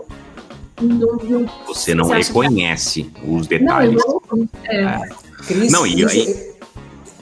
Não, 0.81 1.15
não, 1.17 1.49
você 1.67 1.93
não 1.93 2.07
reconhece 2.07 3.03
que... 3.03 3.29
os 3.29 3.47
detalhes. 3.47 4.01
Não, 4.05 4.49
é. 4.65 4.75
é. 4.75 5.09
Cris, 5.45 5.71
não 5.71 5.85
e 5.85 6.05
aí. 6.05 6.53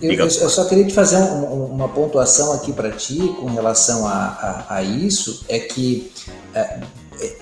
Eu, 0.01 0.13
eu, 0.13 0.25
eu, 0.25 0.49
só 0.49 0.65
queria 0.65 0.85
te 0.85 0.93
fazer 0.93 1.17
um, 1.17 1.65
uma 1.65 1.87
pontuação 1.87 2.53
aqui 2.53 2.73
para 2.73 2.89
ti 2.91 3.19
com 3.39 3.45
relação 3.45 4.07
a, 4.07 4.65
a, 4.69 4.75
a 4.77 4.83
isso, 4.83 5.45
é 5.47 5.59
que 5.59 6.11
é, 6.55 6.81
é, 7.19 7.37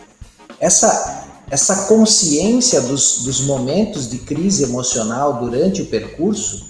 essa, 0.60 1.26
essa 1.50 1.88
consciência 1.88 2.82
dos, 2.82 3.24
dos 3.24 3.42
momentos 3.42 4.10
de 4.10 4.18
crise 4.18 4.64
emocional 4.64 5.40
durante 5.40 5.82
o 5.82 5.86
percurso 5.86 6.69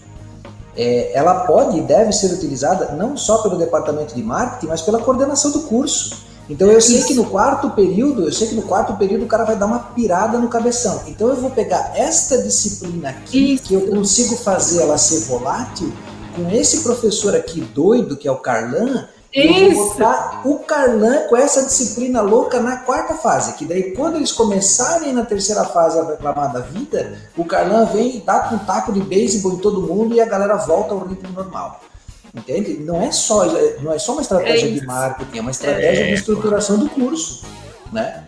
é, 0.80 1.12
ela 1.14 1.42
pode 1.42 1.78
e 1.78 1.82
deve 1.82 2.14
ser 2.14 2.32
utilizada 2.32 2.94
não 2.94 3.18
só 3.18 3.40
pelo 3.40 3.58
departamento 3.58 4.16
de 4.16 4.24
marketing, 4.24 4.68
mas 4.68 4.82
pela 4.82 5.02
coordenação 5.02 5.52
do 5.52 5.64
curso. 5.64 6.30
Então 6.50 6.68
eu 6.72 6.80
sei 6.80 7.04
que 7.04 7.14
no 7.14 7.26
quarto 7.26 7.70
período, 7.72 8.24
eu 8.24 8.32
sei 8.32 8.48
que 8.48 8.56
no 8.56 8.62
quarto 8.62 8.94
período 8.94 9.26
o 9.26 9.28
cara 9.28 9.44
vai 9.44 9.58
dar 9.58 9.66
uma 9.66 9.80
pirada 9.80 10.38
no 10.38 10.48
cabeção. 10.48 11.04
Então 11.06 11.28
eu 11.28 11.36
vou 11.36 11.52
pegar 11.52 11.92
esta 11.96 12.42
disciplina 12.42 13.10
aqui, 13.10 13.56
Isso. 13.56 13.64
que 13.66 13.74
eu 13.74 13.82
consigo 13.88 14.38
fazer 14.38 14.82
ela 14.82 14.98
ser 14.98 15.20
volátil, 15.26 15.92
com 16.34 16.50
esse 16.50 16.80
professor 16.80 17.36
aqui 17.36 17.60
doido, 17.60 18.16
que 18.16 18.28
é 18.28 18.32
o 18.32 18.38
Carlan, 18.38 19.06
eu 19.32 19.74
vou 19.74 19.90
botar 19.90 20.42
o 20.44 20.60
Carlan 20.60 21.28
com 21.28 21.38
essa 21.38 21.64
disciplina 21.64 22.22
louca 22.22 22.60
na 22.60 22.78
quarta 22.78 23.14
fase. 23.14 23.54
Que 23.58 23.66
daí, 23.66 23.92
quando 23.92 24.16
eles 24.16 24.32
começarem 24.32 25.14
na 25.14 25.24
terceira 25.24 25.64
fase 25.66 26.00
a 26.00 26.04
reclamar 26.04 26.52
da 26.52 26.62
vida, 26.62 27.20
o 27.38 27.46
Carlan 27.46 27.86
vem 27.86 28.18
e 28.18 28.20
dá 28.22 28.40
com 28.42 28.56
um 28.56 28.60
taco 28.60 28.92
de 28.92 29.02
beisebol 29.02 29.54
em 29.54 29.60
todo 29.60 29.82
mundo 29.82 30.16
e 30.16 30.22
a 30.22 30.26
galera 30.26 30.56
volta 30.56 30.94
ao 30.94 31.06
ritmo 31.06 31.32
normal. 31.32 31.82
Entende? 32.34 32.78
Não 32.80 33.02
é 33.02 33.12
só, 33.12 33.46
não 33.82 33.94
é 33.94 34.00
só 34.00 34.14
uma 34.14 34.22
estratégia 34.22 34.68
é 34.68 34.72
de 34.72 34.86
marketing, 34.86 35.38
é 35.38 35.42
uma 35.42 35.52
estratégia 35.52 36.04
é, 36.04 36.08
de 36.08 36.14
estruturação 36.14 36.78
do 36.78 36.90
curso, 36.90 37.46
né? 37.92 38.24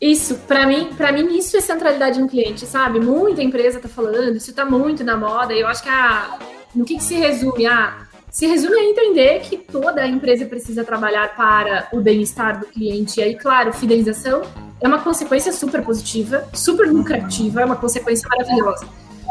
Isso, 0.00 0.34
para 0.48 0.66
mim, 0.66 0.90
para 0.96 1.12
mim 1.12 1.36
isso 1.36 1.58
é 1.58 1.60
centralidade 1.60 2.18
no 2.18 2.26
cliente, 2.26 2.64
sabe? 2.64 2.98
Muita 2.98 3.42
empresa 3.42 3.80
tá 3.80 3.88
falando, 3.88 4.36
isso 4.36 4.54
tá 4.54 4.64
muito 4.64 5.04
na 5.04 5.14
moda, 5.14 5.52
e 5.52 5.60
eu 5.60 5.68
acho 5.68 5.82
que 5.82 5.90
a 5.90 6.38
no 6.74 6.84
que, 6.84 6.96
que 6.96 7.02
se 7.02 7.14
resume? 7.14 7.66
Ah, 7.66 8.06
se 8.30 8.46
resume 8.46 8.76
a 8.76 8.84
entender 8.84 9.40
que 9.40 9.56
toda 9.56 10.06
empresa 10.06 10.46
precisa 10.46 10.84
trabalhar 10.84 11.34
para 11.34 11.88
o 11.92 12.00
bem-estar 12.00 12.60
do 12.60 12.66
cliente. 12.66 13.20
E 13.20 13.22
aí, 13.22 13.34
claro, 13.34 13.72
fidelização 13.72 14.42
é 14.80 14.86
uma 14.86 15.00
consequência 15.00 15.52
super 15.52 15.82
positiva, 15.82 16.48
super 16.54 16.86
lucrativa, 16.88 17.60
é 17.60 17.64
uma 17.64 17.76
consequência 17.76 18.28
maravilhosa. 18.28 18.86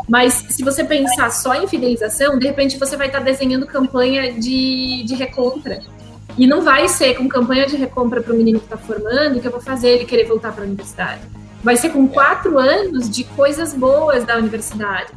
Mas 0.08 0.34
se 0.50 0.64
você 0.64 0.84
pensar 0.84 1.32
só 1.32 1.54
em 1.56 1.68
fidelização, 1.68 2.38
de 2.38 2.48
repente 2.48 2.78
você 2.78 2.98
vai 2.98 3.08
estar 3.08 3.20
desenhando 3.20 3.66
campanha 3.66 4.34
de, 4.34 5.04
de 5.04 5.16
recompra. 5.16 5.80
E 6.38 6.48
não 6.48 6.62
vai 6.62 6.88
ser 6.88 7.16
com 7.16 7.28
campanha 7.28 7.66
de 7.66 7.76
recompra 7.76 8.22
para 8.22 8.34
o 8.34 8.38
menino 8.38 8.60
que 8.60 8.66
está 8.66 8.78
formando 8.78 9.40
que 9.40 9.48
eu 9.48 9.52
vou 9.52 9.62
fazer 9.62 9.90
ele 9.90 10.06
querer 10.06 10.26
voltar 10.26 10.52
para 10.52 10.64
a 10.64 10.68
universidade. 10.68 11.22
Vai 11.64 11.76
ser 11.76 11.90
com 11.90 12.08
quatro 12.08 12.58
anos 12.58 13.10
de 13.10 13.24
coisas 13.24 13.74
boas 13.74 14.24
da 14.24 14.38
universidade. 14.38 15.12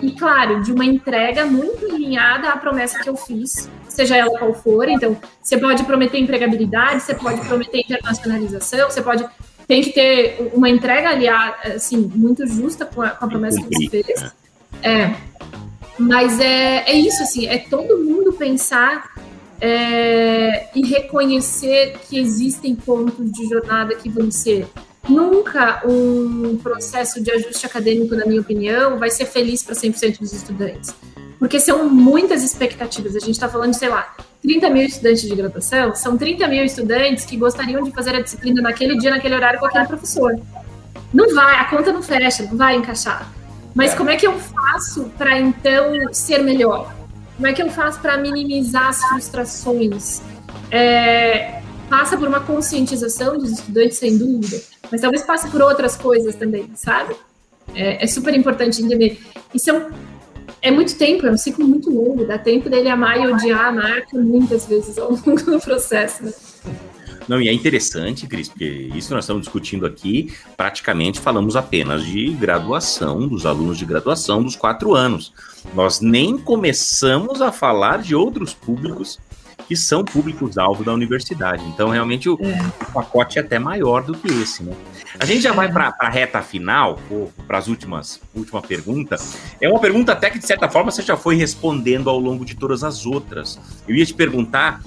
E, 0.00 0.12
claro, 0.12 0.62
de 0.62 0.72
uma 0.72 0.84
entrega 0.84 1.44
muito 1.44 1.84
alinhada 1.86 2.50
à 2.50 2.56
promessa 2.56 3.00
que 3.00 3.08
eu 3.08 3.16
fiz, 3.16 3.68
seja 3.88 4.16
ela 4.16 4.38
qual 4.38 4.54
for. 4.54 4.88
Então, 4.88 5.16
você 5.42 5.56
pode 5.56 5.82
prometer 5.84 6.18
empregabilidade, 6.18 7.02
você 7.02 7.14
pode 7.14 7.40
prometer 7.46 7.80
internacionalização, 7.80 8.90
você 8.90 9.02
pode. 9.02 9.26
Tem 9.66 9.82
que 9.82 9.92
ter 9.92 10.50
uma 10.54 10.68
entrega 10.68 11.10
aliada, 11.10 11.74
assim, 11.74 11.96
muito 12.14 12.46
justa 12.46 12.86
com 12.86 13.02
a, 13.02 13.10
com 13.10 13.24
a 13.24 13.28
promessa 13.28 13.60
que 13.60 13.68
você 13.68 14.02
fez. 14.02 14.32
É. 14.82 15.14
Mas 15.98 16.38
é, 16.38 16.90
é 16.90 16.92
isso, 16.92 17.22
assim, 17.22 17.46
é 17.48 17.58
todo 17.58 17.98
mundo 17.98 18.32
pensar 18.32 19.10
é, 19.60 20.68
e 20.74 20.86
reconhecer 20.86 21.98
que 22.08 22.18
existem 22.18 22.74
pontos 22.76 23.30
de 23.32 23.46
jornada 23.48 23.94
que 23.96 24.08
vão 24.08 24.30
ser. 24.30 24.66
Nunca 25.08 25.82
um 25.86 26.58
processo 26.62 27.22
de 27.22 27.30
ajuste 27.30 27.64
acadêmico, 27.64 28.14
na 28.14 28.26
minha 28.26 28.40
opinião, 28.40 28.98
vai 28.98 29.10
ser 29.10 29.26
feliz 29.26 29.62
para 29.62 29.74
100% 29.74 30.18
dos 30.18 30.32
estudantes. 30.32 30.94
Porque 31.38 31.58
são 31.58 31.88
muitas 31.88 32.42
expectativas. 32.42 33.16
A 33.16 33.20
gente 33.20 33.32
está 33.32 33.48
falando 33.48 33.70
de, 33.70 33.78
sei 33.78 33.88
lá, 33.88 34.14
30 34.42 34.70
mil 34.70 34.82
estudantes 34.82 35.22
de 35.22 35.34
graduação, 35.34 35.94
são 35.94 36.16
30 36.16 36.46
mil 36.48 36.64
estudantes 36.64 37.24
que 37.24 37.36
gostariam 37.36 37.82
de 37.82 37.90
fazer 37.92 38.14
a 38.14 38.20
disciplina 38.20 38.60
naquele 38.60 38.98
dia, 38.98 39.10
naquele 39.10 39.34
horário, 39.34 39.58
com 39.58 39.66
aquele 39.66 39.86
professor. 39.86 40.38
Não 41.12 41.34
vai, 41.34 41.56
a 41.56 41.64
conta 41.64 41.92
não 41.92 42.02
fecha, 42.02 42.42
não 42.42 42.56
vai 42.56 42.76
encaixar. 42.76 43.32
Mas 43.74 43.94
como 43.94 44.10
é 44.10 44.16
que 44.16 44.26
eu 44.26 44.38
faço 44.38 45.10
para 45.16 45.38
então 45.38 46.12
ser 46.12 46.42
melhor? 46.42 46.92
Como 47.36 47.46
é 47.46 47.52
que 47.52 47.62
eu 47.62 47.70
faço 47.70 48.00
para 48.00 48.16
minimizar 48.16 48.88
as 48.88 49.02
frustrações? 49.04 50.20
É, 50.70 51.62
passa 51.88 52.16
por 52.16 52.26
uma 52.26 52.40
conscientização 52.40 53.38
dos 53.38 53.52
estudantes, 53.52 53.98
sem 53.98 54.18
dúvida, 54.18 54.60
mas 54.90 55.00
talvez 55.00 55.22
passe 55.22 55.50
por 55.50 55.60
outras 55.62 55.96
coisas 55.96 56.34
também, 56.34 56.70
sabe? 56.74 57.14
É, 57.74 58.02
é 58.04 58.06
super 58.06 58.34
importante 58.34 58.82
entender. 58.82 59.20
É, 59.54 59.72
um, 59.72 59.90
é 60.62 60.70
muito 60.70 60.96
tempo, 60.96 61.26
é 61.26 61.30
um 61.30 61.36
ciclo 61.36 61.66
muito 61.66 61.90
longo, 61.90 62.24
dá 62.24 62.38
tempo 62.38 62.68
dele 62.68 62.88
amar 62.88 63.20
e 63.20 63.26
odiar 63.26 63.66
a 63.66 63.72
marca 63.72 64.18
muitas 64.18 64.66
vezes 64.66 64.98
ao 64.98 65.10
longo 65.26 65.42
do 65.42 65.60
processo. 65.60 66.24
Né? 66.24 66.32
Não, 67.28 67.40
e 67.42 67.48
é 67.48 67.52
interessante, 67.52 68.26
Cris, 68.26 68.48
porque 68.48 68.90
isso 68.94 69.12
nós 69.12 69.24
estamos 69.24 69.42
discutindo 69.42 69.84
aqui, 69.84 70.32
praticamente 70.56 71.20
falamos 71.20 71.56
apenas 71.56 72.02
de 72.04 72.30
graduação, 72.30 73.28
dos 73.28 73.44
alunos 73.44 73.76
de 73.76 73.84
graduação 73.84 74.42
dos 74.42 74.56
quatro 74.56 74.94
anos. 74.94 75.32
Nós 75.74 76.00
nem 76.00 76.38
começamos 76.38 77.42
a 77.42 77.52
falar 77.52 78.00
de 78.00 78.14
outros 78.14 78.54
públicos 78.54 79.18
que 79.68 79.76
são 79.76 80.02
públicos-alvo 80.02 80.82
da 80.82 80.94
universidade. 80.94 81.62
Então, 81.66 81.90
realmente, 81.90 82.26
o, 82.26 82.38
é. 82.40 82.58
o, 82.80 82.92
pacote 82.92 83.38
é 83.38 83.42
até 83.42 83.58
maior 83.58 84.02
do 84.02 84.14
que 84.14 84.26
esse, 84.26 84.62
né? 84.62 84.72
A 85.20 85.26
gente 85.26 85.42
já 85.42 85.52
vai 85.52 85.70
para 85.70 85.94
a 86.00 86.08
reta 86.08 86.40
final, 86.40 86.98
para 87.46 87.58
as 87.58 87.68
últimas, 87.68 88.18
última 88.34 88.62
pergunta. 88.62 89.16
É 89.60 89.68
uma 89.68 89.78
pergunta 89.78 90.12
até 90.12 90.30
que, 90.30 90.38
de 90.38 90.46
certa 90.46 90.70
forma, 90.70 90.90
você 90.90 91.02
já 91.02 91.18
foi 91.18 91.36
respondendo 91.36 92.08
ao 92.08 92.18
longo 92.18 92.46
de 92.46 92.54
todas 92.54 92.82
as 92.82 93.04
outras. 93.04 93.60
Eu 93.86 93.94
ia 93.94 94.06
te 94.06 94.14
perguntar 94.14 94.80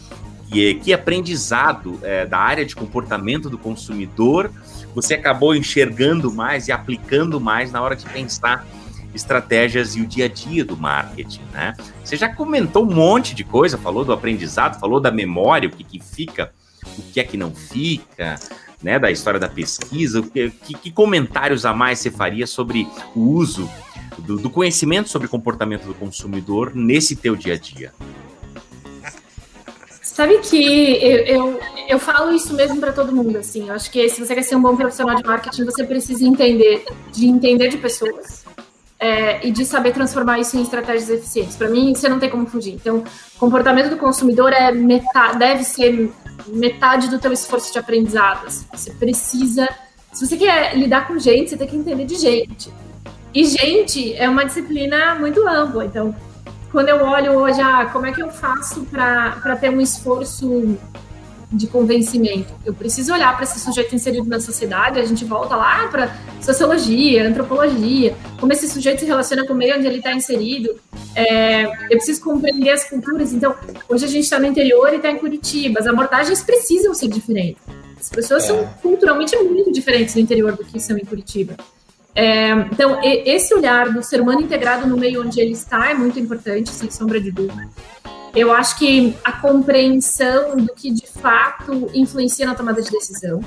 que, 0.49 0.73
que 0.75 0.91
aprendizado 0.91 1.99
é, 2.01 2.25
da 2.25 2.39
área 2.39 2.65
de 2.65 2.75
comportamento 2.75 3.51
do 3.51 3.59
consumidor 3.59 4.51
você 4.93 5.13
acabou 5.13 5.55
enxergando 5.55 6.34
mais 6.34 6.67
e 6.67 6.71
aplicando 6.71 7.39
mais 7.39 7.71
na 7.71 7.82
hora 7.82 7.95
de 7.95 8.05
pensar 8.05 8.65
estratégias 9.14 9.95
e 9.95 10.01
o 10.01 10.07
dia 10.07 10.26
a 10.26 10.28
dia 10.28 10.64
do 10.64 10.78
marketing, 10.78 11.43
né? 11.51 11.74
Você 12.03 12.16
já 12.16 12.30
comentou 12.30 12.84
um 12.84 12.93
monte 12.93 13.36
de 13.36 13.43
coisa, 13.43 13.78
falou 13.78 14.03
do 14.05 14.14
aprendizado, 14.14 14.80
falou 14.80 14.99
da 14.99 15.12
memória, 15.12 15.68
o 15.68 15.72
que, 15.72 15.84
que 15.84 15.99
fica, 15.99 16.51
o 16.97 17.01
que 17.01 17.20
é 17.20 17.24
que 17.24 17.38
não 17.38 17.53
fica, 17.53 18.36
né? 18.82 18.97
Da 18.97 19.12
história 19.12 19.39
da 19.39 19.49
pesquisa, 19.49 20.22
que, 20.22 20.49
que, 20.49 20.74
que 20.74 20.91
comentários 20.91 21.66
a 21.66 21.74
mais 21.74 21.99
você 21.99 22.12
faria 22.12 22.47
sobre 22.47 22.88
o 23.16 23.22
uso 23.22 23.70
do, 24.18 24.38
do 24.38 24.49
conhecimento 24.49 25.09
sobre 25.09 25.28
comportamento 25.28 25.86
do 25.86 25.93
consumidor 25.93 26.76
nesse 26.76 27.16
teu 27.16 27.36
dia 27.36 27.53
a 27.53 27.57
dia? 27.57 27.93
Sabe 30.01 30.39
que 30.39 30.93
eu, 31.01 31.18
eu, 31.20 31.59
eu 31.88 31.99
falo 31.99 32.34
isso 32.34 32.53
mesmo 32.53 32.78
para 32.80 32.91
todo 32.91 33.16
mundo, 33.16 33.38
assim. 33.38 33.70
Eu 33.70 33.76
acho 33.76 33.89
que 33.89 34.09
se 34.09 34.24
você 34.24 34.36
quer 34.36 34.43
ser 34.43 34.55
um 34.55 34.62
bom 34.62 34.76
profissional 34.76 35.16
de 35.16 35.24
marketing, 35.24 35.64
você 35.64 35.86
precisa 35.86 36.26
entender, 36.26 36.86
de 37.14 37.28
entender 37.28 37.70
de 37.70 37.78
pessoas 37.78 38.43
é, 39.01 39.45
e 39.45 39.51
de 39.51 39.65
saber 39.65 39.93
transformar 39.93 40.39
isso 40.39 40.55
em 40.55 40.61
estratégias 40.61 41.09
eficientes. 41.09 41.55
Para 41.55 41.67
mim, 41.67 41.95
você 41.95 42.07
não 42.07 42.19
tem 42.19 42.29
como 42.29 42.45
fugir. 42.45 42.75
Então, 42.75 43.03
comportamento 43.39 43.89
do 43.89 43.97
consumidor 43.97 44.53
é 44.53 44.71
metade, 44.71 45.39
deve 45.39 45.63
ser 45.63 46.13
metade 46.45 47.09
do 47.09 47.17
teu 47.17 47.33
esforço 47.33 47.73
de 47.73 47.79
aprendizado. 47.79 48.45
Assim. 48.45 48.67
Você 48.71 48.91
precisa, 48.91 49.67
se 50.13 50.27
você 50.27 50.37
quer 50.37 50.77
lidar 50.77 51.07
com 51.07 51.17
gente, 51.17 51.49
você 51.49 51.57
tem 51.57 51.67
que 51.67 51.75
entender 51.75 52.05
de 52.05 52.15
gente. 52.15 52.71
E 53.33 53.43
gente 53.43 54.13
é 54.15 54.29
uma 54.29 54.45
disciplina 54.45 55.15
muito 55.15 55.47
ampla. 55.47 55.83
Então, 55.83 56.15
quando 56.71 56.89
eu 56.89 57.03
olho 57.03 57.31
hoje, 57.31 57.59
ah, 57.59 57.89
como 57.91 58.05
é 58.05 58.11
que 58.11 58.21
eu 58.21 58.29
faço 58.29 58.85
para 58.85 59.55
ter 59.59 59.71
um 59.71 59.81
esforço 59.81 60.77
de 61.51 61.67
convencimento? 61.67 62.53
Eu 62.65 62.73
preciso 62.73 63.13
olhar 63.13 63.33
para 63.35 63.43
esse 63.43 63.59
sujeito 63.59 63.93
inserido 63.93 64.27
na 64.27 64.39
sociedade, 64.39 64.99
a 64.99 65.05
gente 65.05 65.25
volta 65.25 65.55
lá 65.55 65.87
para 65.87 66.15
sociologia, 66.41 67.27
antropologia, 67.27 68.15
como 68.39 68.53
esse 68.53 68.67
sujeito 68.67 68.99
se 68.99 69.05
relaciona 69.05 69.45
com 69.45 69.53
o 69.53 69.55
meio 69.55 69.75
onde 69.75 69.87
ele 69.87 69.97
está 69.97 70.13
inserido. 70.13 70.69
É, 71.15 71.65
eu 71.65 71.97
preciso 71.97 72.21
compreender 72.21 72.71
as 72.71 72.89
culturas. 72.89 73.33
Então, 73.33 73.55
hoje 73.89 74.05
a 74.05 74.07
gente 74.07 74.23
está 74.23 74.39
no 74.39 74.45
interior 74.45 74.93
e 74.93 74.97
está 74.97 75.11
em 75.11 75.17
Curitiba. 75.17 75.79
As 75.79 75.87
abordagens 75.87 76.41
precisam 76.41 76.93
ser 76.93 77.09
diferentes. 77.09 77.61
As 77.99 78.09
pessoas 78.09 78.43
é. 78.45 78.47
são 78.47 78.67
culturalmente 78.81 79.35
muito 79.37 79.71
diferentes 79.71 80.15
no 80.15 80.21
interior 80.21 80.53
do 80.53 80.63
que 80.63 80.79
são 80.79 80.97
em 80.97 81.05
Curitiba. 81.05 81.55
É, 82.13 82.51
então, 82.71 82.99
esse 83.03 83.53
olhar 83.53 83.89
do 83.89 84.03
ser 84.03 84.19
humano 84.19 84.41
integrado 84.41 84.87
no 84.87 84.97
meio 84.97 85.21
onde 85.21 85.39
ele 85.39 85.53
está 85.53 85.91
é 85.91 85.93
muito 85.93 86.19
importante, 86.19 86.69
sem 86.69 86.89
sombra 86.89 87.21
de 87.21 87.31
dúvida. 87.31 87.69
Eu 88.36 88.51
acho 88.51 88.77
que 88.77 89.15
a 89.23 89.32
compreensão 89.34 90.55
do 90.57 90.73
que 90.73 90.89
de 90.91 91.07
fato 91.07 91.89
influencia 91.93 92.45
na 92.45 92.55
tomada 92.55 92.82
de 92.82 92.89
decisão. 92.89 93.41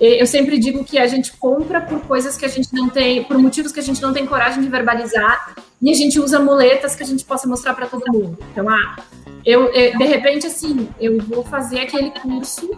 Eu 0.00 0.26
sempre 0.26 0.58
digo 0.58 0.84
que 0.84 0.98
a 0.98 1.06
gente 1.06 1.32
compra 1.36 1.80
por 1.80 2.00
coisas 2.00 2.36
que 2.36 2.44
a 2.44 2.48
gente 2.48 2.72
não 2.72 2.88
tem, 2.88 3.22
por 3.24 3.38
motivos 3.38 3.70
que 3.70 3.78
a 3.78 3.82
gente 3.82 4.02
não 4.02 4.12
tem 4.12 4.26
coragem 4.26 4.60
de 4.62 4.68
verbalizar, 4.68 5.54
e 5.80 5.90
a 5.90 5.94
gente 5.94 6.18
usa 6.18 6.40
muletas 6.40 6.96
que 6.96 7.02
a 7.02 7.06
gente 7.06 7.24
possa 7.24 7.46
mostrar 7.46 7.74
para 7.74 7.86
todo 7.86 8.10
mundo. 8.12 8.36
Então, 8.50 8.68
ah, 8.68 8.96
eu, 9.44 9.70
de 9.70 10.04
repente, 10.04 10.46
assim, 10.46 10.88
eu 10.98 11.18
vou 11.18 11.44
fazer 11.44 11.80
aquele 11.80 12.10
curso 12.10 12.70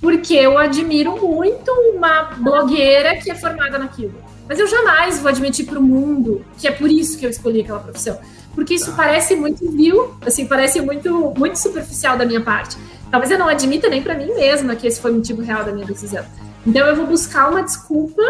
porque 0.00 0.34
eu 0.34 0.58
admiro 0.58 1.18
muito 1.26 1.72
uma 1.94 2.24
blogueira 2.36 3.16
que 3.16 3.30
é 3.30 3.34
formada 3.34 3.78
naquilo. 3.78 4.14
Mas 4.46 4.58
eu 4.58 4.66
jamais 4.66 5.18
vou 5.18 5.30
admitir 5.30 5.64
para 5.64 5.78
o 5.78 5.82
mundo 5.82 6.44
que 6.58 6.68
é 6.68 6.70
por 6.70 6.90
isso 6.90 7.18
que 7.18 7.24
eu 7.24 7.30
escolhi 7.30 7.62
aquela 7.62 7.80
profissão. 7.80 8.20
Porque 8.54 8.74
isso 8.74 8.92
parece 8.92 9.34
muito 9.34 9.70
vil, 9.70 10.14
assim, 10.24 10.46
parece 10.46 10.80
muito, 10.80 11.32
muito 11.36 11.58
superficial 11.58 12.16
da 12.16 12.24
minha 12.24 12.40
parte. 12.40 12.76
Talvez 13.10 13.30
eu 13.30 13.38
não 13.38 13.48
admita 13.48 13.88
nem 13.88 14.02
para 14.02 14.14
mim 14.14 14.32
mesma 14.34 14.74
que 14.76 14.86
esse 14.86 15.00
foi 15.00 15.10
o 15.10 15.14
motivo 15.14 15.42
real 15.42 15.64
da 15.64 15.72
minha 15.72 15.86
decisão. 15.86 16.24
Então 16.66 16.86
eu 16.86 16.96
vou 16.96 17.06
buscar 17.06 17.50
uma 17.50 17.62
desculpa 17.62 18.22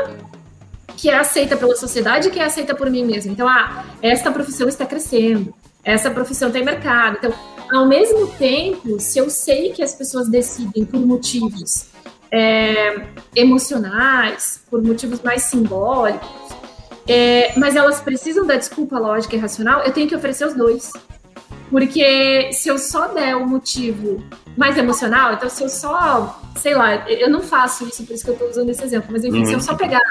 que 0.97 1.11
é 1.11 1.19
aceita 1.19 1.57
pela 1.57 1.77
sociedade 1.77 2.29
e 2.29 2.31
que 2.31 2.41
é 2.41 2.45
aceita 2.45 2.75
por 2.75 2.91
mim 2.91 3.05
mesma. 3.05 3.33
Então, 3.33 3.49
ah, 3.49 3.85
esta 4.01 4.31
profissão 4.31 4.69
está 4.69 4.87
crescendo, 4.87 5.55
essa 5.83 6.11
profissão 6.11 6.51
tem 6.51 6.65
mercado. 6.65 7.19
Então, 7.19 7.35
ao 7.73 7.87
mesmo 7.87 8.27
tempo, 8.29 9.01
se 9.01 9.19
eu 9.19 9.29
sei 9.29 9.73
que 9.73 9.83
as 9.83 9.95
pessoas 9.95 10.29
decidem 10.29 10.85
por 10.85 11.01
motivos 11.01 11.87
é, 12.31 13.07
emocionais, 13.35 14.63
por 14.71 14.83
motivos 14.83 15.21
mais 15.23 15.43
simbólicos, 15.43 16.54
é, 17.07 17.53
mas 17.59 17.77
elas 17.77 18.01
precisam 18.01 18.47
da 18.47 18.57
desculpa 18.57 18.99
lógica 18.99 19.37
e 19.37 19.39
racional, 19.39 19.83
eu 19.83 19.93
tenho 19.93 20.09
que 20.09 20.15
oferecer 20.15 20.47
os 20.47 20.55
dois. 20.55 20.93
Porque 21.71 22.53
se 22.53 22.69
eu 22.69 22.79
só 22.79 23.09
der 23.09 23.37
o 23.37 23.47
motivo 23.47 24.23
mais 24.57 24.77
emocional, 24.77 25.35
então 25.35 25.49
se 25.49 25.63
eu 25.63 25.69
só, 25.69 26.41
sei 26.57 26.75
lá, 26.75 27.09
eu 27.11 27.29
não 27.29 27.41
faço 27.41 27.85
isso, 27.89 28.05
por 28.05 28.15
isso 28.15 28.25
que 28.25 28.31
eu 28.31 28.35
estou 28.35 28.49
usando 28.49 28.71
esse 28.71 28.85
exemplo, 28.85 29.09
mas 29.11 29.25
enfim, 29.25 29.41
uhum. 29.41 29.47
se 29.47 29.53
eu 29.55 29.61
só 29.61 29.73
uhum. 29.73 29.79
pegar 29.79 30.03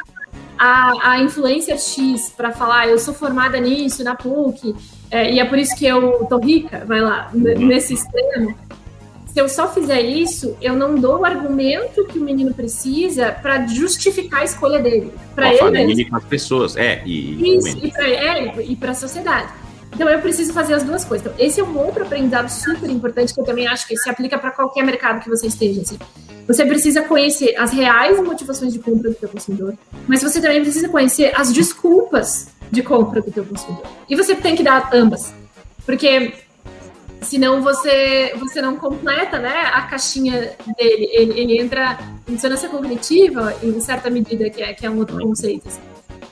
a, 0.58 1.12
a 1.12 1.20
influência 1.20 1.78
X 1.78 2.34
para 2.36 2.52
falar, 2.52 2.88
eu 2.88 3.00
sou 3.00 3.14
formada 3.14 3.60
nisso, 3.60 4.04
na 4.04 4.16
PUC, 4.16 4.76
é, 5.10 5.32
e 5.32 5.40
é 5.40 5.46
por 5.46 5.58
isso 5.58 5.76
que 5.76 5.86
eu 5.86 6.26
tô 6.30 6.40
rica, 6.40 6.84
vai 6.86 7.00
lá, 7.00 7.30
uhum. 7.34 7.68
nesse 7.68 7.94
extremo, 7.94 8.58
se 9.34 9.42
eu 9.42 9.50
só 9.50 9.68
fizer 9.68 10.00
isso, 10.00 10.56
eu 10.62 10.76
não 10.76 10.94
dou 10.94 11.22
o 11.22 11.26
argumento 11.26 12.06
que 12.06 12.20
o 12.20 12.22
menino 12.22 12.54
precisa 12.54 13.32
para 13.32 13.66
justificar 13.66 14.42
a 14.42 14.44
escolha 14.44 14.80
dele. 14.80 15.12
Para 15.34 15.50
ele. 15.50 15.58
Família, 15.58 16.08
com 16.08 16.18
as 16.18 16.26
pessoas, 16.26 16.78
é. 16.78 17.02
E, 17.04 17.58
isso, 17.58 17.80
e 17.84 17.92
para 17.92 18.08
ele 18.08 18.72
e 18.72 18.76
para 18.76 18.92
a 18.92 18.94
sociedade. 18.94 19.52
Então 19.92 20.08
eu 20.08 20.22
preciso 20.22 20.54
fazer 20.54 20.76
as 20.76 20.84
duas 20.84 21.04
coisas. 21.04 21.26
Então, 21.26 21.44
esse 21.44 21.60
é 21.60 21.64
um 21.64 21.76
outro 21.80 22.04
aprendizado 22.04 22.48
super 22.48 22.88
importante 22.88 23.34
que 23.34 23.40
eu 23.40 23.44
também 23.44 23.68
acho 23.68 23.88
que 23.88 23.98
se 23.98 24.08
aplica 24.08 24.38
para 24.38 24.52
qualquer 24.52 24.84
mercado 24.84 25.20
que 25.20 25.30
você 25.30 25.48
esteja. 25.48 25.82
Assim. 25.82 25.98
Você 26.48 26.64
precisa 26.64 27.02
conhecer 27.02 27.56
as 27.58 27.72
reais 27.72 28.22
motivações 28.22 28.72
de 28.72 28.78
compra 28.78 29.10
do 29.10 29.18
seu 29.18 29.30
consumidor, 29.30 29.74
mas 30.08 30.22
você 30.22 30.40
também 30.40 30.62
precisa 30.62 30.90
conhecer 30.90 31.32
as 31.36 31.52
desculpas 31.52 32.50
de 32.72 32.84
compra 32.84 33.20
do 33.20 33.34
seu 33.34 33.44
consumidor. 33.44 33.86
E 34.08 34.16
você 34.16 34.36
tem 34.36 34.56
que 34.56 34.62
dar 34.62 34.92
ambas. 34.94 35.34
Porque 35.86 36.34
senão 37.24 37.62
você, 37.62 38.34
você 38.38 38.62
não 38.62 38.76
completa 38.76 39.40
né, 39.40 39.62
a 39.74 39.84
caixinha 39.84 40.54
dele. 40.78 41.10
Ele, 41.12 41.40
ele 41.40 41.62
entra 41.62 42.00
em 42.28 42.36
dissonância 42.36 42.70
cognitiva, 42.70 43.56
em 43.64 43.80
certa 43.80 44.10
medida, 44.10 44.50
que 44.50 44.62
é, 44.62 44.74
que 44.74 44.86
é 44.86 44.90
um 44.90 44.98
outro 44.98 45.18
conceito. 45.20 45.68
Assim. 45.68 45.82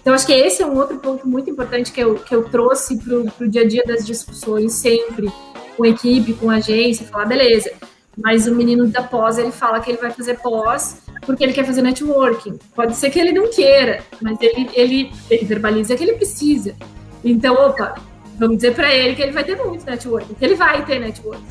Então, 0.02 0.14
acho 0.14 0.26
que 0.26 0.34
esse 0.34 0.62
é 0.64 0.66
um 0.66 0.78
outro 0.78 0.98
ponto 0.98 1.28
muito 1.28 1.50
importante 1.50 1.92
que 1.92 2.02
eu, 2.02 2.16
que 2.16 2.34
eu 2.34 2.44
trouxe 2.44 2.98
para 2.98 3.46
o 3.46 3.50
dia 3.50 3.62
a 3.62 3.68
dia 3.68 3.84
das 3.86 4.06
discussões, 4.06 4.74
sempre, 4.74 5.32
com 5.78 5.86
equipe, 5.86 6.34
com 6.34 6.50
agência, 6.50 7.06
falar, 7.06 7.26
beleza, 7.26 7.72
mas 8.18 8.48
o 8.48 8.56
menino 8.56 8.88
da 8.88 9.04
pós, 9.04 9.38
ele 9.38 9.52
fala 9.52 9.80
que 9.80 9.92
ele 9.92 10.00
vai 10.00 10.12
fazer 10.12 10.40
pós 10.40 11.02
porque 11.26 11.44
ele 11.44 11.54
quer 11.54 11.66
fazer 11.66 11.82
networking. 11.82 12.58
Pode 12.76 12.96
ser 12.96 13.10
que 13.10 13.20
ele 13.20 13.32
não 13.32 13.50
queira, 13.50 14.04
mas 14.20 14.40
ele, 14.42 14.70
ele, 14.74 15.12
ele 15.30 15.46
verbaliza 15.46 15.96
que 15.96 16.04
ele 16.04 16.14
precisa. 16.14 16.76
Então, 17.24 17.54
opa, 17.54 17.96
vamos 18.42 18.58
dizer 18.58 18.74
para 18.74 18.92
ele 18.92 19.16
que 19.16 19.22
ele 19.22 19.32
vai 19.32 19.44
ter 19.44 19.56
muito 19.56 19.86
network, 19.86 20.34
que 20.34 20.44
ele 20.44 20.56
vai 20.56 20.84
ter 20.84 21.00
network. 21.00 21.44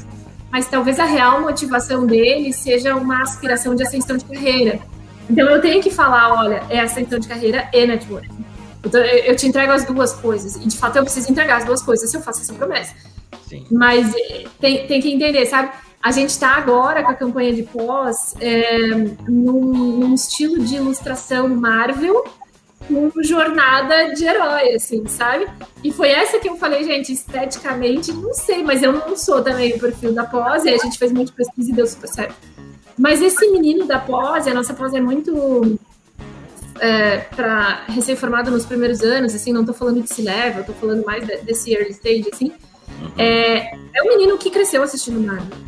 Mas 0.51 0.67
talvez 0.67 0.99
a 0.99 1.05
real 1.05 1.41
motivação 1.41 2.05
dele 2.05 2.53
seja 2.53 2.97
uma 2.97 3.23
aspiração 3.23 3.77
de 3.77 3.85
ascensão 3.85 4.17
de 4.17 4.25
carreira. 4.25 4.81
Então 5.31 5.49
eu 5.49 5.61
tenho 5.61 5.81
que 5.81 5.91
falar, 5.91 6.35
olha, 6.35 6.65
é 6.69 6.81
ascensão 6.81 7.21
de 7.21 7.29
carreira 7.29 7.71
e 7.73 7.87
network. 7.87 8.29
Então 8.85 9.01
eu 9.01 9.37
te 9.37 9.47
entrego 9.47 9.71
as 9.71 9.85
duas 9.85 10.13
coisas. 10.13 10.57
E 10.57 10.67
de 10.67 10.77
fato 10.77 10.97
eu 10.97 11.05
preciso 11.05 11.31
entregar 11.31 11.59
as 11.59 11.65
duas 11.65 11.81
coisas 11.81 12.11
se 12.11 12.17
eu 12.17 12.21
faço 12.21 12.41
essa 12.41 12.55
promessa. 12.55 12.93
Sim. 13.49 13.65
Mas 13.71 14.13
eh, 14.13 14.47
tem, 14.61 14.87
tem 14.89 15.01
que 15.01 15.13
entender, 15.13 15.47
sabe? 15.47 15.71
A 16.03 16.11
gente 16.11 16.31
está 16.31 16.57
agora 16.57 17.05
com 17.05 17.11
a 17.11 17.15
campanha 17.15 17.53
de 17.55 17.63
pós 17.63 18.35
é, 18.41 18.89
num, 19.29 19.61
num 19.99 20.15
estilo 20.15 20.65
de 20.65 20.77
ilustração 20.77 21.49
Marvel, 21.49 22.25
com 22.91 23.23
jornada 23.23 24.13
de 24.15 24.25
herói, 24.25 24.75
assim, 24.75 25.07
sabe? 25.07 25.47
E 25.83 25.93
foi 25.93 26.09
essa 26.09 26.39
que 26.39 26.49
eu 26.49 26.57
falei, 26.57 26.85
gente, 26.85 27.13
esteticamente, 27.13 28.13
não 28.13 28.35
sei, 28.35 28.63
mas 28.63 28.83
eu 28.83 28.93
não 28.93 29.17
sou 29.17 29.43
também 29.43 29.73
o 29.73 29.79
perfil 29.79 30.13
da 30.13 30.25
pós, 30.25 30.65
e 30.65 30.71
a 30.71 30.77
gente 30.77 30.99
fez 30.99 31.13
muito 31.13 31.33
pesquisa 31.33 31.71
e 31.71 31.73
deu 31.73 31.87
super 31.87 32.09
certo. 32.09 32.35
Mas 32.99 33.23
esse 33.23 33.51
menino 33.51 33.87
da 33.87 33.99
pós, 33.99 34.47
a 34.47 34.53
nossa 34.53 34.75
pós 34.75 34.93
é 34.93 35.01
muito 35.01 35.79
é, 36.81 37.19
para 37.19 37.85
recém-formado 37.89 38.51
nos 38.51 38.67
primeiros 38.67 39.03
anos, 39.03 39.35
assim, 39.35 39.53
não 39.53 39.65
tô 39.65 39.73
falando 39.73 40.03
de 40.03 40.13
C-Level, 40.13 40.65
tô 40.65 40.73
falando 40.73 41.05
mais 41.05 41.27
de, 41.27 41.37
desse 41.39 41.73
early 41.73 41.93
stage, 41.93 42.29
assim, 42.33 42.53
uhum. 43.01 43.13
é, 43.17 43.73
é 43.95 44.03
um 44.03 44.09
menino 44.09 44.37
que 44.37 44.51
cresceu 44.51 44.83
assistindo 44.83 45.21
Marvel. 45.21 45.59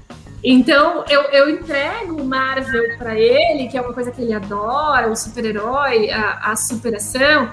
Então, 0.45 1.05
eu, 1.09 1.23
eu 1.31 1.51
entrego 1.51 2.25
Marvel 2.25 2.99
para 2.99 3.19
ele, 3.19 3.69
que 3.69 3.79
é 3.79 3.81
uma 3.81 3.93
coisa 3.93 4.11
que 4.11 4.21
ele 4.21 4.33
adora, 4.33 5.09
o 5.09 5.15
super-herói, 5.15 6.11
a, 6.11 6.51
a 6.51 6.57
superação, 6.57 7.49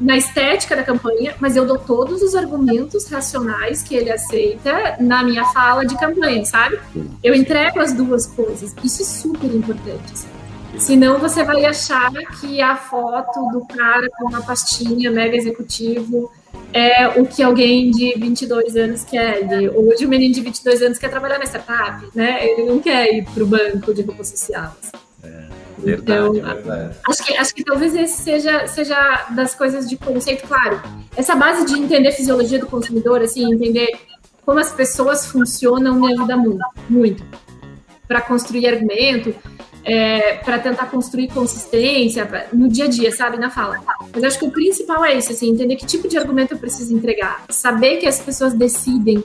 na 0.00 0.16
estética 0.16 0.74
da 0.74 0.82
campanha, 0.82 1.34
mas 1.38 1.56
eu 1.56 1.66
dou 1.66 1.78
todos 1.78 2.22
os 2.22 2.34
argumentos 2.34 3.06
racionais 3.06 3.82
que 3.82 3.94
ele 3.94 4.10
aceita 4.10 4.96
na 4.98 5.22
minha 5.22 5.44
fala 5.46 5.84
de 5.84 5.94
campanha, 5.98 6.42
sabe? 6.46 6.80
Eu 7.22 7.34
entrego 7.34 7.80
as 7.80 7.92
duas 7.92 8.26
coisas. 8.26 8.74
Isso 8.82 9.02
é 9.02 9.04
super 9.04 9.54
importante. 9.54 10.12
Assim. 10.12 10.39
Senão 10.80 11.18
você 11.18 11.44
vai 11.44 11.64
achar 11.66 12.10
que 12.40 12.60
a 12.62 12.74
foto 12.74 13.50
do 13.52 13.66
cara 13.66 14.08
com 14.16 14.28
uma 14.28 14.42
pastinha 14.42 15.10
mega 15.10 15.36
executivo 15.36 16.32
é 16.72 17.06
o 17.20 17.26
que 17.26 17.42
alguém 17.42 17.90
de 17.90 18.14
22 18.18 18.76
anos 18.76 19.04
quer. 19.04 19.46
hoje 19.74 20.06
o 20.06 20.08
menino 20.08 20.34
de 20.34 20.40
22 20.40 20.80
anos 20.80 20.98
quer 20.98 21.10
trabalhar 21.10 21.38
na 21.38 21.44
startup, 21.44 22.06
né? 22.14 22.46
Ele 22.46 22.64
não 22.64 22.78
quer 22.80 23.14
ir 23.14 23.24
para 23.26 23.44
o 23.44 23.46
banco 23.46 23.92
de 23.92 24.00
roupa 24.00 24.24
social. 24.24 24.74
É, 25.22 25.48
verdade, 25.78 26.38
então, 26.38 26.54
verdade. 26.54 26.96
Acho 27.06 27.24
que, 27.24 27.36
acho 27.36 27.54
que 27.54 27.62
talvez 27.62 27.94
esse 27.94 28.22
seja, 28.22 28.66
seja 28.66 29.26
das 29.32 29.54
coisas 29.54 29.86
de 29.86 29.98
conceito, 29.98 30.48
claro. 30.48 30.80
Essa 31.14 31.36
base 31.36 31.66
de 31.66 31.78
entender 31.78 32.08
a 32.08 32.12
fisiologia 32.12 32.58
do 32.58 32.66
consumidor, 32.66 33.20
assim, 33.20 33.52
entender 33.52 34.00
como 34.46 34.58
as 34.58 34.72
pessoas 34.72 35.26
funcionam 35.26 36.00
me 36.00 36.10
ajuda 36.14 36.38
muito, 36.38 36.64
muito. 36.88 37.22
Para 38.08 38.22
construir 38.22 38.66
argumento, 38.66 39.34
é, 39.84 40.34
para 40.34 40.58
tentar 40.58 40.86
construir 40.86 41.28
consistência 41.28 42.26
pra, 42.26 42.46
no 42.52 42.68
dia 42.68 42.84
a 42.84 42.88
dia, 42.88 43.12
sabe, 43.12 43.38
na 43.38 43.50
fala. 43.50 43.78
Mas 44.12 44.24
acho 44.24 44.38
que 44.38 44.44
o 44.44 44.50
principal 44.50 45.04
é 45.04 45.14
isso, 45.16 45.32
assim, 45.32 45.50
entender 45.50 45.76
que 45.76 45.86
tipo 45.86 46.08
de 46.08 46.18
argumento 46.18 46.54
eu 46.54 46.58
preciso 46.58 46.94
entregar, 46.94 47.44
saber 47.48 47.96
que 47.96 48.06
as 48.06 48.20
pessoas 48.20 48.52
decidem 48.52 49.24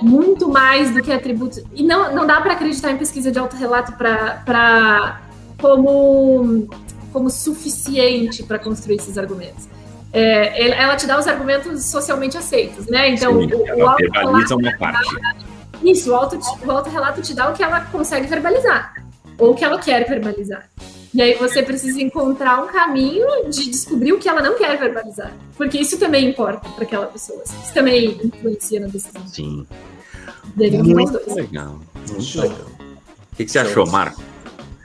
muito 0.00 0.48
mais 0.48 0.92
do 0.92 1.02
que 1.02 1.12
atributos. 1.12 1.62
E 1.74 1.82
não, 1.82 2.14
não 2.14 2.26
dá 2.26 2.40
para 2.40 2.54
acreditar 2.54 2.90
em 2.90 2.96
pesquisa 2.96 3.30
de 3.30 3.38
autorrelato 3.38 3.92
para 3.92 5.22
como, 5.60 6.68
como 7.12 7.30
suficiente 7.30 8.42
para 8.42 8.58
construir 8.58 8.96
esses 8.96 9.16
argumentos. 9.16 9.68
É, 10.12 10.68
ela 10.68 10.94
te 10.96 11.06
dá 11.06 11.18
os 11.18 11.26
argumentos 11.26 11.86
socialmente 11.86 12.36
aceitos, 12.36 12.86
né? 12.86 13.10
Então, 13.10 13.40
Sim, 13.40 13.54
o, 13.54 13.66
ela 13.66 13.96
verbaliza 13.96 14.56
uma 14.56 14.76
parte. 14.76 15.08
Isso, 15.82 16.10
o 16.10 16.14
autorrelato 16.14 16.70
auto, 16.70 16.90
-relato 16.90 17.22
te 17.22 17.34
dá 17.34 17.48
o 17.48 17.54
que 17.54 17.62
ela 17.62 17.80
consegue 17.80 18.26
verbalizar 18.26 19.02
ou 19.42 19.54
que 19.54 19.64
ela 19.64 19.78
quer 19.78 20.08
verbalizar. 20.08 20.68
E 21.12 21.20
aí 21.20 21.34
você 21.34 21.62
precisa 21.62 22.00
encontrar 22.00 22.62
um 22.62 22.68
caminho 22.68 23.26
de 23.50 23.68
descobrir 23.68 24.12
o 24.12 24.18
que 24.18 24.28
ela 24.28 24.40
não 24.40 24.56
quer 24.56 24.78
verbalizar. 24.78 25.32
Porque 25.56 25.78
isso 25.78 25.98
também 25.98 26.30
importa 26.30 26.68
para 26.70 26.84
aquela 26.84 27.06
pessoa. 27.06 27.42
Isso 27.44 27.74
também 27.74 28.18
influencia 28.24 28.80
na 28.80 28.86
decisão. 28.86 29.26
Sim. 29.26 29.66
muito 30.56 31.34
legal. 31.34 31.80
Muito 32.08 32.40
legal. 32.40 32.66
O 33.32 33.36
que, 33.36 33.44
que 33.44 33.50
você 33.50 33.58
achou, 33.58 33.86
Marco? 33.86 34.22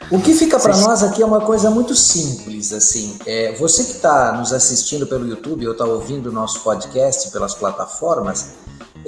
O 0.10 0.22
que 0.22 0.34
fica 0.34 0.58
para 0.58 0.76
nós 0.78 1.03
aqui 1.03 1.22
é 1.22 1.26
uma 1.26 1.41
coisa 1.41 1.70
muito 1.70 1.93
simples, 1.93 2.74
assim. 2.74 3.18
É, 3.26 3.53
você 3.53 3.84
que 3.84 3.91
está 3.91 4.34
nos 4.34 4.53
assistindo 4.53 5.05
pelo 5.05 5.28
YouTube 5.28 5.66
ou 5.68 5.74
está 5.74 5.86
ouvindo 5.86 6.28
o 6.28 6.32
nosso 6.32 6.62
podcast 6.62 7.30
pelas 7.32 7.53
plataformas, 7.53 8.53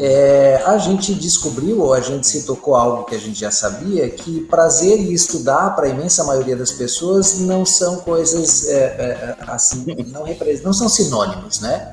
é, 0.02 0.64
a 0.66 0.78
gente 0.78 1.14
descobriu, 1.14 1.82
ou 1.82 1.93
a 1.93 2.00
gente 2.00 2.26
se 2.26 2.43
tocou 2.43 2.74
algo 2.74 3.04
que 3.04 3.16
a 3.16 3.20
gente 3.20 3.38
já 3.38 3.52
sabia, 3.52 4.10
que 4.10 4.39
prazer 4.45 4.97
e 4.97 5.14
estudar, 5.14 5.76
para 5.76 5.88
a 5.88 5.89
imensa 5.89 6.24
maioria 6.24 6.56
das 6.56 6.72
pessoas, 6.72 7.39
não 7.39 7.66
são 7.66 7.97
coisas 7.97 8.70
é, 8.70 8.76
é, 8.76 9.36
assim, 9.47 9.86
não, 10.08 10.24
não 10.64 10.72
são 10.72 10.88
sinônimos, 10.88 11.60
né? 11.60 11.91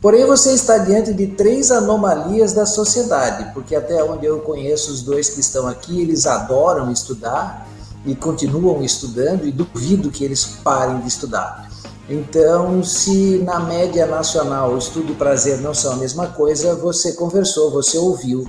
Porém, 0.00 0.24
você 0.24 0.52
está 0.52 0.78
diante 0.78 1.12
de 1.12 1.26
três 1.26 1.72
anomalias 1.72 2.52
da 2.52 2.64
sociedade, 2.64 3.52
porque 3.52 3.74
até 3.74 4.02
onde 4.04 4.26
eu 4.26 4.38
conheço 4.42 4.92
os 4.92 5.02
dois 5.02 5.28
que 5.28 5.40
estão 5.40 5.66
aqui, 5.66 6.00
eles 6.00 6.26
adoram 6.26 6.92
estudar 6.92 7.68
e 8.06 8.14
continuam 8.14 8.80
estudando, 8.84 9.44
e 9.44 9.50
duvido 9.50 10.08
que 10.08 10.24
eles 10.24 10.44
parem 10.62 11.00
de 11.00 11.08
estudar. 11.08 11.68
Então, 12.10 12.82
se 12.82 13.38
na 13.38 13.60
média 13.60 14.04
nacional 14.04 14.76
estudo 14.76 15.12
e 15.12 15.14
prazer 15.14 15.58
não 15.58 15.72
são 15.72 15.92
a 15.92 15.96
mesma 15.96 16.26
coisa, 16.26 16.74
você 16.74 17.12
conversou, 17.12 17.70
você 17.70 17.96
ouviu 17.96 18.44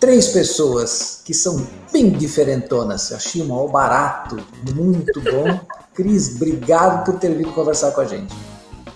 três 0.00 0.28
pessoas 0.28 1.20
que 1.22 1.34
são 1.34 1.66
bem 1.92 2.08
diferentonas. 2.08 3.12
Achei 3.12 3.42
um 3.42 3.68
barato, 3.68 4.38
muito 4.74 5.20
bom. 5.20 5.60
Cris, 5.92 6.36
obrigado 6.36 7.04
por 7.04 7.18
ter 7.18 7.34
vindo 7.34 7.52
conversar 7.52 7.90
com 7.90 8.00
a 8.00 8.06
gente. 8.06 8.34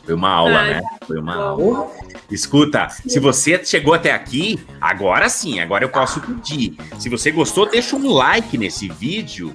Foi 0.02 0.14
uma 0.14 0.30
aula, 0.30 0.62
né? 0.62 0.82
Foi 1.06 1.18
uma 1.18 1.36
aula. 1.36 1.86
Escuta, 2.30 2.88
se 3.06 3.18
você 3.18 3.62
chegou 3.62 3.92
até 3.92 4.12
aqui, 4.12 4.58
agora 4.80 5.28
sim, 5.28 5.60
agora 5.60 5.84
eu 5.84 5.90
posso 5.90 6.22
pedir. 6.22 6.74
Se 6.98 7.10
você 7.10 7.30
gostou, 7.30 7.68
deixa 7.68 7.96
um 7.96 8.10
like 8.10 8.56
nesse 8.56 8.88
vídeo 8.88 9.54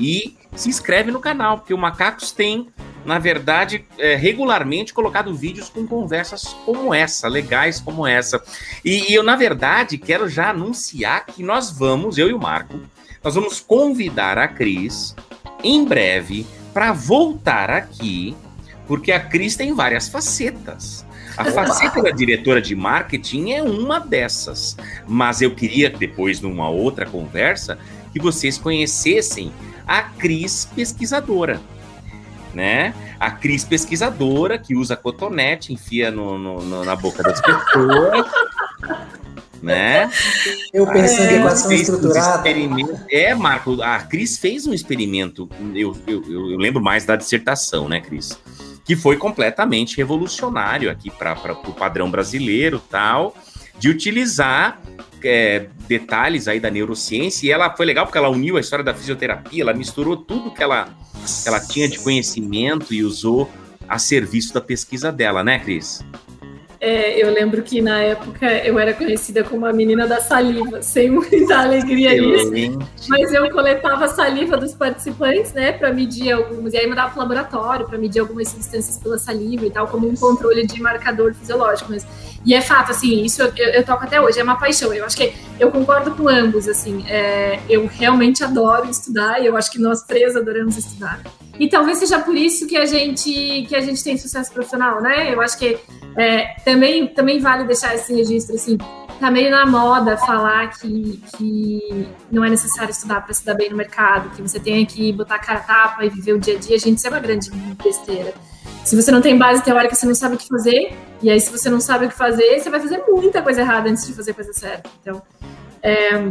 e 0.00 0.36
se 0.56 0.68
inscreve 0.68 1.12
no 1.12 1.20
canal, 1.20 1.58
porque 1.58 1.72
o 1.72 1.78
Macacos 1.78 2.32
tem 2.32 2.68
na 3.04 3.18
verdade, 3.18 3.84
é, 3.98 4.14
regularmente 4.14 4.94
colocado 4.94 5.34
vídeos 5.34 5.68
com 5.68 5.86
conversas 5.86 6.56
como 6.64 6.94
essa, 6.94 7.28
legais 7.28 7.80
como 7.80 8.06
essa. 8.06 8.42
E, 8.84 9.10
e, 9.10 9.14
eu, 9.14 9.22
na 9.22 9.36
verdade, 9.36 9.98
quero 9.98 10.28
já 10.28 10.50
anunciar 10.50 11.26
que 11.26 11.42
nós 11.42 11.70
vamos, 11.70 12.18
eu 12.18 12.28
e 12.28 12.32
o 12.32 12.38
Marco, 12.38 12.80
nós 13.22 13.34
vamos 13.34 13.60
convidar 13.60 14.38
a 14.38 14.48
Cris 14.48 15.14
em 15.62 15.84
breve 15.84 16.46
para 16.72 16.92
voltar 16.92 17.70
aqui, 17.70 18.34
porque 18.86 19.12
a 19.12 19.20
Cris 19.20 19.56
tem 19.56 19.74
várias 19.74 20.08
facetas. 20.08 21.04
A 21.36 21.44
faceta 21.46 22.00
da 22.00 22.10
diretora 22.10 22.62
de 22.62 22.76
marketing 22.76 23.52
é 23.52 23.62
uma 23.62 23.98
dessas. 23.98 24.76
Mas 25.06 25.42
eu 25.42 25.52
queria, 25.52 25.90
depois, 25.90 26.40
numa 26.40 26.68
outra 26.68 27.06
conversa, 27.06 27.76
que 28.12 28.20
vocês 28.20 28.56
conhecessem 28.56 29.52
a 29.84 30.02
Cris 30.02 30.64
pesquisadora 30.76 31.60
né? 32.54 32.94
A 33.18 33.30
Cris 33.30 33.64
pesquisadora 33.64 34.58
que 34.58 34.74
usa 34.74 34.96
cotonete, 34.96 35.72
enfia 35.72 36.10
no, 36.10 36.38
no, 36.38 36.62
no 36.62 36.84
na 36.84 36.96
boca 36.96 37.22
das 37.22 37.40
pessoas. 37.40 38.26
né? 39.64 40.10
Eu 40.72 40.86
pensei 40.86 41.36
em 41.36 41.38
equação 41.38 41.72
estruturada. 41.72 42.48
É, 43.10 43.34
Marco, 43.34 43.80
a 43.82 43.98
Cris 44.00 44.38
fez 44.38 44.66
um 44.66 44.74
experimento, 44.74 45.48
eu, 45.74 45.96
eu, 46.06 46.22
eu, 46.30 46.56
lembro 46.58 46.82
mais 46.82 47.04
da 47.04 47.16
dissertação, 47.16 47.88
né, 47.88 48.00
Cris? 48.00 48.38
Que 48.84 48.94
foi 48.94 49.16
completamente 49.16 49.96
revolucionário 49.96 50.90
aqui 50.90 51.10
para 51.10 51.52
o 51.52 51.72
padrão 51.72 52.10
brasileiro 52.10 52.78
tal, 52.90 53.34
de 53.78 53.88
utilizar 53.88 54.80
é, 55.22 55.66
detalhes 55.88 56.46
aí 56.46 56.60
da 56.60 56.70
neurociência, 56.70 57.46
e 57.46 57.50
ela 57.50 57.74
foi 57.74 57.86
legal 57.86 58.04
porque 58.04 58.18
ela 58.18 58.28
uniu 58.28 58.58
a 58.58 58.60
história 58.60 58.84
da 58.84 58.92
fisioterapia, 58.92 59.62
ela 59.62 59.72
misturou 59.72 60.16
tudo 60.16 60.52
que 60.52 60.62
ela 60.62 60.88
ela 61.46 61.60
tinha 61.60 61.88
de 61.88 61.98
conhecimento 61.98 62.92
e 62.92 63.02
usou 63.02 63.50
a 63.88 63.98
serviço 63.98 64.54
da 64.54 64.60
pesquisa 64.60 65.12
dela, 65.12 65.44
né, 65.44 65.58
Cris? 65.58 66.04
É, 66.80 67.18
eu 67.18 67.32
lembro 67.32 67.62
que 67.62 67.80
na 67.80 67.98
época 68.00 68.46
eu 68.58 68.78
era 68.78 68.92
conhecida 68.92 69.42
como 69.42 69.64
a 69.64 69.72
menina 69.72 70.06
da 70.06 70.20
saliva, 70.20 70.82
sem 70.82 71.08
muita 71.08 71.60
alegria 71.60 72.12
nisso. 72.20 72.78
Mas 73.08 73.32
eu 73.32 73.50
coletava 73.50 74.04
a 74.04 74.08
saliva 74.08 74.58
dos 74.58 74.74
participantes, 74.74 75.54
né, 75.54 75.72
para 75.72 75.90
medir 75.94 76.32
alguns, 76.32 76.74
e 76.74 76.76
aí 76.76 76.86
mandava 76.86 77.08
para 77.08 77.16
o 77.16 77.22
laboratório 77.22 77.86
para 77.86 77.96
medir 77.96 78.20
algumas 78.20 78.48
substâncias 78.48 78.98
pela 78.98 79.16
saliva 79.16 79.64
e 79.64 79.70
tal, 79.70 79.88
como 79.88 80.06
um 80.06 80.14
controle 80.14 80.66
de 80.66 80.78
marcador 80.82 81.32
fisiológico. 81.32 81.90
Mas, 81.90 82.06
e 82.44 82.54
é 82.54 82.60
fato, 82.60 82.90
assim, 82.90 83.22
isso 83.22 83.42
eu, 83.42 83.52
eu, 83.56 83.68
eu 83.70 83.84
toco 83.84 84.04
até 84.04 84.20
hoje, 84.20 84.38
é 84.38 84.42
uma 84.42 84.58
paixão. 84.58 84.92
Eu 84.92 85.04
acho 85.04 85.16
que 85.16 85.34
eu 85.58 85.70
concordo 85.70 86.10
com 86.12 86.28
ambos, 86.28 86.68
assim, 86.68 87.04
é, 87.08 87.58
eu 87.68 87.86
realmente 87.86 88.44
adoro 88.44 88.88
estudar 88.90 89.40
e 89.42 89.46
eu 89.46 89.56
acho 89.56 89.70
que 89.70 89.80
nós 89.80 90.02
três 90.02 90.36
adoramos 90.36 90.76
estudar. 90.76 91.20
E 91.58 91.68
talvez 91.68 91.98
seja 91.98 92.18
por 92.18 92.36
isso 92.36 92.66
que 92.66 92.76
a 92.76 92.84
gente 92.84 93.64
que 93.68 93.76
a 93.76 93.80
gente 93.80 94.02
tem 94.02 94.18
sucesso 94.18 94.52
profissional, 94.52 95.00
né? 95.00 95.32
Eu 95.32 95.40
acho 95.40 95.56
que 95.56 95.78
é, 96.16 96.56
também 96.64 97.06
também 97.06 97.38
vale 97.38 97.64
deixar 97.64 97.94
esse 97.94 98.12
registro 98.12 98.56
assim. 98.56 98.76
Tá 99.24 99.30
meio 99.30 99.50
na 99.50 99.64
moda 99.64 100.18
falar 100.18 100.68
que, 100.68 101.18
que 101.34 102.06
não 102.30 102.44
é 102.44 102.50
necessário 102.50 102.90
estudar 102.90 103.22
para 103.22 103.32
se 103.32 103.42
dar 103.42 103.54
bem 103.54 103.70
no 103.70 103.76
mercado, 103.78 104.28
que 104.36 104.42
você 104.42 104.60
tem 104.60 104.84
que 104.84 105.10
botar 105.14 105.36
a 105.36 105.38
cara 105.38 105.60
a 105.60 105.62
tapa 105.62 106.04
e 106.04 106.10
viver 106.10 106.34
o 106.34 106.38
dia 106.38 106.56
a 106.56 106.58
dia. 106.58 106.78
Gente, 106.78 106.98
isso 106.98 107.06
é 107.06 107.10
uma 107.10 107.20
grande 107.20 107.50
besteira. 107.82 108.34
Se 108.84 108.94
você 108.94 109.10
não 109.10 109.22
tem 109.22 109.38
base 109.38 109.64
teórica, 109.64 109.94
você 109.94 110.04
não 110.04 110.14
sabe 110.14 110.34
o 110.34 110.38
que 110.38 110.46
fazer. 110.46 110.94
E 111.22 111.30
aí, 111.30 111.40
se 111.40 111.50
você 111.50 111.70
não 111.70 111.80
sabe 111.80 112.04
o 112.04 112.10
que 112.10 112.14
fazer, 112.14 112.60
você 112.60 112.68
vai 112.68 112.78
fazer 112.78 113.02
muita 113.08 113.40
coisa 113.40 113.62
errada 113.62 113.88
antes 113.88 114.06
de 114.06 114.12
fazer 114.12 114.34
coisa 114.34 114.52
certa. 114.52 114.90
Então, 115.00 115.22
é, 115.82 116.30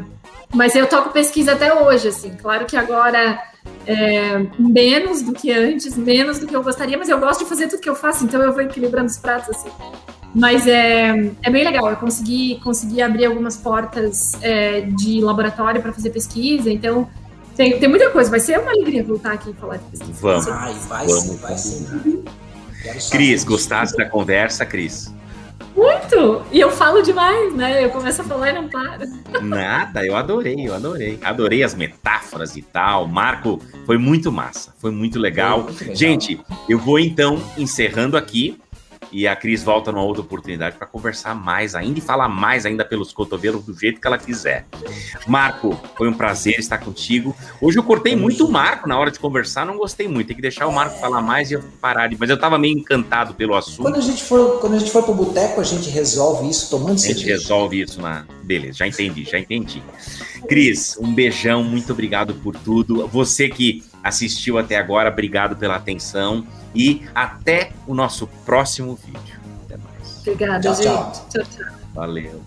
mas 0.53 0.75
eu 0.75 0.85
toco 0.85 1.09
pesquisa 1.09 1.53
até 1.53 1.73
hoje, 1.73 2.09
assim. 2.09 2.35
Claro 2.35 2.67
que 2.67 2.77
agora 2.77 3.41
é, 3.87 4.37
menos 4.59 5.23
do 5.23 5.33
que 5.33 5.51
antes, 5.51 5.97
menos 5.97 6.37
do 6.37 6.45
que 6.45 6.55
eu 6.55 6.61
gostaria, 6.61 6.95
mas 6.95 7.09
eu 7.09 7.19
gosto 7.19 7.39
de 7.39 7.49
fazer 7.49 7.67
tudo 7.69 7.81
que 7.81 7.89
eu 7.89 7.95
faço, 7.95 8.23
então 8.23 8.39
eu 8.39 8.53
vou 8.53 8.61
equilibrando 8.61 9.07
os 9.07 9.17
pratos 9.17 9.49
assim. 9.49 9.71
Mas 10.33 10.65
é, 10.67 11.31
é 11.43 11.49
bem 11.49 11.63
legal, 11.63 11.89
eu 11.89 11.95
consegui, 11.95 12.59
consegui 12.63 13.01
abrir 13.01 13.25
algumas 13.25 13.55
portas 13.55 14.31
é, 14.41 14.81
de 14.81 15.21
laboratório 15.21 15.81
para 15.81 15.93
fazer 15.93 16.09
pesquisa, 16.09 16.71
então 16.71 17.07
tem, 17.55 17.79
tem 17.79 17.87
muita 17.87 18.09
coisa. 18.09 18.29
Vai 18.29 18.39
ser 18.39 18.59
uma 18.59 18.71
alegria 18.71 19.03
voltar 19.03 19.33
aqui 19.33 19.51
e 19.51 19.53
falar 19.53 19.77
de 19.77 19.83
pesquisa. 19.85 20.13
Vamos. 20.19 20.45
Vai, 20.45 20.73
vai 20.73 21.07
vamos, 21.07 21.23
sim, 21.23 21.37
vai 21.37 21.57
sim. 21.57 22.23
Cris, 23.11 23.43
gostaste 23.43 23.95
da 23.95 24.09
conversa, 24.09 24.65
Cris? 24.65 25.13
Muito! 25.75 26.43
E 26.51 26.59
eu 26.59 26.69
falo 26.69 27.01
demais, 27.01 27.53
né? 27.55 27.83
Eu 27.83 27.89
começo 27.89 28.21
a 28.21 28.23
falar 28.23 28.51
e 28.51 28.53
não 28.53 28.69
paro. 28.69 29.05
Nada, 29.41 30.05
eu 30.05 30.15
adorei, 30.15 30.67
eu 30.67 30.73
adorei. 30.73 31.19
Adorei 31.23 31.63
as 31.63 31.73
metáforas 31.73 32.55
e 32.55 32.61
tal. 32.61 33.07
Marco, 33.07 33.59
foi 33.85 33.97
muito 33.97 34.31
massa, 34.31 34.73
foi 34.77 34.91
muito 34.91 35.19
legal. 35.19 35.63
Foi 35.63 35.65
muito 35.65 35.81
legal. 35.81 35.95
Gente, 35.95 36.39
eu 36.69 36.77
vou 36.77 36.99
então 36.99 37.41
encerrando 37.57 38.17
aqui 38.17 38.59
e 39.13 39.27
a 39.27 39.35
Cris 39.35 39.63
volta 39.63 39.91
numa 39.91 40.03
outra 40.03 40.23
oportunidade 40.23 40.75
para 40.75 40.87
conversar 40.87 41.35
mais 41.35 41.75
ainda 41.75 41.99
e 41.99 42.01
falar 42.01 42.27
mais 42.27 42.65
ainda 42.65 42.83
pelos 42.83 43.13
cotovelos 43.13 43.63
do 43.63 43.77
jeito 43.77 44.01
que 44.01 44.07
ela 44.07 44.17
quiser. 44.17 44.65
Marco, 45.27 45.79
foi 45.95 46.09
um 46.09 46.13
prazer 46.13 46.59
estar 46.59 46.79
contigo. 46.79 47.35
Hoje 47.61 47.77
eu 47.77 47.83
cortei 47.83 48.15
muito 48.15 48.45
o 48.45 48.51
Marco 48.51 48.89
na 48.89 48.97
hora 48.97 49.11
de 49.11 49.19
conversar, 49.19 49.65
não 49.65 49.77
gostei 49.77 50.07
muito. 50.07 50.27
Tem 50.27 50.35
que 50.35 50.41
deixar 50.41 50.67
o 50.67 50.73
Marco 50.73 50.99
falar 50.99 51.21
mais 51.21 51.51
e 51.51 51.53
eu 51.53 51.63
parar 51.79 52.07
de. 52.07 52.17
Mas 52.19 52.29
eu 52.29 52.35
estava 52.35 52.57
meio 52.57 52.77
encantado 52.77 53.35
pelo 53.35 53.55
assunto. 53.55 53.83
Quando 53.83 53.97
a 53.97 54.01
gente 54.01 54.23
for, 54.23 54.59
quando 54.59 54.73
a 54.73 54.79
gente 54.79 54.91
for 54.91 55.03
pro 55.03 55.13
boteco, 55.13 55.61
a 55.61 55.63
gente 55.63 55.89
resolve 55.89 56.49
isso 56.49 56.69
tomando 56.69 56.97
cerveja. 56.97 57.19
A 57.19 57.19
gente 57.19 57.29
resolve 57.29 57.81
isso 57.81 58.01
na. 58.01 58.25
Beleza, 58.43 58.79
já 58.79 58.87
entendi, 58.87 59.23
já 59.23 59.39
entendi. 59.39 59.83
Cris, 60.47 60.97
um 60.99 61.13
beijão, 61.13 61.63
muito 61.63 61.93
obrigado 61.93 62.33
por 62.35 62.55
tudo. 62.55 63.07
Você 63.07 63.47
que 63.47 63.83
assistiu 64.03 64.57
até 64.57 64.75
agora, 64.75 65.09
obrigado 65.09 65.55
pela 65.55 65.75
atenção 65.75 66.45
e 66.75 67.03
até 67.15 67.71
o 67.87 67.93
nosso 67.93 68.27
próximo 68.45 68.95
vídeo. 68.95 69.39
Até 69.65 69.77
mais. 69.77 70.19
Obrigada, 70.19 70.61
tchau, 70.61 70.75
gente. 70.75 71.29
Tchau, 71.29 71.43
tchau. 71.45 71.73
Valeu. 71.93 72.43